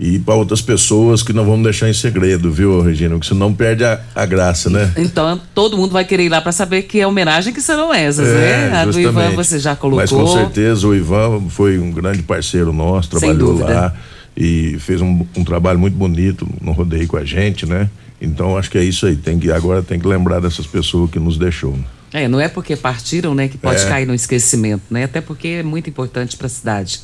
e 0.05 0.19
para 0.19 0.35
outras 0.35 0.61
pessoas 0.61 1.23
que 1.23 1.33
não 1.33 1.45
vamos 1.45 1.63
deixar 1.63 1.89
em 1.89 1.93
segredo, 1.93 2.51
viu, 2.51 2.83
Regina? 2.83 3.15
Porque 3.15 3.29
senão 3.29 3.55
perde 3.55 3.85
a, 3.85 4.01
a 4.17 4.27
graça, 4.27 4.69
né? 4.69 4.93
Então 4.97 5.41
todo 5.55 5.77
mundo 5.77 5.93
vai 5.93 6.05
querer 6.05 6.25
ir 6.25 6.29
lá 6.29 6.41
para 6.41 6.51
saber 6.51 6.83
que 6.83 6.99
é 6.99 7.07
homenagem 7.07 7.55
que 7.55 7.61
serão 7.63 7.95
essas, 7.95 8.27
né? 8.27 8.73
A 8.73 8.85
do 8.85 8.99
Ivan 9.01 9.31
você 9.31 9.61
já 9.61 9.77
colocou. 9.77 10.01
Mas 10.03 10.11
com 10.11 10.27
certeza 10.27 10.89
o 10.89 10.93
Ivan 10.95 11.43
foi 11.49 11.79
um 11.79 11.93
grande 11.93 12.21
parceiro 12.21 12.73
nosso, 12.73 13.11
trabalhou 13.11 13.57
lá 13.57 13.95
e 14.37 14.77
fez 14.81 15.01
um, 15.01 15.25
um 15.37 15.45
trabalho 15.45 15.79
muito 15.79 15.97
bonito 15.97 16.49
no 16.61 16.73
rodeio 16.73 17.07
com 17.07 17.17
a 17.17 17.25
gente, 17.25 17.65
né? 17.65 17.89
Então 18.21 18.59
acho 18.59 18.69
que 18.71 18.79
é 18.79 18.83
isso 18.83 19.07
aí. 19.07 19.15
Tem 19.15 19.39
que, 19.39 19.53
agora 19.53 19.85
tem 19.85 20.01
que 20.01 20.07
lembrar 20.09 20.41
dessas 20.41 20.67
pessoas 20.67 21.11
que 21.13 21.21
nos 21.21 21.39
deixou. 21.39 21.73
né? 21.77 21.85
É, 22.25 22.29
não 22.29 22.41
é 22.41 22.49
porque 22.49 22.75
partiram, 22.75 23.35
né, 23.37 23.47
que 23.47 23.57
pode 23.57 23.83
É. 23.83 23.89
cair 23.89 24.07
no 24.07 24.15
esquecimento, 24.15 24.83
né? 24.91 25.05
Até 25.05 25.21
porque 25.21 25.49
é 25.49 25.63
muito 25.63 25.89
importante 25.89 26.37
para 26.37 26.47
a 26.49 26.51
cidade. 26.51 27.01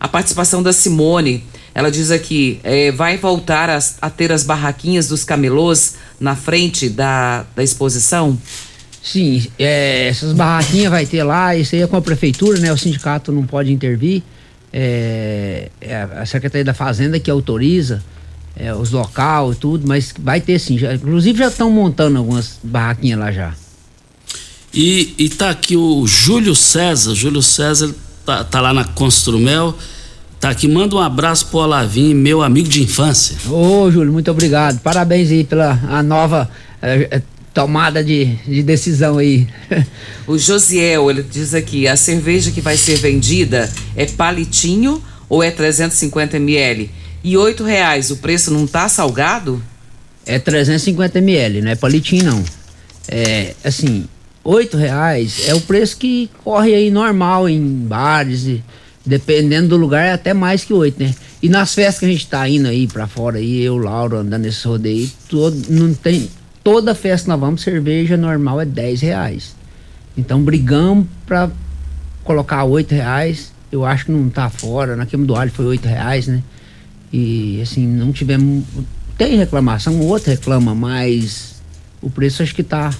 A 0.00 0.08
participação 0.08 0.62
da 0.62 0.72
Simone, 0.72 1.44
ela 1.78 1.92
diz 1.92 2.10
aqui, 2.10 2.58
é, 2.64 2.90
vai 2.90 3.16
voltar 3.16 3.70
a, 3.70 3.78
a 4.02 4.10
ter 4.10 4.32
as 4.32 4.42
barraquinhas 4.42 5.06
dos 5.06 5.22
camelôs 5.22 5.94
na 6.18 6.34
frente 6.34 6.88
da, 6.88 7.46
da 7.54 7.62
exposição? 7.62 8.36
Sim, 9.00 9.46
é, 9.56 10.08
essas 10.08 10.32
barraquinhas 10.32 10.90
vai 10.90 11.06
ter 11.06 11.22
lá, 11.22 11.54
isso 11.54 11.76
aí 11.76 11.82
é 11.82 11.86
com 11.86 11.94
a 11.94 12.02
prefeitura, 12.02 12.58
né? 12.58 12.72
O 12.72 12.76
sindicato 12.76 13.30
não 13.30 13.46
pode 13.46 13.72
intervir. 13.72 14.24
É, 14.72 15.70
é 15.80 16.02
a 16.16 16.26
Secretaria 16.26 16.64
da 16.64 16.74
Fazenda 16.74 17.20
que 17.20 17.30
autoriza 17.30 18.02
é, 18.56 18.74
os 18.74 18.90
local 18.90 19.52
e 19.52 19.54
tudo, 19.54 19.86
mas 19.86 20.12
vai 20.18 20.40
ter 20.40 20.58
sim. 20.58 20.76
Já, 20.76 20.94
inclusive 20.94 21.38
já 21.38 21.46
estão 21.46 21.70
montando 21.70 22.18
algumas 22.18 22.58
barraquinhas 22.60 23.20
lá 23.20 23.30
já. 23.30 23.54
E, 24.74 25.14
e 25.16 25.28
tá 25.28 25.50
aqui 25.50 25.76
o 25.76 26.04
Júlio 26.08 26.56
César. 26.56 27.14
Júlio 27.14 27.40
César 27.40 27.94
tá, 28.26 28.42
tá 28.42 28.60
lá 28.60 28.74
na 28.74 28.82
Construmel. 28.82 29.78
Tá 30.40 30.50
aqui, 30.50 30.68
manda 30.68 30.94
um 30.94 31.00
abraço 31.00 31.46
pro 31.46 31.58
Olavim, 31.58 32.14
meu 32.14 32.42
amigo 32.42 32.68
de 32.68 32.82
infância. 32.82 33.36
Ô, 33.50 33.90
Júlio, 33.90 34.12
muito 34.12 34.30
obrigado. 34.30 34.78
Parabéns 34.80 35.30
aí 35.30 35.42
pela 35.42 35.80
a 35.88 36.02
nova. 36.02 36.48
é, 36.80 37.08
é, 37.10 37.22
tomada 37.52 38.04
de, 38.04 38.36
de 38.46 38.62
decisão 38.62 39.18
aí. 39.18 39.48
O 40.28 40.36
Josiel, 40.36 41.10
ele 41.10 41.22
diz 41.22 41.54
aqui, 41.54 41.88
a 41.88 41.96
cerveja 41.96 42.50
que 42.50 42.60
vai 42.60 42.76
ser 42.76 42.96
vendida 42.96 43.72
é 43.96 44.04
palitinho 44.04 45.02
ou 45.26 45.42
é 45.42 45.50
350 45.50 46.36
ml? 46.36 46.90
E 47.24 47.34
oito 47.34 47.64
reais, 47.64 48.10
o 48.10 48.16
preço 48.18 48.52
não 48.52 48.66
tá 48.66 48.90
salgado? 48.90 49.62
É 50.26 50.38
350 50.38 51.18
ml, 51.18 51.62
não 51.62 51.70
é 51.70 51.74
palitinho 51.74 52.24
não. 52.24 52.44
É, 53.08 53.54
assim, 53.64 54.04
oito 54.44 54.76
reais 54.76 55.48
é 55.48 55.54
o 55.54 55.62
preço 55.62 55.96
que 55.96 56.30
corre 56.44 56.74
aí 56.74 56.90
normal 56.90 57.48
em 57.48 57.60
bares 57.60 58.44
e 58.44 58.62
dependendo 59.04 59.68
do 59.68 59.76
lugar 59.76 60.04
é 60.04 60.12
até 60.12 60.34
mais 60.34 60.64
que 60.64 60.72
oito, 60.72 61.02
né? 61.02 61.14
E 61.42 61.48
nas 61.48 61.74
festas 61.74 62.00
que 62.00 62.06
a 62.06 62.08
gente 62.08 62.26
tá 62.26 62.48
indo 62.48 62.66
aí 62.66 62.86
pra 62.86 63.06
fora 63.06 63.38
aí, 63.38 63.62
eu, 63.62 63.76
Lauro, 63.76 64.16
andando 64.16 64.42
nesse 64.42 64.66
rodeio, 64.66 65.10
todo, 65.28 65.56
não 65.70 65.94
tem, 65.94 66.28
toda 66.64 66.94
festa 66.94 67.24
que 67.24 67.30
nós 67.30 67.40
vamos, 67.40 67.62
cerveja 67.62 68.16
normal 68.16 68.60
é 68.60 68.64
10 68.64 69.00
reais. 69.00 69.56
Então 70.16 70.42
brigamos 70.42 71.06
pra 71.24 71.50
colocar 72.24 72.64
oito 72.64 72.92
reais, 72.92 73.52
eu 73.70 73.84
acho 73.84 74.06
que 74.06 74.12
não 74.12 74.28
tá 74.28 74.50
fora, 74.50 74.96
na 74.96 75.06
queima 75.06 75.24
do 75.24 75.34
alho 75.36 75.50
foi 75.50 75.66
oito 75.66 75.86
reais, 75.86 76.26
né? 76.26 76.42
E 77.12 77.60
assim, 77.62 77.86
não 77.86 78.12
tivemos, 78.12 78.64
tem 79.16 79.36
reclamação, 79.36 80.00
outro 80.00 80.30
reclama, 80.30 80.74
mas 80.74 81.62
o 82.02 82.10
preço 82.10 82.42
acho 82.42 82.54
que 82.54 82.62
tá 82.62 82.92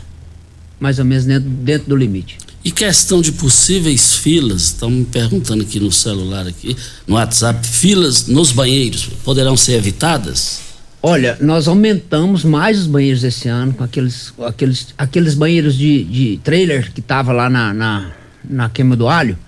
mais 0.81 0.99
ou 0.99 1.05
menos 1.05 1.25
dentro, 1.25 1.49
dentro 1.49 1.89
do 1.89 1.97
limite. 1.97 2.39
E 2.65 2.71
questão 2.71 3.21
de 3.21 3.33
possíveis 3.33 4.15
filas, 4.15 4.63
estão 4.63 4.91
me 4.91 5.05
perguntando 5.05 5.63
aqui 5.63 5.79
no 5.79 5.93
celular, 5.93 6.47
aqui, 6.47 6.77
no 7.07 7.15
WhatsApp, 7.15 7.67
filas 7.67 8.27
nos 8.27 8.51
banheiros 8.51 9.09
poderão 9.25 9.57
ser 9.57 9.75
evitadas? 9.75 10.61
Olha, 11.01 11.39
nós 11.41 11.69
aumentamos 11.69 12.43
mais 12.43 12.81
os 12.81 12.87
banheiros 12.87 13.23
esse 13.23 13.49
ano, 13.49 13.73
com 13.73 13.85
aqueles, 13.85 14.35
aqueles, 14.45 14.89
aqueles 14.99 15.35
banheiros 15.35 15.77
de, 15.77 16.03
de 16.03 16.41
trailer 16.43 16.93
que 16.93 17.01
tava 17.01 17.33
lá 17.33 17.49
na, 17.49 17.73
na, 17.73 18.11
na 18.43 18.69
queima 18.69 18.97
do 18.97 19.07
alho. 19.07 19.39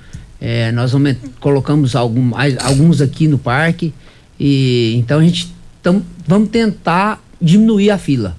É, 0.40 0.70
nós 0.70 0.94
aument, 0.94 1.16
colocamos 1.40 1.96
algum, 1.96 2.30
alguns 2.62 3.00
aqui 3.00 3.26
no 3.26 3.36
parque. 3.36 3.92
E 4.38 4.94
então 4.96 5.18
a 5.18 5.22
gente 5.24 5.52
tam, 5.82 6.02
vamos 6.26 6.50
tentar 6.50 7.22
diminuir 7.42 7.90
a 7.90 7.98
fila. 7.98 8.36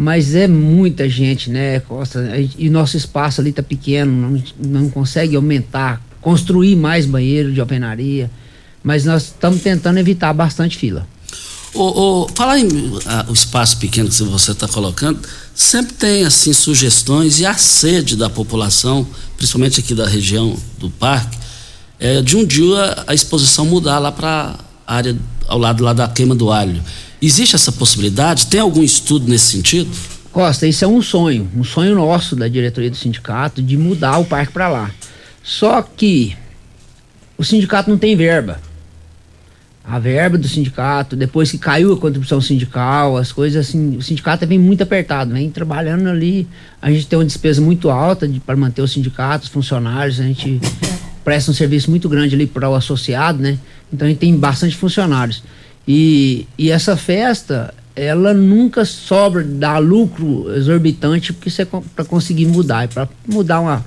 Mas 0.00 0.36
é 0.36 0.46
muita 0.46 1.08
gente, 1.08 1.50
né, 1.50 1.80
Costa? 1.80 2.20
E 2.56 2.70
nosso 2.70 2.96
espaço 2.96 3.40
ali 3.40 3.50
tá 3.50 3.64
pequeno, 3.64 4.12
não, 4.12 4.42
não 4.64 4.88
consegue 4.90 5.34
aumentar, 5.34 6.00
construir 6.20 6.76
mais 6.76 7.04
banheiro 7.04 7.52
de 7.52 7.58
alvenaria. 7.58 8.30
Mas 8.80 9.04
nós 9.04 9.24
estamos 9.24 9.60
tentando 9.60 9.98
evitar 9.98 10.32
bastante 10.32 10.78
fila. 10.78 11.04
O, 11.74 11.82
o, 12.22 12.28
falar 12.28 12.60
em 12.60 12.68
ah, 13.06 13.26
o 13.28 13.32
espaço 13.32 13.76
pequeno 13.78 14.08
que 14.08 14.22
você 14.22 14.52
está 14.52 14.68
colocando, 14.68 15.18
sempre 15.52 15.94
tem 15.94 16.24
assim 16.24 16.52
sugestões 16.52 17.40
e 17.40 17.44
a 17.44 17.54
sede 17.54 18.14
da 18.14 18.30
população, 18.30 19.04
principalmente 19.36 19.80
aqui 19.80 19.96
da 19.96 20.06
região 20.06 20.56
do 20.78 20.88
parque, 20.90 21.36
é, 21.98 22.22
de 22.22 22.36
um 22.36 22.46
dia 22.46 23.02
a 23.04 23.12
exposição 23.14 23.66
mudar 23.66 23.98
lá 23.98 24.12
para 24.12 24.60
a 24.86 24.94
área 24.94 25.16
ao 25.48 25.58
lado 25.58 25.82
lá 25.82 25.92
da 25.92 26.06
queima 26.06 26.36
do 26.36 26.52
alho. 26.52 26.80
Existe 27.20 27.56
essa 27.56 27.72
possibilidade? 27.72 28.46
Tem 28.46 28.60
algum 28.60 28.82
estudo 28.82 29.28
nesse 29.28 29.46
sentido? 29.46 29.90
Costa, 30.30 30.66
isso 30.66 30.84
é 30.84 30.88
um 30.88 31.02
sonho, 31.02 31.50
um 31.56 31.64
sonho 31.64 31.96
nosso 31.96 32.36
da 32.36 32.46
diretoria 32.46 32.90
do 32.90 32.96
sindicato 32.96 33.60
de 33.60 33.76
mudar 33.76 34.18
o 34.18 34.24
parque 34.24 34.52
para 34.52 34.68
lá. 34.68 34.90
Só 35.42 35.82
que 35.82 36.36
o 37.36 37.42
sindicato 37.44 37.90
não 37.90 37.98
tem 37.98 38.14
verba. 38.14 38.60
A 39.82 39.98
verba 39.98 40.36
do 40.36 40.46
sindicato, 40.46 41.16
depois 41.16 41.50
que 41.50 41.56
caiu 41.56 41.94
a 41.94 41.96
contribuição 41.96 42.40
sindical, 42.40 43.16
as 43.16 43.32
coisas 43.32 43.66
assim, 43.66 43.96
o 43.96 44.02
sindicato 44.02 44.46
vem 44.46 44.58
muito 44.58 44.82
apertado, 44.82 45.32
vem 45.32 45.50
trabalhando 45.50 46.08
ali. 46.08 46.46
A 46.80 46.90
gente 46.90 47.06
tem 47.06 47.18
uma 47.18 47.24
despesa 47.24 47.60
muito 47.60 47.88
alta 47.88 48.30
para 48.44 48.54
manter 48.54 48.82
o 48.82 48.86
sindicato, 48.86 49.46
os 49.46 49.50
funcionários, 49.50 50.20
a 50.20 50.24
gente 50.24 50.60
presta 51.24 51.50
um 51.50 51.54
serviço 51.54 51.90
muito 51.90 52.08
grande 52.08 52.34
ali 52.34 52.46
para 52.46 52.68
o 52.68 52.74
associado, 52.74 53.42
né? 53.42 53.58
Então 53.92 54.06
a 54.06 54.08
gente 54.10 54.18
tem 54.18 54.36
bastante 54.36 54.76
funcionários. 54.76 55.42
E, 55.90 56.46
e 56.58 56.70
essa 56.70 56.98
festa, 56.98 57.72
ela 57.96 58.34
nunca 58.34 58.84
sobra, 58.84 59.42
dá 59.42 59.78
lucro 59.78 60.54
exorbitante, 60.54 61.32
porque 61.32 61.48
você 61.48 61.64
para 61.64 62.04
conseguir 62.04 62.44
mudar. 62.44 62.84
E 62.84 62.88
para 62.88 63.08
mudar 63.26 63.60
uma, 63.60 63.84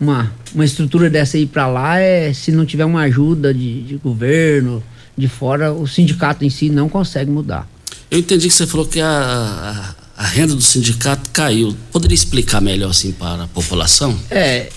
uma, 0.00 0.32
uma 0.52 0.64
estrutura 0.64 1.08
dessa 1.08 1.36
aí 1.36 1.46
para 1.46 1.68
lá, 1.68 2.00
é 2.00 2.32
se 2.32 2.50
não 2.50 2.66
tiver 2.66 2.84
uma 2.84 3.02
ajuda 3.02 3.54
de, 3.54 3.82
de 3.82 3.94
governo, 3.94 4.82
de 5.16 5.28
fora, 5.28 5.72
o 5.72 5.86
sindicato 5.86 6.44
em 6.44 6.50
si 6.50 6.68
não 6.68 6.88
consegue 6.88 7.30
mudar. 7.30 7.68
Eu 8.10 8.18
entendi 8.18 8.48
que 8.48 8.54
você 8.54 8.66
falou 8.66 8.84
que 8.84 9.00
a, 9.00 9.94
a, 10.16 10.24
a 10.24 10.26
renda 10.26 10.56
do 10.56 10.60
sindicato 10.60 11.30
caiu. 11.30 11.72
Poderia 11.92 12.16
explicar 12.16 12.60
melhor 12.60 12.90
assim 12.90 13.12
para 13.12 13.44
a 13.44 13.46
população? 13.46 14.18
É, 14.28 14.70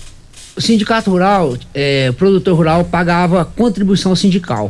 o 0.56 0.62
sindicato 0.62 1.10
rural, 1.10 1.58
é, 1.74 2.08
o 2.12 2.14
produtor 2.14 2.56
rural 2.56 2.86
pagava 2.86 3.44
contribuição 3.44 4.16
sindical 4.16 4.70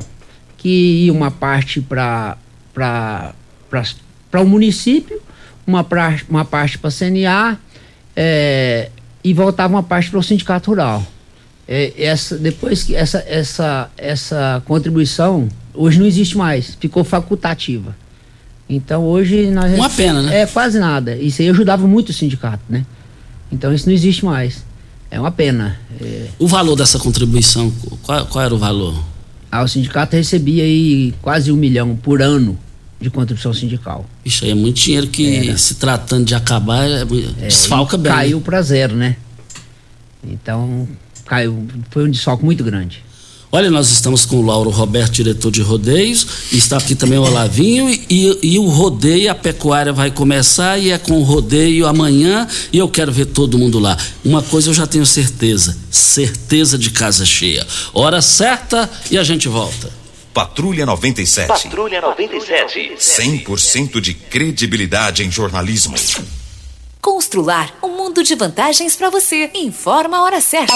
que 0.58 1.06
ia 1.06 1.14
uma 1.14 1.32
parte 1.32 1.80
para 1.80 2.36
o 4.34 4.46
município, 4.46 5.22
uma, 5.66 5.84
pra, 5.84 6.18
uma 6.30 6.44
parte 6.44 6.78
para 6.78 6.90
a 6.90 6.92
CNA 6.92 7.60
é, 8.16 8.90
e 9.24 9.34
voltava 9.34 9.76
uma 9.76 9.84
parte 9.84 10.10
para 10.10 10.20
o 10.20 10.24
sindicato 10.24 10.72
rural. 10.72 11.06
É, 11.68 11.94
essa, 11.98 12.38
depois 12.38 12.84
que 12.84 12.96
essa, 12.96 13.24
essa, 13.28 13.90
essa 13.98 14.64
contribuição 14.66 15.50
hoje 15.74 16.00
não 16.00 16.06
existe 16.06 16.38
mais, 16.38 16.76
ficou 16.80 17.04
facultativa. 17.04 17.96
Então 18.70 19.04
hoje 19.04 19.50
nós. 19.52 19.74
Uma 19.74 19.90
pena, 19.90 20.22
né? 20.22 20.42
É 20.42 20.46
quase 20.46 20.80
nada. 20.80 21.16
Isso 21.16 21.42
aí 21.42 21.50
ajudava 21.50 21.88
muito 21.88 22.10
o 22.10 22.14
sindicato, 22.14 22.64
né? 22.70 22.86
Então 23.52 23.74
isso 23.74 23.86
não 23.86 23.94
existe 23.94 24.26
mais. 24.26 24.66
É 25.10 25.20
uma 25.20 25.32
pena. 25.32 25.80
É... 26.02 26.28
O 26.38 26.48
valor 26.48 26.76
dessa 26.76 27.00
contribuição, 27.00 27.72
qual, 28.04 28.26
qual 28.26 28.44
era 28.44 28.54
o 28.54 28.58
valor? 28.58 29.02
Ah, 29.52 29.64
o 29.64 29.68
sindicato 29.68 30.16
recebia 30.16 30.64
aí 30.64 31.14
quase 31.22 31.52
um 31.52 31.56
milhão 31.56 31.96
por 31.96 32.22
ano 32.22 32.58
de 33.00 33.10
contribuição 33.10 33.54
sindical. 33.54 34.06
Isso 34.26 34.44
aí 34.44 34.52
é 34.52 34.56
muito 34.56 34.80
dinheiro 34.80 35.08
que, 35.08 35.48
Era. 35.50 35.58
se 35.58 35.76
tratando 35.76 36.26
de 36.26 36.36
acabar, 36.36 36.88
é, 36.88 37.02
é 37.02 37.46
desfalca 37.46 37.98
bem. 37.98 38.12
Caiu 38.12 38.42
para 38.42 38.62
zero, 38.62 38.96
né? 38.96 39.16
Então, 40.24 40.88
caiu, 41.26 41.66
foi 41.92 42.06
um 42.06 42.12
desfalque 42.12 42.44
muito 42.44 42.64
grande. 42.64 43.04
Olha, 43.50 43.72
nós 43.72 43.90
estamos 43.90 44.26
com 44.26 44.38
o 44.38 44.46
Lauro 44.46 44.70
Roberto, 44.70 45.14
diretor 45.14 45.50
de 45.50 45.62
rodeios, 45.62 46.28
está 46.52 46.78
aqui 46.78 46.96
também 46.96 47.18
o 47.18 47.24
Olavinho, 47.24 47.90
e, 48.10 48.40
e, 48.44 48.60
o 48.60 48.68
rodeio, 48.68 49.32
a 49.32 49.36
pecuária 49.36 49.94
vai 49.94 50.12
começar, 50.12 50.78
e 50.78 50.92
é 50.92 50.98
com 50.98 51.14
o 51.14 51.24
rodeio 51.24 51.88
amanhã, 51.88 52.46
e 52.74 52.78
eu 52.78 52.90
quero 52.90 53.10
ver 53.10 53.28
todo 53.28 53.58
mundo 53.58 53.80
lá. 53.80 53.98
Uma 54.24 54.44
coisa 54.44 54.70
eu 54.70 54.74
já 54.74 54.86
tenho 54.86 55.06
certeza, 55.06 55.78
certeza 55.90 56.78
de 56.78 56.90
casa 56.92 57.26
cheia. 57.26 57.66
Hora 57.94 58.22
certa 58.22 58.90
e 59.10 59.18
a 59.18 59.24
gente 59.24 59.48
volta. 59.48 59.90
Patrulha 60.34 60.86
97. 60.86 61.48
Patrulha 61.48 62.02
97. 62.02 62.96
100% 63.00 64.02
de 64.02 64.14
credibilidade 64.14 65.24
em 65.24 65.32
jornalismo. 65.32 65.96
Constrular 67.02 67.74
um 67.82 67.96
mundo 67.96 68.22
de 68.24 68.36
vantagens 68.36 68.96
para 68.96 69.10
você. 69.10 69.50
Informa 69.56 70.18
a 70.18 70.24
hora 70.24 70.42
certa. 70.42 70.76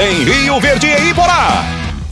em 0.00 0.24
Rio 0.24 0.60
Verde 0.60 0.88
e 0.88 1.10
Iporá. 1.10 1.85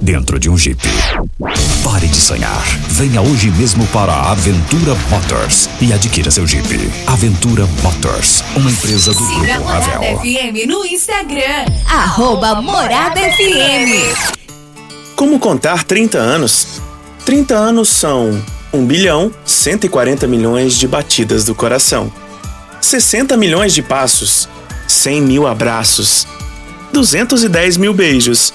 dentro 0.00 0.38
de 0.38 0.48
um 0.48 0.56
Jeep. 0.56 0.80
Pare 1.84 2.08
de 2.08 2.16
sonhar. 2.16 2.62
Venha 2.88 3.20
hoje 3.20 3.50
mesmo 3.50 3.86
para 3.88 4.12
a 4.12 4.32
Aventura 4.32 4.94
Motors 5.10 5.68
e 5.80 5.92
adquira 5.92 6.30
seu 6.30 6.46
Jeep. 6.46 6.90
Aventura 7.06 7.66
Motors, 7.82 8.42
uma 8.56 8.70
empresa 8.70 9.12
do 9.12 9.18
Siga 9.18 9.54
Grupo 9.54 9.60
Morada 9.60 9.86
Ravel. 9.86 10.18
FM 10.18 10.66
no 10.68 10.84
Instagram. 10.84 11.66
Arroba 11.88 12.60
Morada 12.62 13.20
FM. 13.20 14.40
Como 15.14 15.38
contar 15.38 15.84
30 15.84 16.18
anos? 16.18 16.80
30 17.24 17.54
anos 17.54 17.88
são 17.88 18.42
1 18.72 18.86
bilhão 18.86 19.30
140 19.44 20.26
milhões 20.26 20.74
de 20.74 20.88
batidas 20.88 21.44
do 21.44 21.54
coração, 21.54 22.10
60 22.80 23.36
milhões 23.36 23.74
de 23.74 23.82
passos, 23.82 24.48
100 24.88 25.20
mil 25.22 25.46
abraços, 25.46 26.26
210 26.92 27.76
mil 27.76 27.92
beijos, 27.92 28.54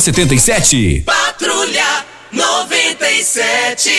77. 0.00 1.02
Patrulha 1.04 2.04
97. 2.32 3.90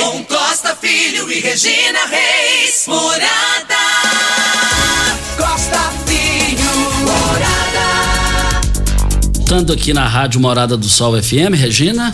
Com 0.00 0.24
Costa 0.24 0.74
Filho 0.74 1.30
e 1.30 1.40
Regina 1.40 2.06
Reis. 2.06 2.84
Morada. 2.86 3.74
Costa 5.36 5.92
Filho. 6.06 6.64
Morada. 7.04 8.60
Voltando 9.36 9.72
aqui 9.72 9.92
na 9.92 10.08
Rádio 10.08 10.40
Morada 10.40 10.76
do 10.76 10.88
Sol 10.88 11.20
FM, 11.22 11.54
Regina. 11.54 12.12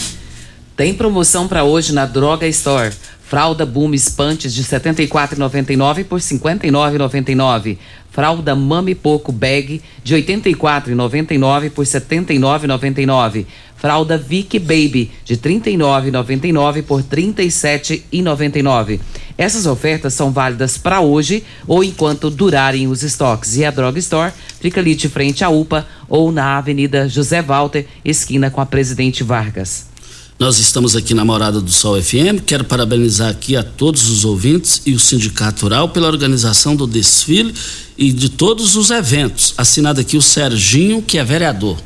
Tem 0.76 0.92
promoção 0.92 1.47
para 1.47 1.62
hoje 1.64 1.92
na 1.92 2.05
Droga 2.05 2.47
Store. 2.49 2.92
Fralda 3.28 3.66
Boom 3.66 3.92
Espantes 3.92 4.54
de 4.54 4.62
R$ 4.62 4.68
74,99 4.68 6.04
por 6.04 6.20
R$ 6.20 6.24
59,99. 6.24 7.76
Fralda 8.08 8.54
Mami 8.54 8.94
Poco 8.94 9.32
Bag 9.32 9.82
de 10.04 10.14
R$ 10.14 10.22
84,99 10.22 11.70
por 11.70 11.84
R$ 11.84 11.90
79,99. 11.90 13.44
Fralda 13.76 14.16
Vic 14.16 14.60
Baby 14.60 15.10
de 15.24 15.34
R$ 15.34 15.40
39,99 15.40 16.84
por 16.84 17.00
R$ 17.00 17.06
37,99. 17.10 19.00
Essas 19.36 19.66
ofertas 19.66 20.14
são 20.14 20.30
válidas 20.30 20.78
para 20.78 21.00
hoje 21.00 21.42
ou 21.66 21.82
enquanto 21.82 22.30
durarem 22.30 22.86
os 22.86 23.02
estoques. 23.02 23.56
E 23.56 23.64
a 23.64 23.72
Droga 23.72 23.98
Store 23.98 24.32
fica 24.60 24.78
ali 24.80 24.94
de 24.94 25.08
frente 25.08 25.42
à 25.42 25.48
UPA 25.48 25.84
ou 26.08 26.30
na 26.30 26.56
Avenida 26.56 27.08
José 27.08 27.42
Walter, 27.42 27.88
esquina 28.04 28.52
com 28.52 28.60
a 28.60 28.66
Presidente 28.66 29.24
Vargas. 29.24 29.95
Nós 30.39 30.59
estamos 30.59 30.95
aqui 30.95 31.14
na 31.14 31.24
Morada 31.24 31.62
do 31.62 31.70
Sol 31.70 32.01
FM. 32.01 32.45
Quero 32.45 32.62
parabenizar 32.62 33.30
aqui 33.30 33.57
a 33.57 33.62
todos 33.62 34.11
os 34.11 34.22
ouvintes 34.22 34.82
e 34.84 34.93
o 34.93 35.01
Sindicato 35.01 35.62
Rural 35.62 35.89
pela 35.89 36.09
organização 36.09 36.76
do 36.76 36.87
desfile 36.87 37.55
e 37.97 38.12
de 38.12 38.28
todos 38.28 38.76
os 38.76 38.91
eventos. 38.91 39.55
Assinado 39.57 39.99
aqui 39.99 40.14
o 40.14 40.20
Serginho, 40.20 41.01
que 41.01 41.16
é 41.16 41.24
vereador. 41.24 41.78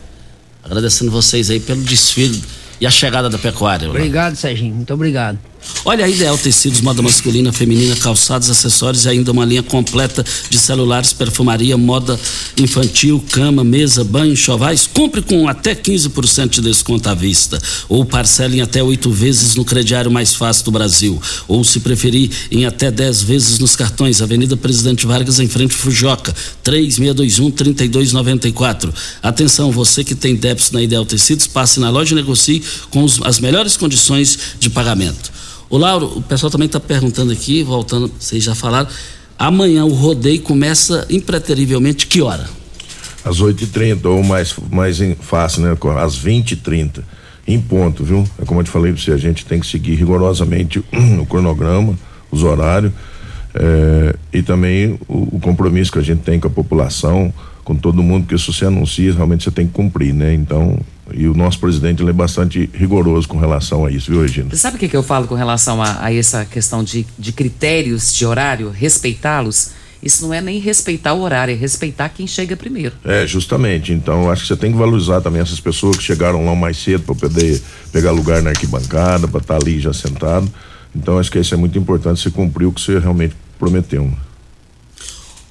Agradecendo 0.64 1.12
vocês 1.12 1.48
aí 1.48 1.60
pelo 1.60 1.80
desfile 1.82 2.42
e 2.80 2.86
a 2.86 2.90
chegada 2.90 3.30
da 3.30 3.38
pecuária. 3.38 3.88
Obrigado, 3.88 4.34
Serginho. 4.34 4.74
Muito 4.74 4.92
obrigado. 4.92 5.38
Olha, 5.84 6.04
a 6.04 6.08
Ideal 6.08 6.36
Tecidos, 6.36 6.80
moda 6.80 7.00
masculina, 7.00 7.52
feminina, 7.52 7.94
calçados, 7.96 8.50
acessórios 8.50 9.06
e 9.06 9.08
ainda 9.08 9.32
uma 9.32 9.44
linha 9.44 9.62
completa 9.62 10.24
de 10.50 10.58
celulares, 10.58 11.12
perfumaria, 11.12 11.76
moda 11.76 12.18
infantil, 12.58 13.24
cama, 13.32 13.62
mesa, 13.64 14.04
banho, 14.04 14.36
chovais. 14.36 14.86
Compre 14.86 15.22
com 15.22 15.48
até 15.48 15.74
15% 15.74 16.50
de 16.50 16.60
desconto 16.60 17.08
à 17.08 17.14
vista. 17.14 17.58
Ou 17.88 18.04
parcele 18.04 18.58
em 18.58 18.60
até 18.60 18.82
oito 18.82 19.10
vezes 19.10 19.54
no 19.54 19.64
crediário 19.64 20.10
mais 20.10 20.34
fácil 20.34 20.66
do 20.66 20.70
Brasil. 20.70 21.18
Ou, 21.48 21.64
se 21.64 21.80
preferir, 21.80 22.30
em 22.50 22.66
até 22.66 22.90
10 22.90 23.22
vezes 23.22 23.58
nos 23.58 23.74
cartões. 23.74 24.20
Avenida 24.20 24.58
Presidente 24.58 25.06
Vargas, 25.06 25.40
em 25.40 25.48
frente 25.48 25.72
Fujoca. 25.74 26.34
3621-3294. 26.64 28.92
Atenção, 29.22 29.72
você 29.72 30.04
que 30.04 30.14
tem 30.14 30.36
débitos 30.36 30.72
na 30.72 30.82
Ideal 30.82 31.06
Tecidos, 31.06 31.46
passe 31.46 31.80
na 31.80 31.88
loja 31.88 32.12
e 32.12 32.16
negocie 32.16 32.62
com 32.90 33.06
as 33.24 33.40
melhores 33.40 33.78
condições 33.78 34.38
de 34.58 34.68
pagamento. 34.68 35.40
O 35.70 35.78
Lauro, 35.78 36.06
o 36.16 36.22
pessoal 36.22 36.50
também 36.50 36.66
está 36.66 36.80
perguntando 36.80 37.30
aqui, 37.30 37.62
voltando, 37.62 38.10
vocês 38.18 38.42
já 38.42 38.56
falaram. 38.56 38.88
Amanhã 39.38 39.84
o 39.84 39.94
rodeio 39.94 40.42
começa 40.42 41.06
impreterivelmente 41.08 42.08
que 42.08 42.20
hora? 42.20 42.44
Às 43.24 43.40
8h30, 43.40 44.04
ou 44.06 44.24
mais, 44.24 44.52
mais 44.68 44.98
fácil, 45.20 45.62
né? 45.62 45.76
Às 46.02 46.18
20h30. 46.18 47.02
Em 47.46 47.60
ponto, 47.60 48.02
viu? 48.02 48.28
É 48.40 48.44
como 48.44 48.60
eu 48.60 48.64
te 48.64 48.70
falei 48.70 48.92
pra 48.92 49.00
você, 49.00 49.12
a 49.12 49.16
gente 49.16 49.46
tem 49.46 49.60
que 49.60 49.66
seguir 49.66 49.94
rigorosamente 49.94 50.80
o 51.20 51.26
cronograma, 51.26 51.96
os 52.32 52.42
horários, 52.42 52.92
eh, 53.54 54.16
e 54.32 54.42
também 54.42 54.98
o, 55.08 55.36
o 55.36 55.40
compromisso 55.40 55.92
que 55.92 55.98
a 55.98 56.02
gente 56.02 56.22
tem 56.22 56.40
com 56.40 56.48
a 56.48 56.50
população, 56.50 57.32
com 57.62 57.76
todo 57.76 58.02
mundo, 58.02 58.24
porque 58.24 58.38
se 58.38 58.52
você 58.52 58.64
anuncia, 58.64 59.12
realmente 59.12 59.44
você 59.44 59.50
tem 59.52 59.66
que 59.68 59.72
cumprir, 59.72 60.12
né? 60.12 60.34
Então, 60.34 60.78
e 61.14 61.26
o 61.26 61.34
nosso 61.34 61.58
presidente 61.58 62.06
é 62.06 62.12
bastante 62.12 62.68
rigoroso 62.72 63.28
com 63.28 63.38
relação 63.38 63.84
a 63.84 63.90
isso, 63.90 64.10
viu, 64.10 64.22
Regina? 64.22 64.50
Você 64.50 64.56
sabe 64.56 64.76
o 64.76 64.78
que, 64.78 64.88
que 64.88 64.96
eu 64.96 65.02
falo 65.02 65.26
com 65.26 65.34
relação 65.34 65.82
a, 65.82 66.04
a 66.04 66.14
essa 66.14 66.44
questão 66.44 66.82
de, 66.82 67.06
de 67.18 67.32
critérios 67.32 68.14
de 68.14 68.24
horário, 68.26 68.70
respeitá-los? 68.70 69.72
Isso 70.02 70.26
não 70.26 70.32
é 70.32 70.40
nem 70.40 70.58
respeitar 70.58 71.12
o 71.12 71.20
horário, 71.20 71.52
é 71.52 71.56
respeitar 71.56 72.08
quem 72.08 72.26
chega 72.26 72.56
primeiro. 72.56 72.94
É, 73.04 73.26
justamente. 73.26 73.92
Então, 73.92 74.24
eu 74.24 74.30
acho 74.30 74.42
que 74.42 74.48
você 74.48 74.56
tem 74.56 74.72
que 74.72 74.78
valorizar 74.78 75.20
também 75.20 75.42
essas 75.42 75.60
pessoas 75.60 75.96
que 75.96 76.02
chegaram 76.02 76.44
lá 76.44 76.54
mais 76.54 76.78
cedo 76.78 77.04
para 77.04 77.14
poder 77.14 77.60
pegar 77.92 78.10
lugar 78.10 78.42
na 78.42 78.50
arquibancada, 78.50 79.28
para 79.28 79.40
estar 79.40 79.56
ali 79.56 79.78
já 79.78 79.92
sentado. 79.92 80.50
Então, 80.96 81.18
acho 81.18 81.30
que 81.30 81.38
isso 81.38 81.54
é 81.54 81.56
muito 81.56 81.78
importante, 81.78 82.20
você 82.20 82.30
cumprir 82.30 82.66
o 82.66 82.72
que 82.72 82.80
você 82.80 82.98
realmente 82.98 83.34
prometeu. 83.58 84.10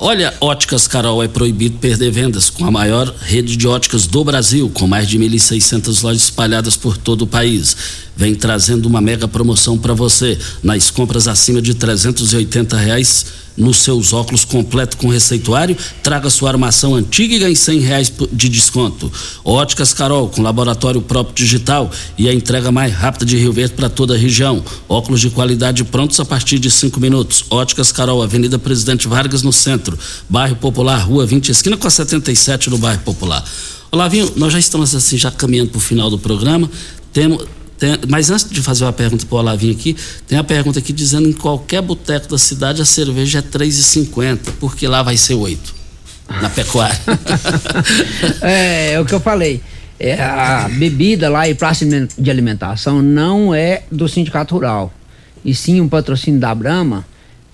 Olha, 0.01 0.33
Óticas 0.39 0.87
Carol 0.87 1.21
é 1.21 1.27
proibido 1.27 1.77
perder 1.77 2.09
vendas 2.09 2.49
com 2.49 2.63
a 2.63 2.71
maior 2.71 3.13
rede 3.19 3.57
de 3.57 3.67
óticas 3.67 4.07
do 4.07 4.23
Brasil, 4.23 4.71
com 4.73 4.87
mais 4.87 5.09
de 5.09 5.19
1.600 5.19 6.01
lojas 6.01 6.21
espalhadas 6.23 6.77
por 6.77 6.97
todo 6.97 7.23
o 7.23 7.27
país. 7.27 7.75
Vem 8.15 8.33
trazendo 8.33 8.85
uma 8.85 9.01
mega 9.01 9.27
promoção 9.27 9.77
para 9.77 9.93
você 9.93 10.39
nas 10.63 10.89
compras 10.89 11.27
acima 11.27 11.61
de 11.61 11.73
380 11.73 12.77
reais 12.77 13.25
nos 13.59 13.77
seus 13.77 14.13
óculos 14.13 14.45
completo 14.45 14.97
com 14.97 15.09
receituário. 15.09 15.77
Traga 16.01 16.29
sua 16.29 16.49
armação 16.49 16.95
antiga 16.95 17.35
e 17.35 17.39
ganhe 17.39 17.55
100 17.55 17.79
reais 17.81 18.13
de 18.31 18.49
desconto. 18.49 19.11
Óticas 19.43 19.93
Carol 19.93 20.29
com 20.29 20.41
laboratório 20.41 21.01
próprio 21.01 21.35
digital 21.35 21.91
e 22.17 22.27
a 22.29 22.33
entrega 22.33 22.71
mais 22.71 22.93
rápida 22.93 23.25
de 23.25 23.37
Rio 23.37 23.51
Verde 23.51 23.73
para 23.73 23.89
toda 23.89 24.15
a 24.15 24.17
região. 24.17 24.63
Óculos 24.87 25.21
de 25.21 25.29
qualidade 25.29 25.83
prontos 25.83 26.19
a 26.19 26.25
partir 26.25 26.57
de 26.57 26.71
5 26.71 26.99
minutos. 26.99 27.45
Óticas 27.49 27.91
Carol, 27.91 28.23
Avenida 28.23 28.57
Presidente 28.57 29.07
Vargas 29.07 29.43
no 29.43 29.51
centro, 29.51 29.99
bairro 30.29 30.55
Popular, 30.55 30.99
Rua 30.99 31.25
20, 31.25 31.49
esquina 31.49 31.75
com 31.75 31.87
a 31.87 31.91
77 31.91 32.69
no 32.69 32.77
bairro 32.77 33.01
Popular. 33.01 33.43
Olavinho, 33.91 34.31
nós 34.35 34.53
já 34.53 34.59
estamos 34.59 34.93
assim 34.93 35.17
já 35.17 35.31
caminhando 35.31 35.71
para 35.71 35.77
o 35.77 35.81
final 35.81 36.09
do 36.09 36.17
programa. 36.17 36.69
Temos 37.11 37.43
tem- 37.79 37.97
mas 38.07 38.29
antes 38.29 38.49
de 38.49 38.61
fazer 38.61 38.83
uma 38.83 38.93
pergunta 38.93 39.25
para 39.25 39.35
o 39.35 39.39
Olavinho 39.39 39.73
aqui, 39.73 39.95
tem 40.27 40.37
a 40.37 40.43
pergunta 40.43 40.79
aqui 40.79 40.91
dizendo 40.93 41.27
em 41.27 41.33
qualquer 41.33 41.81
boteco 41.81 42.27
da 42.27 42.37
cidade 42.37 42.81
a 42.81 42.85
cerveja 42.85 43.39
é 43.39 43.41
R$ 43.41 43.47
3,50, 43.47 44.51
porque 44.59 44.87
lá 44.87 45.01
vai 45.01 45.15
ser 45.17 45.35
8 45.35 45.73
na 46.41 46.49
pecuária. 46.49 46.99
É, 48.41 48.91
é 48.93 48.99
o 48.99 49.05
que 49.05 49.13
eu 49.13 49.19
falei. 49.19 49.61
É, 49.99 50.21
a 50.21 50.69
bebida 50.69 51.29
lá 51.29 51.49
e 51.49 51.53
praça 51.53 51.85
de 52.17 52.31
alimentação 52.31 53.01
não 53.01 53.53
é 53.53 53.83
do 53.91 54.07
Sindicato 54.07 54.55
Rural. 54.55 54.93
E 55.43 55.53
sim 55.53 55.81
um 55.81 55.89
patrocínio 55.89 56.39
da 56.39 56.53
Brama 56.53 57.05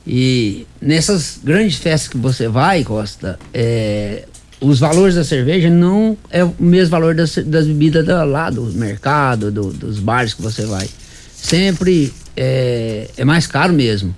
E 0.08 0.68
nessas 0.82 1.40
grandes 1.44 1.78
festas 1.78 2.08
que 2.10 2.18
você 2.18 2.48
vai, 2.48 2.84
Costa, 2.84 3.40
é, 3.54 4.26
os 4.60 4.80
valores 4.80 5.16
da 5.16 5.24
cerveja 5.24 5.70
não 5.70 6.18
é 6.30 6.44
o 6.44 6.54
mesmo 6.60 6.92
valor 6.92 7.14
das, 7.14 7.36
das 7.38 7.68
bebidas 7.68 8.06
da, 8.06 8.24
lá 8.24 8.50
do 8.50 8.64
mercado, 8.64 9.52
do, 9.52 9.72
dos 9.72 10.00
bares 10.00 10.34
que 10.34 10.42
você 10.42 10.66
vai. 10.66 10.90
Sempre 11.36 12.14
é, 12.36 13.10
é 13.18 13.26
mais 13.26 13.48
caro 13.48 13.74
mesmo. 13.74 14.16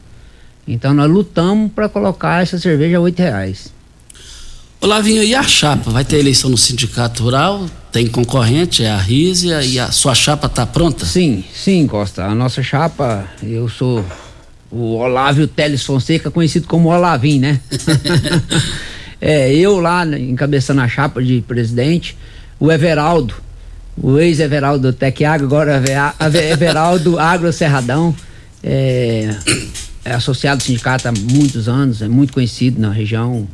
Então 0.67 0.93
nós 0.93 1.09
lutamos 1.09 1.71
para 1.71 1.89
colocar 1.89 2.43
essa 2.43 2.59
cerveja 2.59 2.97
a 2.97 3.01
oito 3.01 3.19
reais. 3.19 3.71
Olavinho, 4.79 5.23
e 5.23 5.33
a 5.33 5.41
chapa? 5.41 5.89
Vai 5.89 6.05
ter 6.05 6.19
eleição 6.19 6.51
no 6.51 6.57
sindicato 6.57 7.23
rural? 7.23 7.65
Tem 7.91 8.05
concorrente, 8.05 8.83
é 8.83 8.91
a 8.91 8.97
Rízia, 8.97 9.63
e 9.63 9.79
a 9.79 9.91
sua 9.91 10.13
chapa 10.13 10.45
está 10.45 10.67
pronta? 10.67 11.03
Sim, 11.03 11.43
sim, 11.51 11.87
Costa. 11.87 12.25
A 12.25 12.35
nossa 12.35 12.61
chapa, 12.61 13.25
eu 13.41 13.67
sou 13.67 14.05
o 14.69 14.95
Olávio 14.97 15.47
Teles 15.47 15.83
Fonseca, 15.83 16.29
conhecido 16.29 16.67
como 16.67 16.89
Olavim, 16.89 17.39
né? 17.39 17.59
é, 19.19 19.53
eu 19.53 19.79
lá 19.79 20.05
encabeçando 20.05 20.81
a 20.81 20.87
chapa 20.87 21.21
de 21.21 21.41
presidente, 21.41 22.17
o 22.59 22.71
Everaldo, 22.71 23.33
o 23.95 24.17
ex-Everaldo 24.19 24.93
Tec 24.93 25.23
Agro, 25.23 25.47
agora 25.47 25.81
Everaldo 26.51 27.19
Agro 27.19 27.51
Serradão, 27.51 28.15
é, 28.63 29.35
é 30.05 30.13
associado 30.13 30.61
ao 30.61 30.65
sindicato 30.65 31.07
há 31.07 31.11
muitos 31.11 31.67
anos, 31.67 32.01
é 32.01 32.07
muito 32.07 32.33
conhecido 32.33 32.79
na 32.79 32.91
região, 32.91 33.47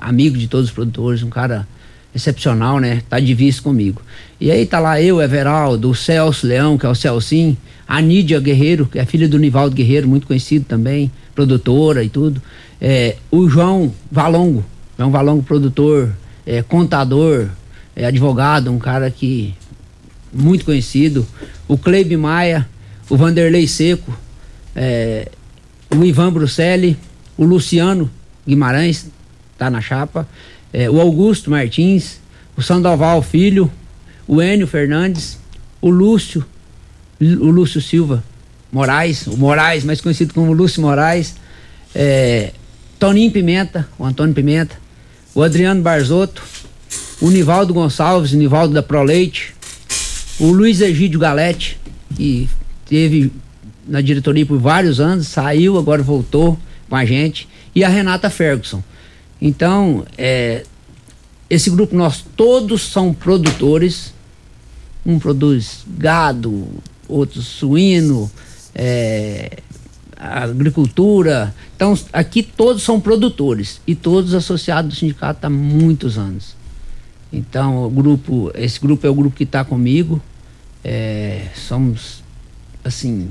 amigo 0.00 0.36
de 0.36 0.48
todos 0.48 0.66
os 0.68 0.72
produtores, 0.72 1.22
um 1.22 1.30
cara 1.30 1.66
excepcional, 2.14 2.80
né? 2.80 3.02
Tá 3.08 3.20
de 3.20 3.32
vice 3.34 3.62
comigo. 3.62 4.02
E 4.40 4.50
aí 4.50 4.66
tá 4.66 4.80
lá 4.80 5.00
eu, 5.00 5.20
Everaldo, 5.20 5.90
o 5.90 5.94
Celso 5.94 6.46
Leão, 6.46 6.76
que 6.76 6.86
é 6.86 6.88
o 6.88 6.94
Celcinho, 6.94 7.56
a 7.86 8.00
Nídia 8.00 8.40
Guerreiro, 8.40 8.86
que 8.86 8.98
é 8.98 9.04
filha 9.04 9.28
do 9.28 9.38
Nivaldo 9.38 9.74
Guerreiro, 9.76 10.08
muito 10.08 10.26
conhecido 10.26 10.64
também, 10.64 11.10
produtora 11.34 12.02
e 12.02 12.08
tudo. 12.08 12.42
É, 12.80 13.16
o 13.30 13.48
João 13.48 13.92
Valongo, 14.10 14.64
João 15.00 15.10
Valongo, 15.10 15.42
produtor, 15.42 16.14
é, 16.44 16.60
contador, 16.60 17.48
é, 17.96 18.04
advogado, 18.04 18.70
um 18.70 18.78
cara 18.78 19.10
que 19.10 19.54
muito 20.30 20.62
conhecido. 20.62 21.26
O 21.66 21.78
Cleibe 21.78 22.18
Maia, 22.18 22.68
o 23.08 23.16
Vanderlei 23.16 23.66
Seco, 23.66 24.14
é, 24.76 25.30
o 25.90 26.04
Ivan 26.04 26.30
Bruselli, 26.30 26.98
o 27.38 27.46
Luciano 27.46 28.10
Guimarães, 28.46 29.06
tá 29.56 29.70
na 29.70 29.80
chapa, 29.80 30.28
é, 30.70 30.90
o 30.90 31.00
Augusto 31.00 31.50
Martins, 31.50 32.20
o 32.54 32.60
Sandoval 32.60 33.22
Filho, 33.22 33.72
o 34.28 34.42
Enio 34.42 34.66
Fernandes, 34.66 35.38
o 35.80 35.88
Lúcio, 35.88 36.44
o 37.18 37.50
Lúcio 37.50 37.80
Silva 37.80 38.22
Moraes, 38.70 39.26
o 39.26 39.38
Moraes, 39.38 39.82
mais 39.82 40.02
conhecido 40.02 40.34
como 40.34 40.52
Lúcio 40.52 40.82
Moraes, 40.82 41.36
é, 41.94 42.52
Toninho 42.98 43.32
Pimenta, 43.32 43.88
o 43.98 44.04
Antônio 44.04 44.34
Pimenta, 44.34 44.76
o 45.34 45.42
Adriano 45.42 45.82
Barzotto, 45.82 46.42
o 47.20 47.30
Nivaldo 47.30 47.74
Gonçalves, 47.74 48.32
Nivaldo 48.32 48.74
da 48.74 48.82
Proleite, 48.82 49.54
o 50.38 50.50
Luiz 50.50 50.80
Egídio 50.80 51.20
Galete, 51.20 51.78
que 52.16 52.48
teve 52.86 53.32
na 53.86 54.00
diretoria 54.00 54.46
por 54.46 54.58
vários 54.58 55.00
anos, 55.00 55.28
saiu, 55.28 55.78
agora 55.78 56.02
voltou 56.02 56.58
com 56.88 56.96
a 56.96 57.04
gente, 57.04 57.48
e 57.74 57.84
a 57.84 57.88
Renata 57.88 58.30
Ferguson. 58.30 58.82
Então, 59.40 60.04
é, 60.18 60.64
esse 61.48 61.70
grupo 61.70 61.94
nós 61.96 62.24
todos 62.36 62.82
são 62.82 63.12
produtores, 63.12 64.12
um 65.04 65.18
produz 65.18 65.84
gado, 65.98 66.68
outro 67.08 67.40
suíno, 67.42 68.30
é, 68.74 69.58
agricultura. 70.20 71.54
Então, 71.74 71.98
aqui 72.12 72.42
todos 72.42 72.82
são 72.82 73.00
produtores 73.00 73.80
e 73.86 73.94
todos 73.94 74.34
associados 74.34 74.92
ao 74.94 74.98
sindicato 74.98 75.46
há 75.46 75.50
muitos 75.50 76.18
anos. 76.18 76.54
Então, 77.32 77.86
o 77.86 77.90
grupo, 77.90 78.50
esse 78.54 78.78
grupo 78.78 79.06
é 79.06 79.10
o 79.10 79.14
grupo 79.14 79.36
que 79.36 79.44
está 79.44 79.64
comigo. 79.64 80.20
É, 80.84 81.46
somos, 81.54 82.22
assim, 82.84 83.30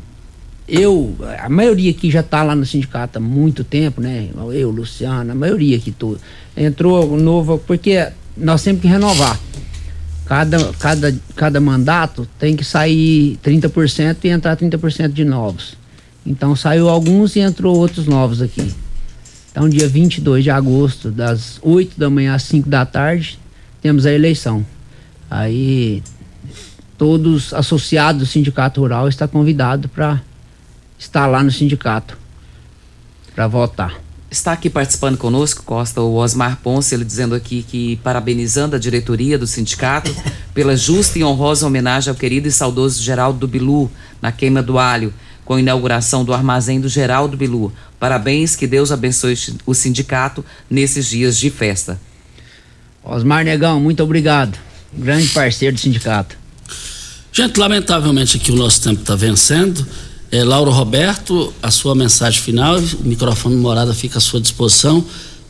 eu, 0.68 1.16
a 1.40 1.50
maioria 1.50 1.92
aqui 1.92 2.10
já 2.10 2.22
está 2.22 2.44
lá 2.44 2.56
no 2.56 2.66
sindicato 2.66 3.18
há 3.18 3.22
muito 3.22 3.64
tempo, 3.64 4.02
né? 4.02 4.30
Eu, 4.54 4.72
Luciano, 4.72 5.32
a 5.32 5.36
maioria 5.36 5.78
aqui 5.78 5.92
tudo. 5.92 6.20
Entrou 6.56 7.18
novo, 7.18 7.60
porque 7.60 8.08
nós 8.38 8.64
temos 8.64 8.82
que 8.82 8.88
renovar. 8.88 9.40
Cada, 10.26 10.74
cada, 10.74 11.16
cada 11.36 11.60
mandato 11.60 12.28
tem 12.38 12.56
que 12.56 12.64
sair 12.64 13.38
30% 13.44 14.18
e 14.24 14.28
entrar 14.30 14.56
30% 14.56 15.10
de 15.10 15.26
novos. 15.26 15.76
Então 16.26 16.56
saiu 16.56 16.90
alguns 16.90 17.36
e 17.36 17.40
entrou 17.40 17.76
outros 17.78 18.06
novos 18.06 18.42
aqui. 18.42 18.74
Então, 19.52 19.68
dia 19.68 19.88
22 19.88 20.44
de 20.44 20.52
agosto, 20.52 21.10
das 21.10 21.60
8 21.62 22.00
da 22.00 22.10
manhã 22.10 22.36
às 22.36 22.44
5 22.44 22.70
da 22.70 22.86
tarde, 22.86 23.40
temos 23.82 24.06
a 24.06 24.12
eleição. 24.12 24.66
Aí 25.30 26.04
todos 26.98 27.54
associados 27.54 28.22
do 28.22 28.26
Sindicato 28.26 28.82
Rural 28.82 29.08
estão 29.08 29.28
convidados 29.28 29.90
para 29.92 30.22
está 30.98 31.26
lá 31.26 31.42
no 31.42 31.50
sindicato 31.50 32.18
para 33.34 33.48
votar. 33.48 33.96
Está 34.30 34.52
aqui 34.52 34.70
participando 34.70 35.18
conosco, 35.18 35.64
Costa, 35.64 36.02
o 36.02 36.16
Osmar 36.16 36.58
Ponce, 36.62 36.94
ele 36.94 37.06
dizendo 37.06 37.34
aqui 37.34 37.64
que 37.64 37.96
parabenizando 37.98 38.76
a 38.76 38.80
diretoria 38.80 39.40
do 39.40 39.48
sindicato 39.48 40.14
pela 40.54 40.76
justa 40.76 41.18
e 41.18 41.24
honrosa 41.24 41.66
homenagem 41.66 42.12
ao 42.12 42.16
querido 42.16 42.48
e 42.48 42.52
saudoso 42.52 43.02
Geraldo 43.02 43.40
do 43.40 43.48
Bilu 43.48 43.90
na 44.22 44.32
queima 44.32 44.62
do 44.62 44.78
alho, 44.78 45.14
com 45.50 45.56
a 45.56 45.60
inauguração 45.60 46.24
do 46.24 46.32
armazém 46.32 46.80
do 46.80 46.88
Geraldo 46.88 47.36
Bilu. 47.36 47.74
Parabéns, 48.00 48.56
que 48.56 48.68
Deus 48.68 48.92
abençoe 48.92 49.36
o 49.66 49.74
sindicato 49.74 50.46
nesses 50.70 51.10
dias 51.10 51.40
de 51.40 51.50
festa. 51.50 52.00
Osmar 53.04 53.44
Negão, 53.44 53.80
muito 53.82 54.04
obrigado. 54.04 54.60
Grande 54.94 55.26
parceiro 55.30 55.76
do 55.76 55.80
sindicato. 55.80 56.38
Gente, 57.34 57.58
lamentavelmente 57.58 58.38
aqui 58.38 58.52
o 58.52 58.56
nosso 58.56 58.80
tempo 58.84 59.02
está 59.02 59.16
vencendo. 59.16 59.84
É, 60.32 60.44
Lauro 60.44 60.70
Roberto, 60.70 61.52
a 61.64 61.72
sua 61.72 61.96
mensagem 61.96 62.40
final, 62.40 62.78
o 62.78 63.04
microfone 63.04 63.56
morada 63.56 63.92
fica 63.92 64.20
à 64.20 64.22
sua 64.22 64.40
disposição 64.40 65.04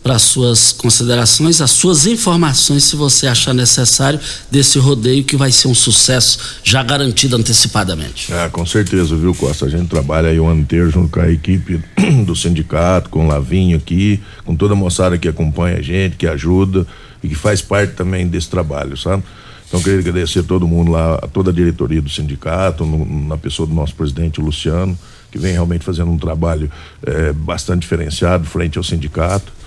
para 0.09 0.17
suas 0.17 0.71
considerações, 0.71 1.61
as 1.61 1.69
suas 1.69 2.07
informações, 2.07 2.83
se 2.83 2.95
você 2.95 3.27
achar 3.27 3.53
necessário, 3.53 4.19
desse 4.49 4.79
rodeio 4.79 5.23
que 5.23 5.37
vai 5.37 5.51
ser 5.51 5.67
um 5.67 5.75
sucesso 5.75 6.39
já 6.63 6.81
garantido 6.81 7.35
antecipadamente. 7.35 8.33
É, 8.33 8.49
com 8.49 8.65
certeza, 8.65 9.15
viu, 9.15 9.35
Costa? 9.35 9.67
A 9.67 9.69
gente 9.69 9.87
trabalha 9.87 10.29
aí 10.29 10.39
o 10.39 10.47
ano 10.47 10.61
inteiro 10.61 10.89
junto 10.89 11.09
com 11.09 11.19
a 11.19 11.29
equipe 11.29 11.79
do 12.25 12.35
sindicato, 12.35 13.07
com 13.11 13.25
o 13.25 13.27
Lavinho 13.27 13.77
aqui, 13.77 14.19
com 14.43 14.55
toda 14.55 14.73
a 14.73 14.75
moçada 14.75 15.15
que 15.15 15.27
acompanha 15.27 15.77
a 15.77 15.81
gente, 15.83 16.15
que 16.15 16.25
ajuda 16.25 16.87
e 17.21 17.29
que 17.29 17.35
faz 17.35 17.61
parte 17.61 17.93
também 17.93 18.27
desse 18.27 18.49
trabalho, 18.49 18.97
sabe? 18.97 19.21
Então, 19.67 19.79
queria 19.79 19.99
agradecer 19.99 20.39
a 20.39 20.43
todo 20.43 20.67
mundo 20.67 20.91
lá, 20.91 21.19
a 21.21 21.27
toda 21.27 21.51
a 21.51 21.53
diretoria 21.53 22.01
do 22.01 22.09
sindicato, 22.09 22.83
no, 22.83 23.27
na 23.27 23.37
pessoa 23.37 23.67
do 23.67 23.75
nosso 23.75 23.93
presidente, 23.93 24.41
o 24.41 24.43
Luciano, 24.43 24.97
que 25.29 25.37
vem 25.37 25.51
realmente 25.51 25.85
fazendo 25.85 26.09
um 26.09 26.17
trabalho 26.17 26.71
é, 27.05 27.31
bastante 27.31 27.81
diferenciado 27.81 28.45
frente 28.45 28.79
ao 28.79 28.83
sindicato. 28.83 29.59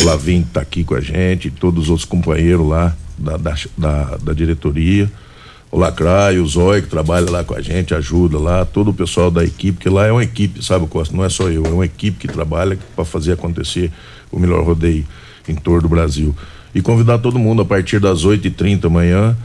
O 0.00 0.04
Lavim 0.04 0.40
está 0.40 0.60
aqui 0.60 0.84
com 0.84 0.94
a 0.94 1.00
gente, 1.00 1.50
todos 1.50 1.84
os 1.84 1.90
outros 1.90 2.04
companheiros 2.04 2.66
lá 2.68 2.94
da, 3.16 3.36
da, 3.36 3.54
da, 3.76 4.16
da 4.16 4.32
diretoria. 4.32 5.10
O 5.70 5.78
Lacraio, 5.78 6.42
o 6.42 6.46
Zóio, 6.46 6.82
que 6.82 6.88
trabalha 6.88 7.28
lá 7.30 7.42
com 7.42 7.54
a 7.54 7.60
gente, 7.60 7.94
ajuda 7.94 8.38
lá, 8.38 8.64
todo 8.64 8.90
o 8.90 8.94
pessoal 8.94 9.30
da 9.30 9.44
equipe, 9.44 9.78
que 9.78 9.88
lá 9.88 10.06
é 10.06 10.12
uma 10.12 10.22
equipe, 10.22 10.64
sabe, 10.64 10.86
Costa? 10.86 11.16
Não 11.16 11.24
é 11.24 11.28
só 11.28 11.48
eu, 11.48 11.64
é 11.64 11.68
uma 11.68 11.84
equipe 11.84 12.16
que 12.18 12.28
trabalha 12.28 12.78
para 12.94 13.04
fazer 13.04 13.32
acontecer 13.32 13.90
o 14.30 14.38
melhor 14.38 14.64
rodeio 14.64 15.04
em 15.48 15.54
torno 15.54 15.82
do 15.82 15.88
Brasil 15.88 16.34
e 16.74 16.80
convidar 16.80 17.18
todo 17.18 17.38
mundo 17.38 17.62
a 17.62 17.64
partir 17.64 18.00
das 18.00 18.24
8h30 18.24 18.86
amanhã, 18.86 19.36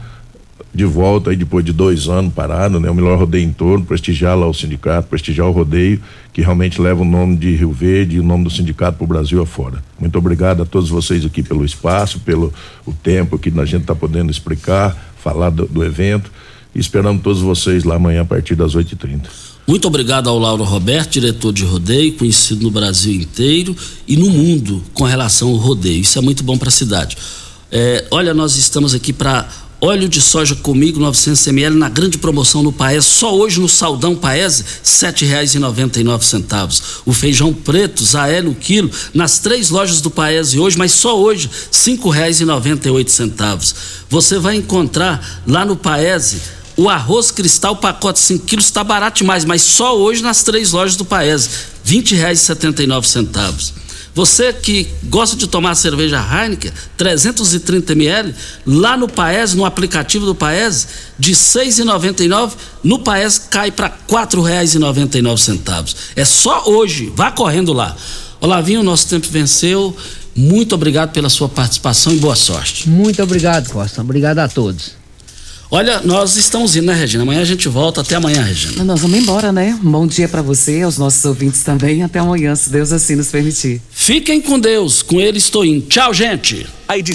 de 0.72 0.84
volta 0.84 1.30
aí 1.30 1.36
depois 1.36 1.64
de 1.64 1.72
dois 1.72 2.08
anos 2.08 2.32
parado, 2.32 2.78
né? 2.78 2.90
O 2.90 2.94
melhor 2.94 3.18
rodeio 3.18 3.44
em 3.44 3.52
torno, 3.52 3.84
prestigiar 3.84 4.38
lá 4.38 4.46
o 4.46 4.54
sindicato, 4.54 5.08
prestigiar 5.08 5.48
o 5.48 5.52
rodeio, 5.52 6.00
que 6.32 6.40
realmente 6.40 6.80
leva 6.80 7.02
o 7.02 7.04
nome 7.04 7.36
de 7.36 7.54
Rio 7.56 7.72
Verde 7.72 8.16
e 8.16 8.20
o 8.20 8.22
nome 8.22 8.44
do 8.44 8.50
sindicato 8.50 8.98
para 8.98 9.04
o 9.04 9.08
Brasil 9.08 9.42
afora. 9.42 9.82
Muito 9.98 10.16
obrigado 10.16 10.62
a 10.62 10.66
todos 10.66 10.88
vocês 10.88 11.24
aqui 11.24 11.42
pelo 11.42 11.64
espaço, 11.64 12.20
pelo 12.20 12.52
o 12.86 12.92
tempo 12.92 13.38
que 13.38 13.50
a 13.58 13.64
gente 13.64 13.82
está 13.82 13.94
podendo 13.94 14.30
explicar, 14.30 15.14
falar 15.22 15.50
do, 15.50 15.66
do 15.66 15.84
evento. 15.84 16.30
Esperamos 16.74 17.22
todos 17.22 17.40
vocês 17.40 17.84
lá 17.84 17.96
amanhã 17.96 18.22
a 18.22 18.24
partir 18.24 18.54
das 18.54 18.76
8h30. 18.76 19.50
Muito 19.66 19.86
obrigado 19.86 20.28
ao 20.28 20.38
Lauro 20.38 20.64
Roberto, 20.64 21.12
diretor 21.12 21.52
de 21.52 21.64
rodeio, 21.64 22.14
conhecido 22.14 22.62
no 22.62 22.70
Brasil 22.70 23.20
inteiro 23.20 23.76
e 24.06 24.16
no 24.16 24.28
mundo 24.28 24.82
com 24.92 25.04
relação 25.04 25.48
ao 25.48 25.56
rodeio. 25.56 26.00
Isso 26.00 26.18
é 26.18 26.22
muito 26.22 26.42
bom 26.42 26.58
para 26.58 26.68
a 26.68 26.72
cidade. 26.72 27.16
É, 27.70 28.04
olha, 28.10 28.34
nós 28.34 28.56
estamos 28.56 28.94
aqui 28.94 29.12
para 29.12 29.48
óleo 29.80 30.08
de 30.08 30.20
soja 30.20 30.54
comigo 30.54 31.00
900 31.00 31.46
ml 31.46 31.76
na 31.76 31.88
grande 31.88 32.18
promoção 32.18 32.62
no 32.62 32.72
Paes, 32.72 33.04
só 33.04 33.34
hoje 33.34 33.60
no 33.60 33.68
Saldão 33.68 34.14
Paes, 34.14 34.60
R$ 34.60 34.66
7,99. 34.84 36.82
O 37.06 37.12
feijão 37.12 37.52
preto, 37.52 38.04
Zaé 38.04 38.42
no 38.42 38.54
quilo, 38.54 38.90
nas 39.14 39.38
três 39.38 39.70
lojas 39.70 40.00
do 40.00 40.10
Paes 40.10 40.54
hoje, 40.54 40.76
mas 40.76 40.92
só 40.92 41.18
hoje, 41.18 41.48
R$ 41.48 41.54
5,98. 41.72 43.74
Você 44.08 44.38
vai 44.38 44.56
encontrar 44.56 45.42
lá 45.46 45.64
no 45.64 45.76
Paese 45.76 46.60
o 46.76 46.88
arroz 46.88 47.30
cristal 47.30 47.76
pacote 47.76 48.18
5 48.18 48.46
quilos 48.46 48.64
está 48.64 48.82
barato 48.82 49.18
demais, 49.18 49.44
mas 49.44 49.60
só 49.60 49.98
hoje 49.98 50.22
nas 50.22 50.42
três 50.42 50.72
lojas 50.72 50.96
do 50.96 51.04
Paese. 51.04 51.50
R$ 51.84 51.96
20,79. 51.96 53.79
Você 54.14 54.52
que 54.52 54.88
gosta 55.04 55.36
de 55.36 55.46
tomar 55.46 55.74
cerveja 55.74 56.18
Heineken, 56.20 56.72
330 56.96 57.92
ml, 57.92 58.34
lá 58.66 58.96
no 58.96 59.08
Paes, 59.08 59.54
no 59.54 59.64
aplicativo 59.64 60.26
do 60.26 60.34
Paes, 60.34 60.88
de 61.18 61.30
R$ 61.30 61.36
6,99, 61.36 62.52
no 62.82 62.98
Paes 62.98 63.38
cai 63.38 63.70
para 63.70 63.86
R$ 63.86 63.92
4,99. 64.08 65.94
É 66.16 66.24
só 66.24 66.64
hoje, 66.66 67.12
vá 67.14 67.30
correndo 67.30 67.72
lá. 67.72 67.96
Olavinho, 68.40 68.82
nosso 68.82 69.08
tempo 69.08 69.28
venceu. 69.30 69.96
Muito 70.34 70.74
obrigado 70.74 71.12
pela 71.12 71.28
sua 71.28 71.48
participação 71.48 72.12
e 72.12 72.16
boa 72.16 72.36
sorte. 72.36 72.88
Muito 72.88 73.22
obrigado, 73.22 73.70
Costa. 73.70 74.00
Obrigado 74.00 74.38
a 74.38 74.48
todos. 74.48 74.99
Olha, 75.72 76.00
nós 76.00 76.36
estamos 76.36 76.74
indo, 76.74 76.86
né, 76.86 76.94
Regina? 76.94 77.22
Amanhã 77.22 77.42
a 77.42 77.44
gente 77.44 77.68
volta. 77.68 78.00
Até 78.00 78.16
amanhã, 78.16 78.42
Regina. 78.42 78.82
Nós 78.82 79.00
vamos 79.00 79.16
embora, 79.16 79.52
né? 79.52 79.78
Um 79.84 79.90
bom 79.92 80.04
dia 80.04 80.28
para 80.28 80.42
você, 80.42 80.82
aos 80.82 80.98
nossos 80.98 81.24
ouvintes 81.24 81.62
também. 81.62 82.02
Até 82.02 82.18
amanhã, 82.18 82.56
se 82.56 82.70
Deus 82.70 82.90
assim 82.90 83.14
nos 83.14 83.28
permitir. 83.28 83.80
Fiquem 83.88 84.40
com 84.40 84.58
Deus. 84.58 85.00
Com 85.00 85.20
ele 85.20 85.38
estou 85.38 85.64
indo. 85.64 85.86
Tchau, 85.86 86.12
gente. 86.12 86.66
A 86.88 86.98
edição 86.98 87.14